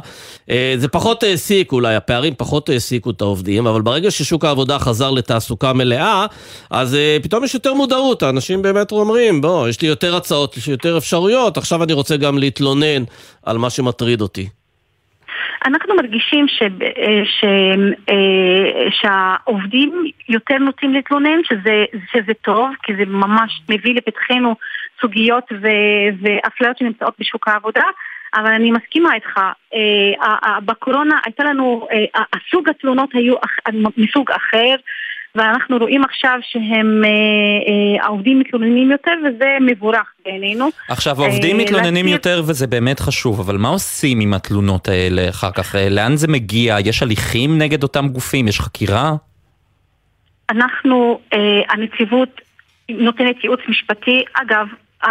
זה 0.76 0.88
פחות 0.92 1.22
העסיק 1.22 1.72
אולי, 1.72 1.94
הפערים 1.94 2.34
פחות 2.38 2.68
העסיקו 2.68 3.10
את 3.10 3.20
העובדים, 3.20 3.66
אבל 3.66 3.82
ברגע 3.82 4.10
ששוק 4.10 4.44
העבודה 4.44 4.78
חזר 4.78 5.10
לתעסוקה 5.10 5.72
מלאה, 5.72 6.26
אז 6.70 6.96
פתאום 7.22 7.44
יש 7.44 7.54
יותר 7.54 7.74
מודעות, 7.74 8.22
האנשים 8.22 8.62
באמת 8.62 8.92
אומרים, 8.92 9.40
בוא, 9.40 9.68
יש 9.68 9.82
לי 9.82 9.88
יותר 9.88 10.16
הצעות, 10.16 10.56
יש 10.56 10.66
לי 10.66 10.72
יותר 10.72 10.98
אפשרויות, 10.98 11.56
עכשיו 11.56 11.82
אני 11.82 11.92
רוצה 11.92 12.16
גם 12.16 12.38
להתלונן 12.38 13.04
על 13.42 13.58
מה 13.58 13.70
שמטריד 13.70 14.20
אותי. 14.20 14.48
אנחנו 15.64 15.94
מרגישים 15.94 16.48
ש, 16.48 16.62
ש, 17.24 17.44
שהעובדים 18.90 20.04
יותר 20.28 20.58
נוטים 20.58 20.94
להתלונן, 20.94 21.44
שזה, 21.44 21.84
שזה 22.12 22.34
טוב, 22.42 22.70
כי 22.82 22.96
זה 22.96 23.04
ממש 23.06 23.60
מביא 23.68 23.94
לפתחנו 23.94 24.54
סוגיות 25.00 25.44
ו, 25.52 25.68
ואפליות 26.22 26.78
שנמצאות 26.78 27.14
בשוק 27.20 27.48
העבודה. 27.48 27.84
אבל 28.36 28.52
אני 28.52 28.70
מסכימה 28.70 29.14
איתך, 29.14 29.40
בקורונה 30.64 31.18
הייתה 31.24 31.44
לנו, 31.44 31.88
הסוג 32.14 32.68
התלונות 32.68 33.10
היו 33.14 33.34
מסוג 33.96 34.30
אחר, 34.30 34.74
ואנחנו 35.34 35.76
רואים 35.78 36.04
עכשיו 36.04 36.38
שהם, 36.42 37.02
העובדים 38.00 38.38
מתלוננים 38.38 38.90
יותר 38.90 39.12
וזה 39.26 39.56
מבורך 39.60 40.12
בעינינו. 40.24 40.68
עכשיו, 40.88 41.22
העובדים 41.22 41.58
מתלוננים 41.58 42.08
יותר 42.08 42.42
וזה 42.46 42.66
באמת 42.66 43.00
חשוב, 43.00 43.40
אבל 43.40 43.56
מה 43.56 43.68
עושים 43.68 44.20
עם 44.20 44.34
התלונות 44.34 44.88
האלה 44.88 45.28
אחר 45.28 45.50
כך? 45.50 45.74
לאן 45.90 46.16
זה 46.16 46.28
מגיע? 46.28 46.76
יש 46.84 47.02
הליכים 47.02 47.58
נגד 47.58 47.82
אותם 47.82 48.08
גופים? 48.08 48.48
יש 48.48 48.60
חקירה? 48.60 49.12
אנחנו, 50.50 51.20
הנציבות 51.68 52.40
נותנת 52.88 53.44
ייעוץ 53.44 53.60
משפטי. 53.68 54.24
אגב, 54.34 54.66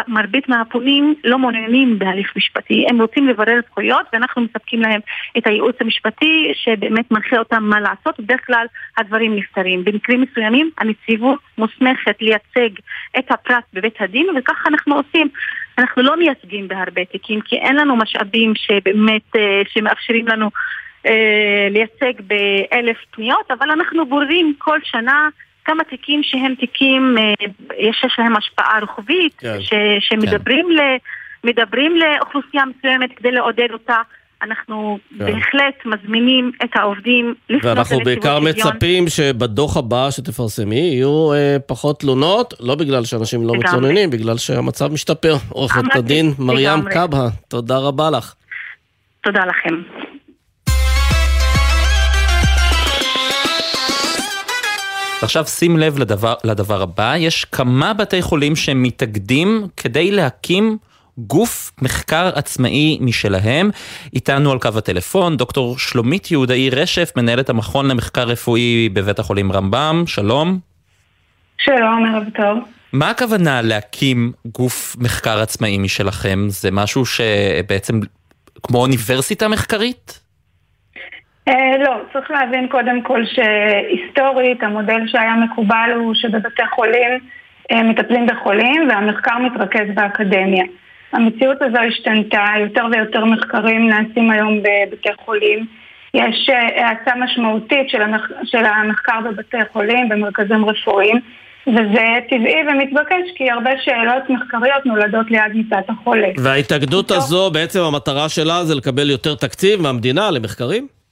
מרבית 0.07 0.49
מהפונים 0.49 1.15
לא 1.23 1.39
מעוניינים 1.39 1.99
בהליך 1.99 2.33
משפטי, 2.35 2.85
הם 2.89 3.01
רוצים 3.01 3.27
לברר 3.27 3.59
זכויות 3.69 4.05
ואנחנו 4.13 4.41
מספקים 4.41 4.81
להם 4.81 4.99
את 5.37 5.47
הייעוץ 5.47 5.75
המשפטי 5.79 6.51
שבאמת 6.53 7.11
מנחה 7.11 7.37
אותם 7.37 7.63
מה 7.63 7.79
לעשות, 7.79 8.19
בדרך 8.19 8.45
כלל 8.45 8.65
הדברים 8.97 9.35
נפתרים. 9.35 9.83
במקרים 9.83 10.21
מסוימים 10.21 10.69
הנציבות 10.77 11.39
מוסמכת 11.57 12.21
לייצג 12.21 12.69
את 13.17 13.31
הפרט 13.31 13.63
בבית 13.73 14.01
הדין 14.01 14.27
וככה 14.37 14.69
אנחנו 14.69 14.95
עושים. 14.95 15.27
אנחנו 15.77 16.01
לא 16.01 16.17
מייצגים 16.17 16.67
בהרבה 16.67 17.05
תיקים 17.05 17.41
כי 17.41 17.55
אין 17.55 17.75
לנו 17.75 17.95
משאבים 17.95 18.53
שבאמת, 18.55 19.35
אה, 19.35 19.61
שמאפשרים 19.73 20.27
לנו 20.27 20.49
אה, 21.05 21.67
לייצג 21.71 22.21
באלף 22.21 22.97
פניות, 23.11 23.51
אבל 23.51 23.71
אנחנו 23.71 24.05
בוררים 24.05 24.53
כל 24.57 24.79
שנה 24.83 25.29
כמה 25.66 25.84
תיקים 25.84 26.24
שהם 26.24 26.55
תיקים, 26.59 27.16
אה, 27.20 27.34
יש 27.78 28.05
להם 28.18 28.36
השפעה 28.36 28.80
רוחבית, 28.80 29.36
כן. 29.38 29.61
ש, 29.61 29.74
שמדברים 29.99 30.72
ל, 30.72 30.80
מדברים 31.43 31.95
לאוכלוסייה 31.95 32.64
מסוימת 32.66 33.09
כדי 33.16 33.32
לעודד 33.32 33.68
אותה. 33.74 33.97
אנחנו 34.41 34.99
כן. 35.09 35.26
בהחלט 35.26 35.86
מזמינים 35.86 36.51
את 36.64 36.70
העובדים 36.76 37.34
לפנות 37.49 37.66
ואנחנו 37.66 37.97
לנציבות 37.97 38.03
בעיקר 38.03 38.38
שוויון. 38.39 38.72
מצפים 38.72 39.07
שבדוח 39.07 39.78
הבא 39.78 40.11
שתפרסמי 40.11 40.76
יהיו 40.76 41.34
אה, 41.34 41.57
פחות 41.68 41.99
תלונות, 41.99 42.53
לא 42.59 42.76
בגלל 42.76 43.05
שאנשים 43.05 43.47
לא. 43.47 43.53
מתלוננים, 43.53 44.09
בגלל 44.09 44.38
שהמצב 44.38 44.93
משתפר. 44.93 45.34
עורכת 45.49 45.95
הדין 45.95 46.34
מרים. 46.39 46.80
קבהה, 46.91 47.30
תודה 47.47 47.78
רבה 47.78 48.09
לך. 48.09 48.34
תודה 49.22 49.45
לכם. 49.45 50.02
עכשיו 55.24 55.45
שים 55.45 55.78
לב 55.78 55.99
לדבר, 55.99 56.34
לדבר 56.43 56.82
הבא, 56.82 57.13
יש 57.17 57.45
כמה 57.45 57.93
בתי 57.93 58.21
חולים 58.21 58.55
שמתאגדים 58.55 59.67
כדי 59.78 60.11
להקים 60.11 60.78
גוף 61.17 61.71
מחקר 61.82 62.32
עצמאי 62.36 62.97
משלהם. 63.01 63.69
איתנו 64.13 64.51
על 64.51 64.59
קו 64.59 64.69
הטלפון 64.78 65.38
דוקטור 65.38 65.80
שלומית 65.80 66.32
יהודאי 66.32 66.69
רשף, 66.69 67.11
מנהלת 67.15 67.49
המכון 67.49 67.88
למחקר 67.88 68.24
רפואי 68.24 68.89
בבית 68.93 69.19
החולים 69.19 69.51
רמב"ם, 69.51 70.03
שלום. 70.07 70.59
שלום, 71.57 72.05
ערב 72.05 72.24
טוב. 72.36 72.57
מה 72.93 73.09
הכוונה 73.09 73.61
להקים 73.61 74.32
גוף 74.45 74.95
מחקר 74.99 75.39
עצמאי 75.39 75.78
משלכם? 75.78 76.45
זה 76.49 76.71
משהו 76.71 77.05
שבעצם 77.05 77.99
כמו 78.63 78.78
אוניברסיטה 78.78 79.47
מחקרית? 79.47 80.22
אה, 81.47 81.77
לא, 81.79 81.95
צריך 82.13 82.31
להבין 82.31 82.67
קודם 82.67 83.01
כל 83.01 83.21
שהיסטורית 83.25 84.63
המודל 84.63 85.07
שהיה 85.07 85.35
מקובל 85.35 85.91
הוא 85.95 86.13
שבבתי 86.13 86.63
חולים 86.75 87.19
אה, 87.71 87.83
מטפלים 87.83 88.27
בחולים 88.27 88.89
והמחקר 88.89 89.37
מתרכז 89.37 89.95
באקדמיה. 89.95 90.63
המציאות 91.13 91.57
הזו 91.61 91.77
השתנתה, 91.87 92.45
יותר 92.59 92.85
ויותר 92.91 93.25
מחקרים 93.25 93.89
נעשים 93.89 94.31
היום 94.31 94.59
בבתי 94.59 95.09
חולים. 95.25 95.65
יש 96.13 96.49
אה, 96.49 96.87
האצה 96.87 97.11
משמעותית 97.15 97.89
של, 97.89 98.01
המח... 98.01 98.27
של 98.43 98.65
המחקר 98.65 99.19
בבתי 99.25 99.57
חולים, 99.73 100.09
במרכזים 100.09 100.65
רפואיים, 100.65 101.19
וזה 101.67 102.07
טבעי 102.29 102.61
ומתבקש 102.71 103.31
כי 103.35 103.51
הרבה 103.51 103.71
שאלות 103.85 104.29
מחקריות 104.29 104.85
נולדות 104.85 105.31
ליד 105.31 105.53
מיטת 105.53 105.89
החולה. 105.89 106.27
וההתאגדות 106.37 107.11
הזו, 107.11 107.51
בעצם 107.51 107.79
המטרה 107.79 108.29
שלה 108.29 108.65
זה 108.65 108.75
לקבל 108.75 109.09
יותר 109.09 109.35
תקציב 109.35 109.81
מהמדינה 109.81 110.31
למחקרים? 110.31 111.02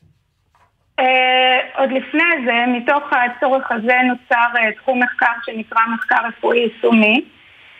אה, 1.02 1.60
עוד 1.76 1.91
לפני 1.91 2.45
זה, 2.45 2.64
מתוך 2.68 3.04
הצורך 3.12 3.72
הזה 3.72 3.97
נוצר 4.04 4.58
אה, 4.58 4.72
תחום 4.72 5.04
מחקר 5.04 5.32
שנקרא 5.45 5.82
מחקר 5.93 6.28
רפואי 6.28 6.60
יישומי, 6.60 7.22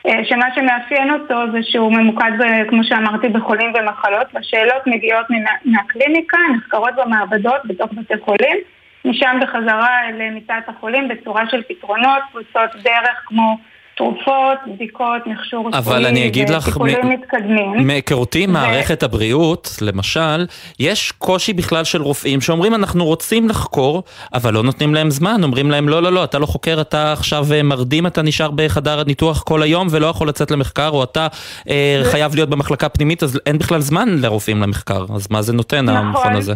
אה, 0.08 0.26
שמה 0.26 0.46
שמאפיין 0.56 1.12
אותו 1.12 1.52
זה 1.52 1.64
שהוא 1.64 1.92
ממוקד, 1.92 2.32
ב- 2.40 2.70
כמו 2.70 2.84
שאמרתי, 2.84 3.30
בחולים 3.30 3.74
ומחלות, 3.76 4.28
והשאלות 4.34 4.88
מגיעות 4.88 5.26
מהקליניקה, 5.66 6.38
נחקרות 6.56 6.96
במעבדות 6.96 7.62
בתוך 7.66 7.92
בתי 7.94 8.14
חולים, 8.26 8.58
משם 9.06 9.40
בחזרה 9.42 10.10
אל 10.10 10.30
מיטת 10.30 10.64
החולים 10.68 11.08
בצורה 11.08 11.50
של 11.50 11.62
פתרונות, 11.70 12.24
פריצות 12.32 12.76
דרך 12.84 13.22
כמו 13.26 13.58
תרופות, 14.02 14.76
בדיקות, 14.76 15.22
מכשור 15.26 15.68
רפואי 15.68 15.98
אבל 15.98 16.06
אני 16.06 16.28
אגיד 16.28 16.50
לך, 16.50 16.68
וטיפולים 16.68 16.98
מ- 17.04 17.10
מתקדמים. 17.10 17.88
מהיכרותי 17.88 18.44
עם 18.44 18.54
מערכת 18.54 19.04
הבריאות, 19.04 19.78
למשל, 19.82 20.46
יש 20.80 21.12
קושי 21.12 21.54
בכלל 21.54 21.84
של 21.84 22.02
רופאים 22.02 22.42
שאומרים 22.42 22.76
אנחנו 22.76 23.06
רוצים 23.06 23.50
לחקור, 23.50 24.04
אבל 24.34 24.54
לא 24.54 24.64
נותנים 24.64 24.96
להם 24.96 25.10
זמן, 25.10 25.44
אומרים 25.44 25.72
להם 25.72 25.90
לא, 25.90 26.04
לא, 26.04 26.12
לא, 26.12 26.24
אתה 26.24 26.40
לא 26.40 26.46
חוקר, 26.46 26.82
אתה 26.82 27.14
עכשיו 27.14 27.46
אה, 27.54 27.64
מרדים, 27.64 28.08
אתה 28.08 28.22
נשאר 28.22 28.52
בחדר 28.56 29.00
הניתוח 29.00 29.44
כל 29.44 29.64
היום 29.64 29.88
ולא 29.92 30.08
יכול 30.08 30.30
לצאת 30.30 30.52
למחקר, 30.52 30.90
או 30.90 31.04
אתה 31.04 31.28
אה, 31.70 32.02
חייב 32.04 32.36
להיות 32.36 32.50
במחלקה 32.50 32.90
פנימית, 32.90 33.24
אז 33.24 33.40
אין 33.46 33.58
בכלל 33.58 33.80
זמן 33.80 34.10
לרופאים 34.10 34.62
למחקר, 34.62 35.06
אז 35.16 35.28
מה 35.32 35.42
זה 35.42 35.54
נותן 35.54 35.86
נכון. 35.86 35.98
המכון 35.98 36.36
הזה? 36.36 36.54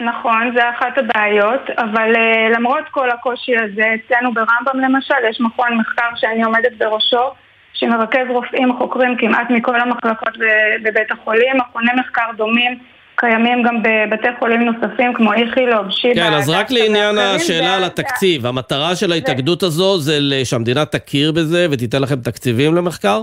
נכון, 0.00 0.52
זה 0.54 0.70
אחת 0.70 0.98
הבעיות, 0.98 1.70
אבל 1.78 2.14
uh, 2.14 2.56
למרות 2.56 2.84
כל 2.90 3.10
הקושי 3.10 3.52
הזה, 3.56 3.84
אצלנו 3.94 4.34
ברמב"ם 4.34 4.80
למשל, 4.80 5.14
יש 5.30 5.40
מכון 5.40 5.78
מחקר 5.78 6.08
שאני 6.16 6.42
עומדת 6.42 6.72
בראשו, 6.78 7.30
שמרכז 7.74 8.26
רופאים 8.28 8.76
חוקרים 8.78 9.16
כמעט 9.18 9.50
מכל 9.50 9.80
המחלקות 9.80 10.34
בבית 10.82 11.10
החולים, 11.12 11.56
מכוני 11.56 11.90
מחקר 12.00 12.30
דומים 12.36 12.78
קיימים 13.16 13.62
גם 13.62 13.82
בבתי 13.82 14.28
חולים 14.38 14.60
נוספים 14.62 15.14
כמו 15.14 15.32
איכילוב, 15.32 15.90
שיבא, 15.90 16.14
כן, 16.14 16.32
אז 16.32 16.48
רק 16.48 16.70
לעניין 16.70 17.18
השאלה 17.18 17.76
על 17.76 17.84
התקציב, 17.84 18.46
המטרה 18.46 18.96
של 18.96 19.12
ההתאגדות 19.12 19.62
הזו 19.62 19.98
זה 19.98 20.18
שהמדינה 20.44 20.84
תכיר 20.84 21.32
בזה 21.32 21.66
ותיתן 21.70 22.02
לכם 22.02 22.20
תקציבים 22.20 22.74
למחקר? 22.74 23.22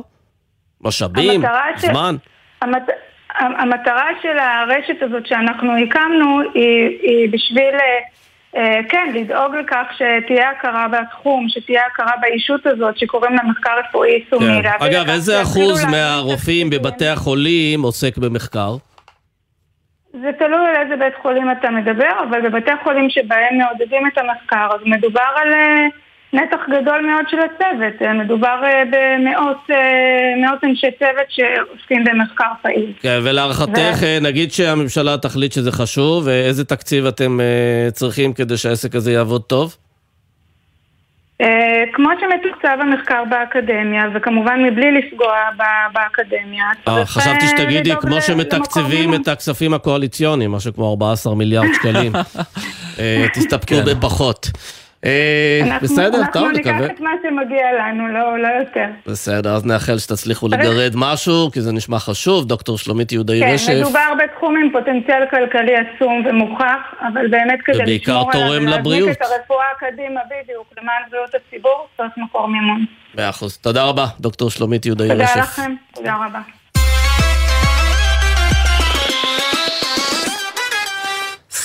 משאבים? 0.81 1.41
זמן? 1.77 2.15
המת... 2.61 2.83
המטרה 3.39 4.07
של 4.21 4.39
הרשת 4.39 5.01
הזאת 5.01 5.27
שאנחנו 5.27 5.77
הקמנו 5.77 6.39
היא, 6.53 6.99
היא 7.01 7.29
בשביל, 7.31 7.75
אה, 7.75 7.99
אה, 8.55 8.79
כן, 8.89 9.11
לדאוג 9.13 9.55
לכך 9.55 9.85
שתהיה 9.93 10.49
הכרה 10.49 10.87
בתחום, 10.87 11.45
שתהיה 11.49 11.81
הכרה 11.93 12.11
באישות 12.21 12.65
הזאת 12.65 12.97
שקוראים 12.97 13.35
לה 13.35 13.43
מחקר 13.43 13.71
רפואי 13.79 14.09
יישומי. 14.09 14.63
כן. 14.63 14.85
אגב, 14.85 15.09
איזה 15.09 15.41
אחוז 15.41 15.85
מהרופאים 15.85 16.69
בבתי 16.69 17.07
החולים 17.07 17.81
עוסק 17.81 18.17
במחקר? 18.17 18.75
זה 20.21 20.29
תלוי 20.39 20.67
על 20.69 20.75
איזה 20.75 20.95
בית 20.95 21.13
חולים 21.21 21.51
אתה 21.51 21.69
מדבר, 21.71 22.11
אבל 22.29 22.49
בבתי 22.49 22.71
חולים 22.83 23.09
שבהם 23.09 23.57
מעודדים 23.57 24.07
את 24.07 24.17
המחקר, 24.17 24.67
אז 24.75 24.81
מדובר 24.85 25.29
על 25.35 25.53
אה, 25.53 25.87
נתח 26.33 26.59
גדול 26.69 27.01
מאוד 27.01 27.25
של 27.29 27.37
הצוות. 27.39 28.01
אה, 28.01 28.13
מדובר 28.13 28.61
אה, 28.63 28.83
במאות 28.85 29.57
אה, 29.69 29.75
מאות 30.41 30.63
אנשי 30.63 30.87
צוות 30.99 31.27
שעוסקים 31.29 32.03
במחקר 32.03 32.51
פעיל. 32.61 32.93
כן, 33.01 33.19
ולהערכתך, 33.23 34.03
אה, 34.03 34.17
נגיד 34.21 34.51
שהממשלה 34.51 35.17
תחליט 35.17 35.51
שזה 35.51 35.71
חשוב, 35.71 36.23
ואיזה 36.27 36.65
תקציב 36.65 37.05
אתם 37.05 37.37
צריכים 37.91 38.33
כדי 38.33 38.57
שהעסק 38.57 38.95
הזה 38.95 39.11
יעבוד 39.11 39.41
טוב? 39.41 39.75
אה, 41.41 41.83
כמו 41.93 42.09
שמתוקצב 42.19 42.77
המחקר 42.81 43.23
באקדמיה, 43.29 44.03
וכמובן 44.15 44.63
מבלי 44.63 44.91
לפגוע 44.91 45.33
באקדמיה, 45.93 46.65
אה, 46.87 47.05
חשבתי 47.05 47.47
שתגידי, 47.47 47.93
כמו 48.01 48.21
שמתקצבים 48.21 49.13
את 49.13 49.27
הכספים 49.27 49.73
הקואליציוניים, 49.73 50.51
משהו 50.51 50.73
כמו 50.73 50.89
14 50.89 51.35
מיליארד 51.35 51.67
שקלים. 51.73 52.11
תסתפקו 53.33 53.75
כן. 53.75 53.85
בפחות. 53.85 54.47
אה, 55.05 55.77
בסדר, 55.81 56.11
טוב, 56.11 56.43
אנחנו 56.43 56.51
ניקח 56.51 56.69
נקווה. 56.69 56.85
את 56.85 56.99
מה 56.99 57.09
שמגיע 57.23 57.65
לנו, 57.79 58.07
לא 58.07 58.39
לא 58.39 58.47
יותר. 58.47 58.85
בסדר, 59.07 59.55
אז 59.55 59.65
נאחל 59.65 59.97
שתצליחו 59.97 60.47
לגרד 60.47 60.91
משהו, 60.95 61.51
כי 61.51 61.61
זה 61.61 61.71
נשמע 61.71 61.99
חשוב. 61.99 62.45
דוקטור 62.45 62.77
שלומית 62.77 63.11
יהודאי 63.11 63.39
כן, 63.39 63.53
רשף, 63.53 63.73
מדובר 63.81 64.13
בתחום 64.23 64.55
עם 64.57 64.71
פוטנציאל 64.71 65.23
כלכלי 65.31 65.73
עצום 65.75 66.23
ומוכח, 66.29 66.81
אבל 67.13 67.27
באמת 67.27 67.59
כדי 67.65 67.97
לשמור 67.97 68.31
עליו 68.31 68.47
ולהזניק 68.47 68.79
לבריאות. 68.79 69.11
את 69.11 69.21
הרפואה 69.21 69.65
קדימה 69.79 70.21
בדיוק, 70.25 70.67
למען 70.81 71.01
בריאות 71.11 71.29
הציבור, 71.35 71.87
צריך 71.97 72.11
מקור 72.17 72.47
מימון. 72.47 72.85
מאה 73.15 73.29
אחוז. 73.29 73.57
תודה 73.57 73.83
רבה, 73.83 74.05
דוקטור 74.19 74.49
שלומית 74.49 74.85
יהודאי 74.85 75.09
תודה 75.09 75.23
רשף. 75.23 75.37
לכם, 75.37 75.75
תודה 75.95 76.15
רבה. 76.15 76.62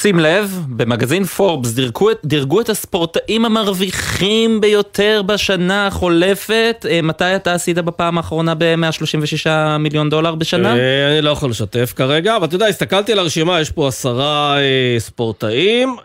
שים 0.03 0.19
לב, 0.19 0.65
במגזין 0.69 1.25
פורבס 1.25 1.71
דירגו, 1.71 2.11
דירגו 2.25 2.61
את 2.61 2.69
הספורטאים 2.69 3.45
המרוויחים 3.45 4.61
ביותר 4.61 5.23
בשנה 5.27 5.87
החולפת. 5.87 6.87
אה, 6.91 7.03
מתי 7.03 7.37
אתה 7.37 7.55
עשית 7.55 7.79
בפעם 7.79 8.17
האחרונה 8.17 8.55
ב-136 8.55 9.49
מיליון 9.79 10.11
דולר 10.11 10.35
בשנה? 10.35 10.77
אה, 10.77 11.13
אני 11.13 11.23
לא 11.23 11.31
יכול 11.31 11.51
לשתף 11.51 11.93
כרגע, 11.97 12.37
אבל 12.37 12.47
אתה 12.47 12.55
יודע, 12.55 12.67
הסתכלתי 12.67 13.13
על 13.13 13.19
הרשימה, 13.19 13.61
יש 13.61 13.71
פה 13.71 13.89
עשרה 13.89 14.59
אה, 14.59 14.97
ספורטאים, 14.99 15.97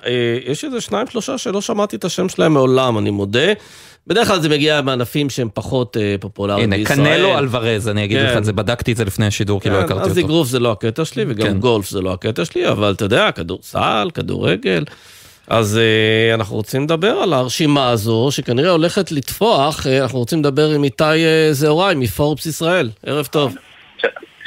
יש 0.45 0.65
איזה 0.65 0.81
שניים, 0.81 1.07
שלושה 1.07 1.37
שלא 1.37 1.61
שמעתי 1.61 1.95
את 1.95 2.05
השם 2.05 2.29
שלהם 2.29 2.53
מעולם, 2.53 2.97
אני 2.97 3.09
מודה. 3.09 3.53
בדרך 4.07 4.27
כלל 4.27 4.41
זה 4.41 4.49
מגיע 4.49 4.81
מענפים 4.81 5.29
שהם 5.29 5.49
פחות 5.53 5.97
אה, 5.97 6.15
פופולריים 6.19 6.73
הנה, 6.73 6.77
בישראל. 6.77 6.97
קנלו 6.97 7.37
אלוורז, 7.37 7.87
אני 7.87 8.05
אגיד 8.05 8.17
כן. 8.17 8.25
לך 8.25 8.37
את 8.37 8.45
זה, 8.45 8.53
בדקתי 8.53 8.91
את 8.91 8.97
זה 8.97 9.05
לפני 9.05 9.25
השידור, 9.25 9.61
כי 9.61 9.69
לא 9.69 9.75
כן, 9.75 9.83
הכרתי 9.83 10.09
אז 10.09 10.17
אותו. 10.17 10.27
אגרוף 10.27 10.47
זה 10.47 10.59
לא 10.59 10.71
הקטע 10.71 11.05
שלי, 11.05 11.25
וגם 11.27 11.47
כן. 11.47 11.59
גולף 11.59 11.89
זה 11.89 12.01
לא 12.01 12.13
הקטע 12.13 12.45
שלי, 12.45 12.69
אבל 12.69 12.91
אתה 12.91 13.05
יודע, 13.05 13.31
כדורסל, 13.31 13.79
כדורגל, 14.13 14.83
אז 15.47 15.79
uh, 15.79 16.33
אנחנו 16.33 16.55
רוצים 16.55 16.83
לדבר 16.83 17.11
על 17.11 17.33
הרשימה 17.33 17.89
הזו, 17.89 18.27
שכנראה 18.31 18.69
הולכת 18.71 19.11
לטפוח. 19.11 19.85
Uh, 19.85 19.89
אנחנו 20.01 20.19
רוצים 20.19 20.39
לדבר 20.39 20.69
עם 20.69 20.83
איתי 20.83 21.03
uh, 21.03 21.53
זהוראי 21.53 21.95
מפורבס 21.95 22.45
ישראל. 22.45 22.89
ערב 23.05 23.25
טוב. 23.25 23.55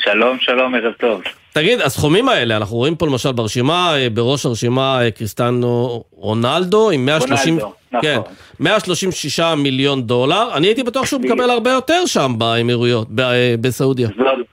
שלום, 0.05 0.37
שלום, 0.41 0.75
ערב 0.75 0.93
טוב. 0.93 1.23
תגיד, 1.53 1.81
הסכומים 1.81 2.29
האלה, 2.29 2.57
אנחנו 2.57 2.77
רואים 2.77 2.95
פה 2.95 3.07
למשל 3.07 3.33
ברשימה, 3.33 3.95
בראש 4.15 4.47
הרשימה 4.47 5.01
קריסטנו 5.15 6.05
רונלדו 6.11 6.91
עם 6.91 7.07
130... 7.07 7.59
רונלדו, 7.59 7.73
נכון. 7.93 8.03
כן, 8.03 8.19
136 8.61 9.41
מיליון 9.41 10.03
דולר. 10.03 10.49
אני 10.55 10.67
הייתי 10.67 10.83
בטוח 10.83 11.07
שהוא 11.07 11.21
מקבל 11.21 11.51
הרבה 11.51 11.71
יותר 11.71 12.07
שם 12.07 12.33
באמירויות, 12.39 13.09
ב- 13.15 13.55
בסעודיה. 13.61 14.09
זאת, 14.09 14.46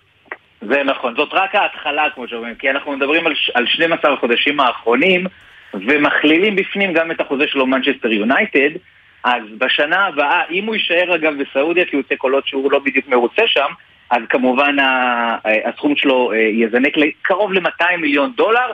זה 0.68 0.84
נכון, 0.84 1.16
זאת 1.16 1.30
רק 1.34 1.56
ההתחלה 1.56 2.10
כמו 2.16 2.28
שאומרים, 2.28 2.56
כי 2.56 2.70
אנחנו 2.70 2.92
מדברים 2.92 3.28
על, 3.28 3.34
על 3.54 3.68
12 3.68 4.14
החודשים 4.14 4.60
האחרונים 4.60 5.26
ומכלילים 5.74 6.56
בפנים 6.56 6.94
גם 6.94 7.12
את 7.12 7.22
החוזה 7.22 7.48
שלו 7.48 7.68
מנצ'סטר 7.68 8.12
יונייטד. 8.12 8.70
אז 9.24 9.44
בשנה 9.58 10.06
הבאה, 10.06 10.42
אם 10.52 10.66
הוא 10.66 10.76
יישאר 10.76 11.16
אגב 11.16 11.34
בסעודיה 11.42 11.86
כי 11.86 11.96
הוא 11.96 12.00
יוצא 12.00 12.16
קולות 12.16 12.48
שהוא 12.48 12.72
לא 12.72 12.80
בדיוק 12.80 13.08
מרוצה 13.08 13.44
שם 13.48 13.70
אז 14.10 14.22
כמובן 14.30 14.80
ה- 14.80 15.38
הסכום 15.66 15.96
שלו 15.96 16.32
אה, 16.34 16.38
יזנק 16.38 16.98
לקרוב 16.98 17.54
ל-200 17.54 17.98
מיליון 17.98 18.32
דולר 18.36 18.72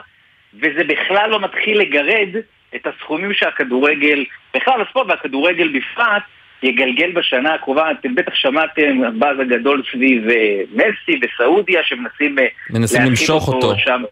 וזה 0.54 0.84
בכלל 0.84 1.30
לא 1.30 1.40
מתחיל 1.40 1.78
לגרד 1.78 2.28
את 2.74 2.86
הסכומים 2.86 3.34
שהכדורגל, 3.34 4.24
בכלל 4.54 4.82
הספורט 4.82 5.06
והכדורגל 5.08 5.68
בפרט 5.68 6.22
יגלגל 6.62 7.10
בשנה 7.12 7.54
הקרובה, 7.54 7.90
אתם 7.90 8.14
בטח 8.14 8.34
שמעתם, 8.34 9.04
הבאז 9.08 9.36
הגדול 9.40 9.82
סביב 9.92 10.28
אה, 10.28 10.60
מסי 10.72 11.20
וסעודיה 11.22 11.80
שמנסים 11.84 12.38
אה, 12.38 12.46
מנסים 12.70 13.02
למשוך 13.02 13.48
אותו. 13.48 13.78
שם. 13.78 14.02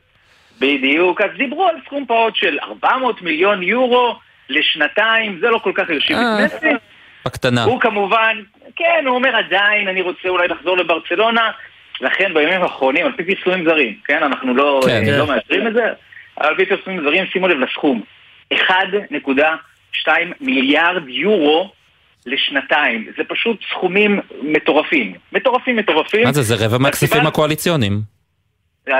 בדיוק, 0.61 1.21
אז 1.21 1.31
דיברו 1.37 1.69
על 1.69 1.75
סכום 1.87 2.05
פעוט 2.07 2.37
של 2.37 2.59
400 2.63 3.23
מיליון 3.23 3.63
יורו 3.63 4.19
לשנתיים, 4.49 5.39
זה 5.41 5.49
לא 5.49 5.59
כל 5.59 5.73
כך 5.75 5.91
הרשים 5.91 6.17
אה. 6.17 6.45
את 6.45 6.55
מסי. 6.55 6.67
בקטנה. 7.27 7.65
הוא 7.65 7.81
כמובן, 7.81 8.37
כן, 8.77 9.05
הוא 9.07 9.15
אומר 9.15 9.37
עדיין, 9.37 9.89
אני 9.89 10.03
רוצה 10.03 10.29
אולי 10.29 10.49
לחזור 10.49 10.77
לברצלונה, 10.77 11.51
לכן 12.01 12.35
בימים 12.35 12.63
האחרונים, 12.63 13.07
על 13.07 13.13
פי 13.13 13.35
פרסומים 13.35 13.65
זרים, 13.65 13.95
כן, 14.05 14.23
אנחנו 14.23 14.55
לא, 14.55 14.81
כן, 14.87 14.91
אה, 14.91 15.05
כן. 15.05 15.19
לא 15.19 15.27
מאשרים 15.27 15.67
את 15.67 15.73
זה, 15.73 15.85
אבל 16.41 16.49
על 16.49 16.57
פי 16.57 16.67
פרסומים 16.67 17.05
זרים, 17.05 17.27
שימו 17.27 17.49
לב 17.49 17.59
לסכום, 17.59 18.03
1.2 18.55 20.09
מיליארד 20.41 21.09
יורו 21.09 21.73
לשנתיים, 22.27 23.07
זה 23.17 23.25
פשוט 23.29 23.61
סכומים 23.71 24.21
מטורפים, 24.43 25.15
מטורפים 25.33 25.77
מטורפים. 25.77 26.25
מה 26.25 26.33
זה, 26.33 26.43
זה 26.43 26.67
רבע 26.67 26.79
מהכספים 26.79 27.27
הקואליציוניים. 27.27 28.01
זה 28.87 28.93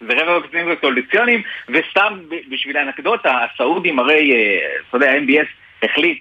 רבע 0.00 0.38
מהכספים 0.38 0.70
הקואליציוניים, 0.70 1.42
וסתם 1.68 2.18
בשביל 2.50 2.76
האנקדוטה, 2.76 3.38
הסעודים 3.44 3.98
הרי, 3.98 4.32
אה, 4.32 4.58
אתה 4.88 4.96
יודע, 4.96 5.10
ה-MBS 5.10 5.48
החליט 5.82 6.18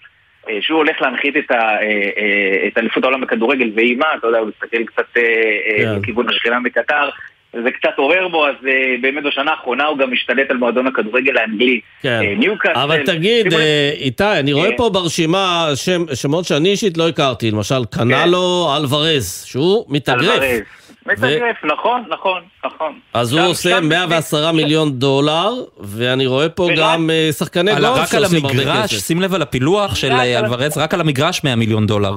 אה, 0.49 0.57
שהוא 0.61 0.77
הולך 0.77 1.01
להנחית 1.01 1.37
את 1.37 1.51
אה, 1.51 2.69
אליפות 2.77 3.03
העולם 3.03 3.21
בכדורגל 3.21 3.71
ואימה, 3.75 4.05
אתה 4.17 4.27
יודע, 4.27 4.39
הוא 4.39 4.47
מסתכל 4.47 4.83
קצת 4.85 5.13
כן. 5.13 5.99
לכיוון 6.01 6.29
השכנה 6.29 6.59
בקטר, 6.63 7.09
זה 7.53 7.71
קצת 7.71 7.89
עורר 7.97 8.27
בו, 8.27 8.47
אז 8.47 8.53
אה, 8.67 8.71
באמת 9.01 9.23
בשנה 9.23 9.51
האחרונה 9.51 9.85
הוא 9.85 9.97
גם 9.97 10.13
השתלט 10.13 10.51
על 10.51 10.57
מועדון 10.57 10.87
הכדורגל 10.87 11.37
האנגלי, 11.37 11.79
כן. 12.01 12.21
אה, 12.23 12.33
ניוקאסל. 12.37 12.79
אבל 12.79 13.05
תגיד, 13.05 13.49
שימו 13.49 13.61
אה, 13.61 13.91
איתי, 13.99 14.23
אני 14.39 14.53
רואה 14.53 14.69
כן. 14.71 14.77
פה 14.77 14.89
ברשימה 14.89 15.69
שם, 15.75 16.05
שמות 16.13 16.45
שאני 16.45 16.69
אישית 16.69 16.97
לא 16.97 17.07
הכרתי, 17.09 17.51
למשל 17.51 17.85
קנלו 17.91 18.69
אלוורז, 18.77 19.43
שהוא 19.47 19.85
מתאגרף. 19.89 20.23
אלוורז. 20.41 20.61
מתאגרף, 21.05 21.55
נכון, 21.63 22.03
נכון, 22.09 22.41
נכון. 22.65 22.93
אז 23.13 23.31
הוא 23.33 23.41
שם- 23.41 23.47
עושה 23.47 23.69
שם- 23.69 23.89
110 23.89 24.51
מיליון 24.51 24.91
דולר, 24.99 25.49
ואני 25.79 26.25
רואה 26.27 26.49
פה 26.49 26.63
ורק- 26.63 26.75
גם 26.77 27.09
שחקני 27.37 27.71
על- 27.71 27.77
גולף 27.81 27.91
רק 27.91 28.13
על 28.15 28.21
שעושים 28.21 28.45
הרבה 28.45 28.57
המגרש, 28.59 28.93
כסף. 28.93 29.05
שים 29.07 29.21
לב 29.21 29.33
על 29.33 29.41
הפילוח 29.41 29.95
של 29.95 30.07
רק 30.11 30.19
על- 30.19 30.27
אלוורז, 30.45 30.77
רק 30.77 30.93
על 30.93 31.01
המגרש 31.01 31.43
100 31.43 31.55
מיליון 31.55 31.85
דולר. 31.87 32.13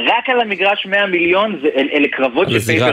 רק 0.00 0.28
על 0.28 0.40
המגרש 0.40 0.86
100 0.86 1.06
מיליון, 1.06 1.58
זה, 1.62 1.68
אל- 1.76 1.88
אלה 1.92 2.08
קרבות 2.08 2.46
על 2.46 2.52
של 2.52 2.56
הזירה. 2.56 2.90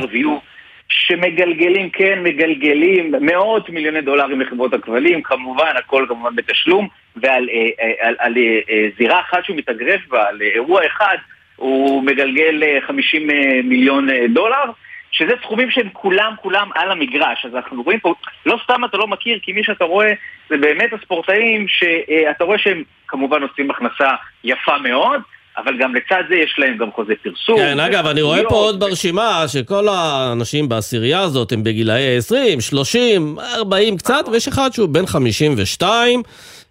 שמגלגלים, 0.90 1.90
כן, 1.90 2.20
מגלגלים 2.24 3.14
מאות 3.22 3.70
מיליוני 3.70 4.02
דולרים 4.02 4.42
לחברות 4.42 4.74
הכבלים, 4.74 5.22
כמובן, 5.22 5.72
הכל 5.76 6.06
כמובן 6.08 6.36
בתשלום, 6.36 6.88
ועל 7.16 7.50
אה, 7.50 7.86
אה, 7.86 8.08
על, 8.08 8.16
על, 8.20 8.38
אה, 8.38 8.60
אה, 8.70 8.88
זירה 8.98 9.20
אחת 9.20 9.46
שהוא 9.46 9.58
מתאגרף 9.58 10.02
בה, 10.08 10.28
על 10.28 10.42
אירוע 10.42 10.86
אחד, 10.86 11.18
הוא 11.56 12.04
מגלגל 12.04 12.64
אה, 12.64 12.78
50 12.88 13.30
אה, 13.30 13.36
מיליון 13.64 14.10
אה, 14.10 14.26
דולר. 14.34 14.72
שזה 15.12 15.34
סכומים 15.42 15.72
שהם 15.72 15.90
כולם 15.94 16.34
כולם 16.42 16.70
על 16.76 16.92
המגרש, 16.92 17.46
אז 17.46 17.56
אנחנו 17.56 17.84
רואים 17.84 18.00
פה, 18.00 18.14
לא 18.46 18.60
סתם 18.64 18.86
אתה 18.86 18.98
לא 18.98 19.08
מכיר, 19.08 19.40
כי 19.42 19.54
מי 19.54 19.64
שאתה 19.64 19.86
רואה 19.86 20.14
זה 20.50 20.58
באמת 20.58 20.94
הספורטאים 20.94 21.68
שאתה 21.68 22.44
רואה 22.44 22.58
שהם 22.58 22.84
כמובן 23.08 23.42
עושים 23.42 23.72
הכנסה 23.72 24.10
יפה 24.44 24.78
מאוד, 24.78 25.22
אבל 25.58 25.78
גם 25.80 25.96
לצד 25.96 26.24
זה 26.30 26.36
יש 26.36 26.56
להם 26.58 26.78
גם 26.78 26.92
חוזה 26.92 27.14
פרסום. 27.24 27.58
כן, 27.58 27.80
אגב, 27.80 28.08
אני 28.08 28.22
רואה 28.22 28.44
פה. 28.50 28.56
עוד 28.56 28.80
ברשימה 28.80 29.44
שכל 29.48 29.88
האנשים 29.88 30.70
בעשירייה 30.70 31.22
הזאת 31.22 31.52
הם 31.52 31.64
בגילאי 31.64 32.18
20, 32.18 32.62
30, 32.62 33.36
40 33.56 33.98
קצת, 33.98 34.26
ויש 34.32 34.48
אחד 34.48 34.70
שהוא 34.74 34.90
בן 34.90 35.06
52, 35.06 36.22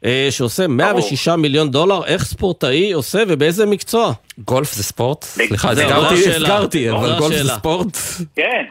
אה, 0.05 0.26
שעושה 0.30 0.66
106 0.66 1.28
מיליון 1.28 1.70
דולר. 1.70 2.05
איך 2.07 2.22
ספורטאי 2.22 2.93
עושה 2.93 3.22
ובאיזה 3.28 3.66
מקצוע? 3.66 4.12
גולף 4.39 4.72
זה 4.72 4.82
ספורט? 4.82 5.22
סליחה, 5.22 5.70
הזכרתי, 5.70 6.16
זו 6.16 6.30
השאלה. 6.30 6.37
הזכרתי, 6.37 6.91
אבל 6.91 7.18
גולף 7.18 7.34
זה. 7.34 7.49
ספורט? 7.49 7.97
כן, 8.37 8.64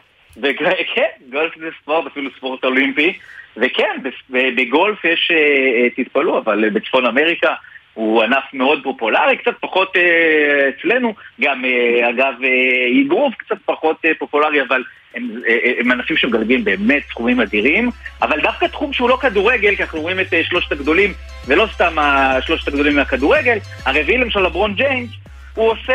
כן, 0.96 1.30
גולף 1.32 1.52
זה 1.60 1.70
ספורט, 1.82 2.08
אפילו 2.08 2.30
ספורט 2.38 2.64
אולימפי, 2.64 3.14
וכן, 3.58 3.98
בגולף 4.30 5.06
יש, 5.06 5.32
אה, 5.32 5.38
אה, 5.38 5.90
תתפלאו, 6.04 6.38
אבל 6.38 6.70
בצפון 6.70 7.06
אמריקה 7.06 7.54
הוא 7.96 8.24
ענף 8.24 8.44
מאוד 8.54 8.80
פופולרי, 8.84 9.38
קצת 9.38 9.54
פחות 9.60 9.96
אה, 9.96 10.70
אצלנו, 10.70 11.14
גם 11.42 11.66
אה, 11.66 12.10
אגב 12.10 12.34
אה, 12.44 13.02
אגרוף 13.02 13.34
קצת 13.38 13.58
פחות 13.66 13.98
אה, 14.06 14.12
פופולרי, 14.20 14.62
אבל 14.62 14.84
הם, 15.16 15.30
אה, 15.48 15.54
אה, 15.66 15.74
הם 15.80 15.92
ענפים 15.92 16.18
שמגלגלים 16.18 16.64
באמת 16.64 17.04
סכומים 17.10 17.42
אדירים, 17.42 17.90
אבל 18.22 18.42
דווקא 18.42 18.66
תחום 18.66 18.94
שהוא 18.94 19.10
לא 19.10 19.18
כדורגל, 19.22 19.76
כי 19.76 19.84
אנחנו 19.84 20.02
רואים 20.02 20.20
את 20.20 20.34
אה, 20.34 20.44
שלושת 20.44 20.72
הגדולים, 20.72 21.14
ולא 21.48 21.68
סתם 21.74 22.00
השלושת 22.00 22.68
הגדולים 22.68 22.96
מהכדורגל, 22.96 23.58
הרביעי 23.86 24.18
למשל 24.18 24.40
לברון 24.40 24.74
ג'יינס, 24.74 25.10
הוא 25.56 25.72
עושה 25.72 25.94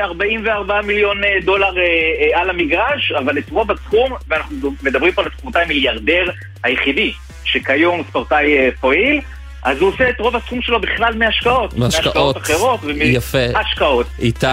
44 0.00 0.82
מיליון 0.82 1.24
אה, 1.24 1.38
דולר 1.44 1.78
אה, 1.78 1.82
אה, 1.82 2.40
על 2.40 2.50
המגרש, 2.50 3.12
אבל 3.12 3.38
את 3.38 3.50
רוב 3.50 3.70
התחום, 3.70 4.12
ואנחנו 4.28 4.74
מדברים 4.82 5.12
פה 5.12 5.22
על 5.22 5.28
הספורטאי 5.34 5.62
המיליארדר 5.62 6.30
היחידי, 6.64 7.12
שכיום 7.44 8.02
ספורטאי 8.08 8.58
אה, 8.58 8.68
פועיל, 8.80 9.20
אז 9.66 9.78
הוא 9.80 9.88
עושה 9.88 10.10
את 10.10 10.20
רוב 10.20 10.36
הסכום 10.36 10.62
שלו 10.62 10.80
בכלל 10.80 11.14
מהשקעות. 11.18 11.78
מהשקעות. 11.78 12.36
אחרות. 12.36 12.80
יפה. 12.94 13.38
השקעות. 13.54 14.06
איתי. 14.18 14.46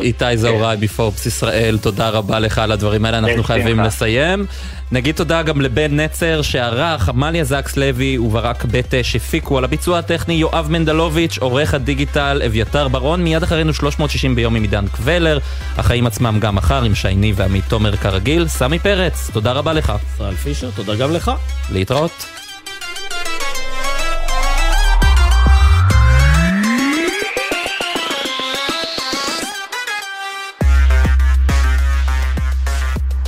איתי 0.00 0.36
זהוראי 0.36 0.76
מפורבס 0.80 1.26
ישראל, 1.26 1.78
תודה 1.82 2.08
רבה 2.08 2.38
לך 2.38 2.58
על 2.58 2.72
הדברים 2.72 3.04
האלה, 3.04 3.18
אנחנו. 3.18 3.44
חייבים 3.44 3.80
לסיים. 3.80 4.46
נגיד 4.92 5.14
תודה 5.14 5.42
גם 5.42 5.60
לבן 5.60 6.00
נצר 6.00 6.42
שערך, 6.42 7.08
עמליה 7.08 7.44
זקס 7.44 7.76
לוי 7.76 8.18
וברק 8.18 8.64
בטש 8.64 9.16
הפיקו 9.16 9.58
על 9.58 9.64
הביצוע 9.64 9.98
הטכני 9.98 10.34
יואב 10.34 10.66
מנדלוביץ', 10.70 11.38
עורך 11.38 11.74
הדיגיטל 11.74 12.42
אביתר 12.46 12.88
ברון, 12.88 13.22
מיד 13.22 13.42
אחרינו 13.42 13.74
360 13.74 14.34
ביום 14.34 14.54
עם 14.54 14.62
עידן 14.62 14.86
קבלר, 14.86 15.38
החיים 15.76 16.06
עצמם 16.06 16.38
גם 16.40 16.54
מחר 16.54 16.82
עם 16.82 16.94
שייני 16.94 17.32
ועמית 17.36 17.64
תומר 17.68 17.96
כרגיל, 17.96 18.48
סמי 18.48 18.78
פרץ, 18.78 19.30
תודה 19.32 19.52
רבה 19.52 19.72
לך. 19.72 19.92
ישראל 20.14 20.34
פישר, 20.34 20.70
תודה 20.76 20.94
גם 20.94 21.12
לך. 21.12 21.30
להתראות. 21.72 22.43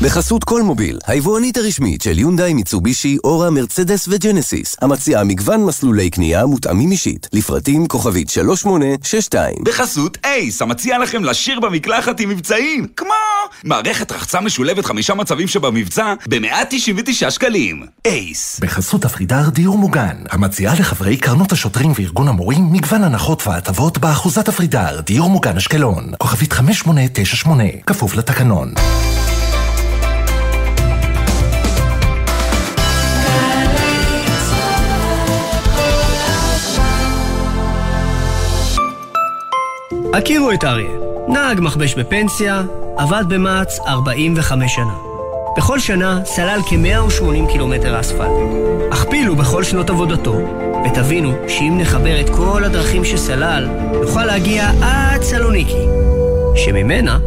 בחסות 0.07 0.45
כל 0.45 0.63
מוביל, 0.63 0.99
היבואנית 1.07 1.57
הרשמית 1.57 2.03
של 2.03 2.19
יונדאי, 2.19 2.55
מיצובישי, 2.55 3.17
אורה, 3.25 3.51
מרצדס 3.51 4.09
וג'נסיס, 4.09 4.77
המציעה 4.83 5.25
מגוון 5.25 5.65
מסלולי 5.65 6.11
קנייה 6.11 6.47
מותאמים 6.47 6.91
אישית, 6.91 7.29
לפרטים 7.33 7.87
כוכבית 7.87 8.31
3862. 8.31 9.55
בחסות 9.63 10.19
אייס, 10.25 10.63
המציע 10.63 10.99
לכם 10.99 11.25
לשיר 11.25 11.61
במקלחת 11.61 12.21
עם 12.21 12.29
מבצעים, 12.29 12.87
כמו 12.97 13.15
מערכת 13.65 14.13
רחצה 14.13 14.41
משולבת 14.41 14.85
חמישה 14.85 15.15
מצבים 15.15 15.49
שבמבצע 15.49 16.15
ב-199 16.29 17.31
שקלים. 17.31 17.87
אייס. 18.05 18.61
בחסות 18.61 19.05
אפרידר 19.05 19.49
דיור 19.49 19.79
מוגן, 19.79 20.17
המציעה 20.31 20.75
לחברי 20.81 21.17
קרנות 21.17 21.53
השוטרים 21.53 21.93
וארגון 21.97 22.29
המורים 22.29 22.73
מגוון 22.73 23.05
הנחות 23.05 23.47
והטבות 23.47 23.99
באחוזת 23.99 24.49
אפרידר, 24.49 25.01
דיור 25.01 25.31
מוגן 25.31 25.57
אשקלון, 25.57 26.13
כוכבית 26.19 26.53
5898, 26.53 27.65
כפוף 27.87 28.15
לתקנון. 28.17 28.75
הכירו 40.17 40.53
את 40.53 40.65
אריה, 40.65 40.91
נהג 41.29 41.61
מכבש 41.61 41.95
בפנסיה, 41.95 42.63
עבד 42.97 43.25
במע"צ 43.29 43.81
45 43.87 44.75
שנה. 44.75 44.95
בכל 45.57 45.79
שנה 45.79 46.21
סלל 46.25 46.61
כ-180 46.67 47.53
קילומטר 47.53 48.01
אספלט. 48.01 48.31
הכפילו 48.93 49.37
בכל 49.37 49.65
שנות 49.65 49.91
עבודתו, 49.91 50.37
ותבינו 50.85 51.33
שאם 51.49 51.79
נחבר 51.81 52.21
את 52.21 52.31
כל 52.31 52.65
הדרכים 52.65 53.05
שסלל, 53.05 53.69
נוכל 54.03 54.25
להגיע 54.25 54.71
עד 54.83 55.23
סלוניקי, 55.23 55.87
שממנה 56.55 57.19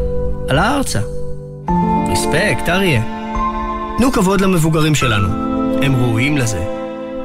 עלה 0.49 0.75
ארצה. 0.75 0.99
רספקט, 2.11 2.69
אריה. 2.69 3.01
תנו 3.97 4.11
כבוד 4.11 4.41
למבוגרים 4.41 4.95
שלנו, 4.95 5.27
הם 5.81 5.95
ראויים 5.95 6.37
לזה. 6.37 6.63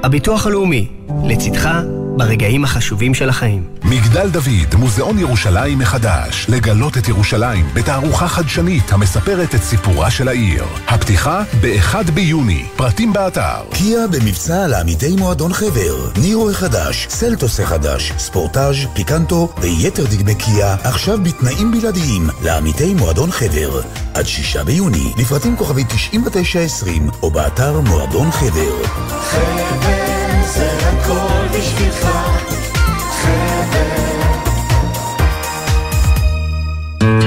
הביטוח 0.02 0.46
הלאומי, 0.46 0.88
לצדך 1.24 1.70
ברגעים 2.16 2.64
החשובים 2.64 3.14
של 3.14 3.28
החיים. 3.28 3.64
מגדל 3.84 4.30
דוד, 4.30 4.74
מוזיאון 4.78 5.18
ירושלים 5.18 5.78
מחדש. 5.78 6.46
לגלות 6.48 6.98
את 6.98 7.08
ירושלים 7.08 7.66
בתערוכה 7.74 8.28
חדשנית 8.28 8.92
המספרת 8.92 9.54
את 9.54 9.62
סיפורה 9.62 10.10
של 10.10 10.28
העיר. 10.28 10.64
הפתיחה 10.88 11.42
ב-1 11.60 12.10
ביוני. 12.10 12.64
פרטים 12.76 13.12
באתר. 13.12 13.64
קיה 13.70 14.06
במבצע 14.06 14.66
לעמיתי 14.66 15.16
מועדון 15.16 15.52
חבר. 15.52 16.10
נירו 16.22 16.50
החדש, 16.50 17.06
סלטוס 17.10 17.60
החדש, 17.60 18.12
ספורטאז', 18.18 18.76
פיקנטו 18.94 19.48
ויתר 19.60 20.04
דגמי 20.04 20.34
קיה 20.34 20.76
עכשיו 20.82 21.18
בתנאים 21.22 21.70
בלעדיים 21.70 22.28
לעמיתי 22.42 22.94
מועדון 22.94 23.30
חבר. 23.30 23.80
עד 24.14 24.26
שישה 24.26 24.64
ביוני, 24.64 25.12
לפרטים 25.18 25.56
כוכבי 25.56 25.84
9920 25.84 27.08
או 27.22 27.30
באתר 27.30 27.80
מועדון 27.80 28.30
חבר. 28.30 28.84
חבר 29.30 30.13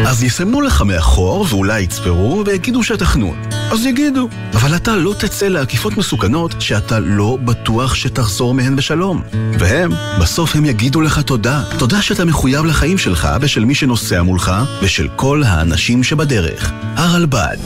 אז 0.07 0.23
יסמנו 0.23 0.61
לך 0.61 0.81
מאחור 0.81 1.45
ואולי 1.49 1.81
יצפרו 1.81 2.43
ויגידו 2.45 2.83
שתחנות. 2.83 3.35
אז 3.71 3.85
יגידו. 3.85 4.29
אבל 4.53 4.75
אתה 4.75 4.95
לא 4.95 5.13
תצא 5.19 5.47
לעקיפות 5.47 5.97
מסוכנות 5.97 6.55
שאתה 6.59 6.99
לא 6.99 7.37
בטוח 7.45 7.95
שתחזור 7.95 8.53
מהן 8.53 8.75
בשלום. 8.75 9.21
והם, 9.59 9.91
בסוף 10.21 10.55
הם 10.55 10.65
יגידו 10.65 11.01
לך 11.01 11.19
תודה. 11.19 11.63
תודה 11.77 12.01
שאתה 12.01 12.25
מחויב 12.25 12.65
לחיים 12.65 12.97
שלך 12.97 13.29
ושל 13.41 13.65
מי 13.65 13.75
שנוסע 13.75 14.21
מולך 14.21 14.51
ושל 14.81 15.07
כל 15.15 15.43
האנשים 15.45 16.03
שבדרך. 16.03 16.71
הרלב"ד. 16.95 17.57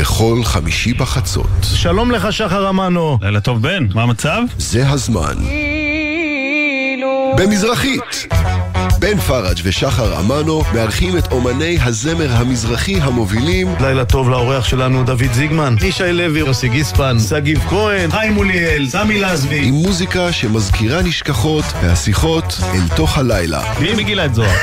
בכל 0.00 0.40
חמישי 0.44 0.92
בחצות. 0.94 1.46
שלום 1.62 2.10
לך, 2.10 2.32
שחר 2.32 2.68
אמנו. 2.68 3.18
לילה 3.22 3.40
טוב, 3.40 3.62
בן. 3.62 3.86
מה 3.94 4.02
המצב? 4.02 4.42
זה 4.58 4.88
הזמן. 4.88 5.34
במזרחית. 7.36 8.26
בן 9.00 9.18
פראג' 9.18 9.56
ושחר 9.62 10.20
אמנו 10.20 10.62
מארחים 10.74 11.18
את 11.18 11.32
אומני 11.32 11.78
הזמר 11.82 12.32
המזרחי 12.32 13.00
המובילים 13.00 13.74
לילה 13.80 14.04
טוב 14.04 14.30
לאורח 14.30 14.64
שלנו 14.64 15.04
דוד 15.04 15.32
זיגמן, 15.32 15.74
ישי 15.82 16.12
לוי, 16.12 16.38
יוסי 16.38 16.68
גיספן, 16.68 17.16
שגיב 17.18 17.64
כהן, 17.68 18.10
חיים 18.10 18.32
מוליאל, 18.32 18.88
סמי 18.88 19.20
לזבי 19.20 19.60
עם 19.64 19.74
מוזיקה 19.74 20.32
שמזכירה 20.32 21.02
נשכחות 21.02 21.64
והשיחות 21.82 22.60
אל 22.74 22.96
תוך 22.96 23.18
הלילה. 23.18 23.62
מי 23.80 23.94
מגילה 23.94 24.24
את 24.24 24.34
זוהר? 24.34 24.56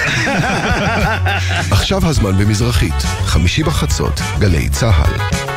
עכשיו 1.71 2.07
הזמן 2.07 2.38
במזרחית, 2.38 3.03
חמישי 3.25 3.63
בחצות, 3.63 4.21
גלי 4.39 4.69
צה"ל. 4.69 5.47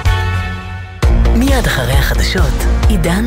מיד 1.37 1.66
אחרי 1.66 1.93
החדשות, 1.93 2.64
עידן 2.89 3.26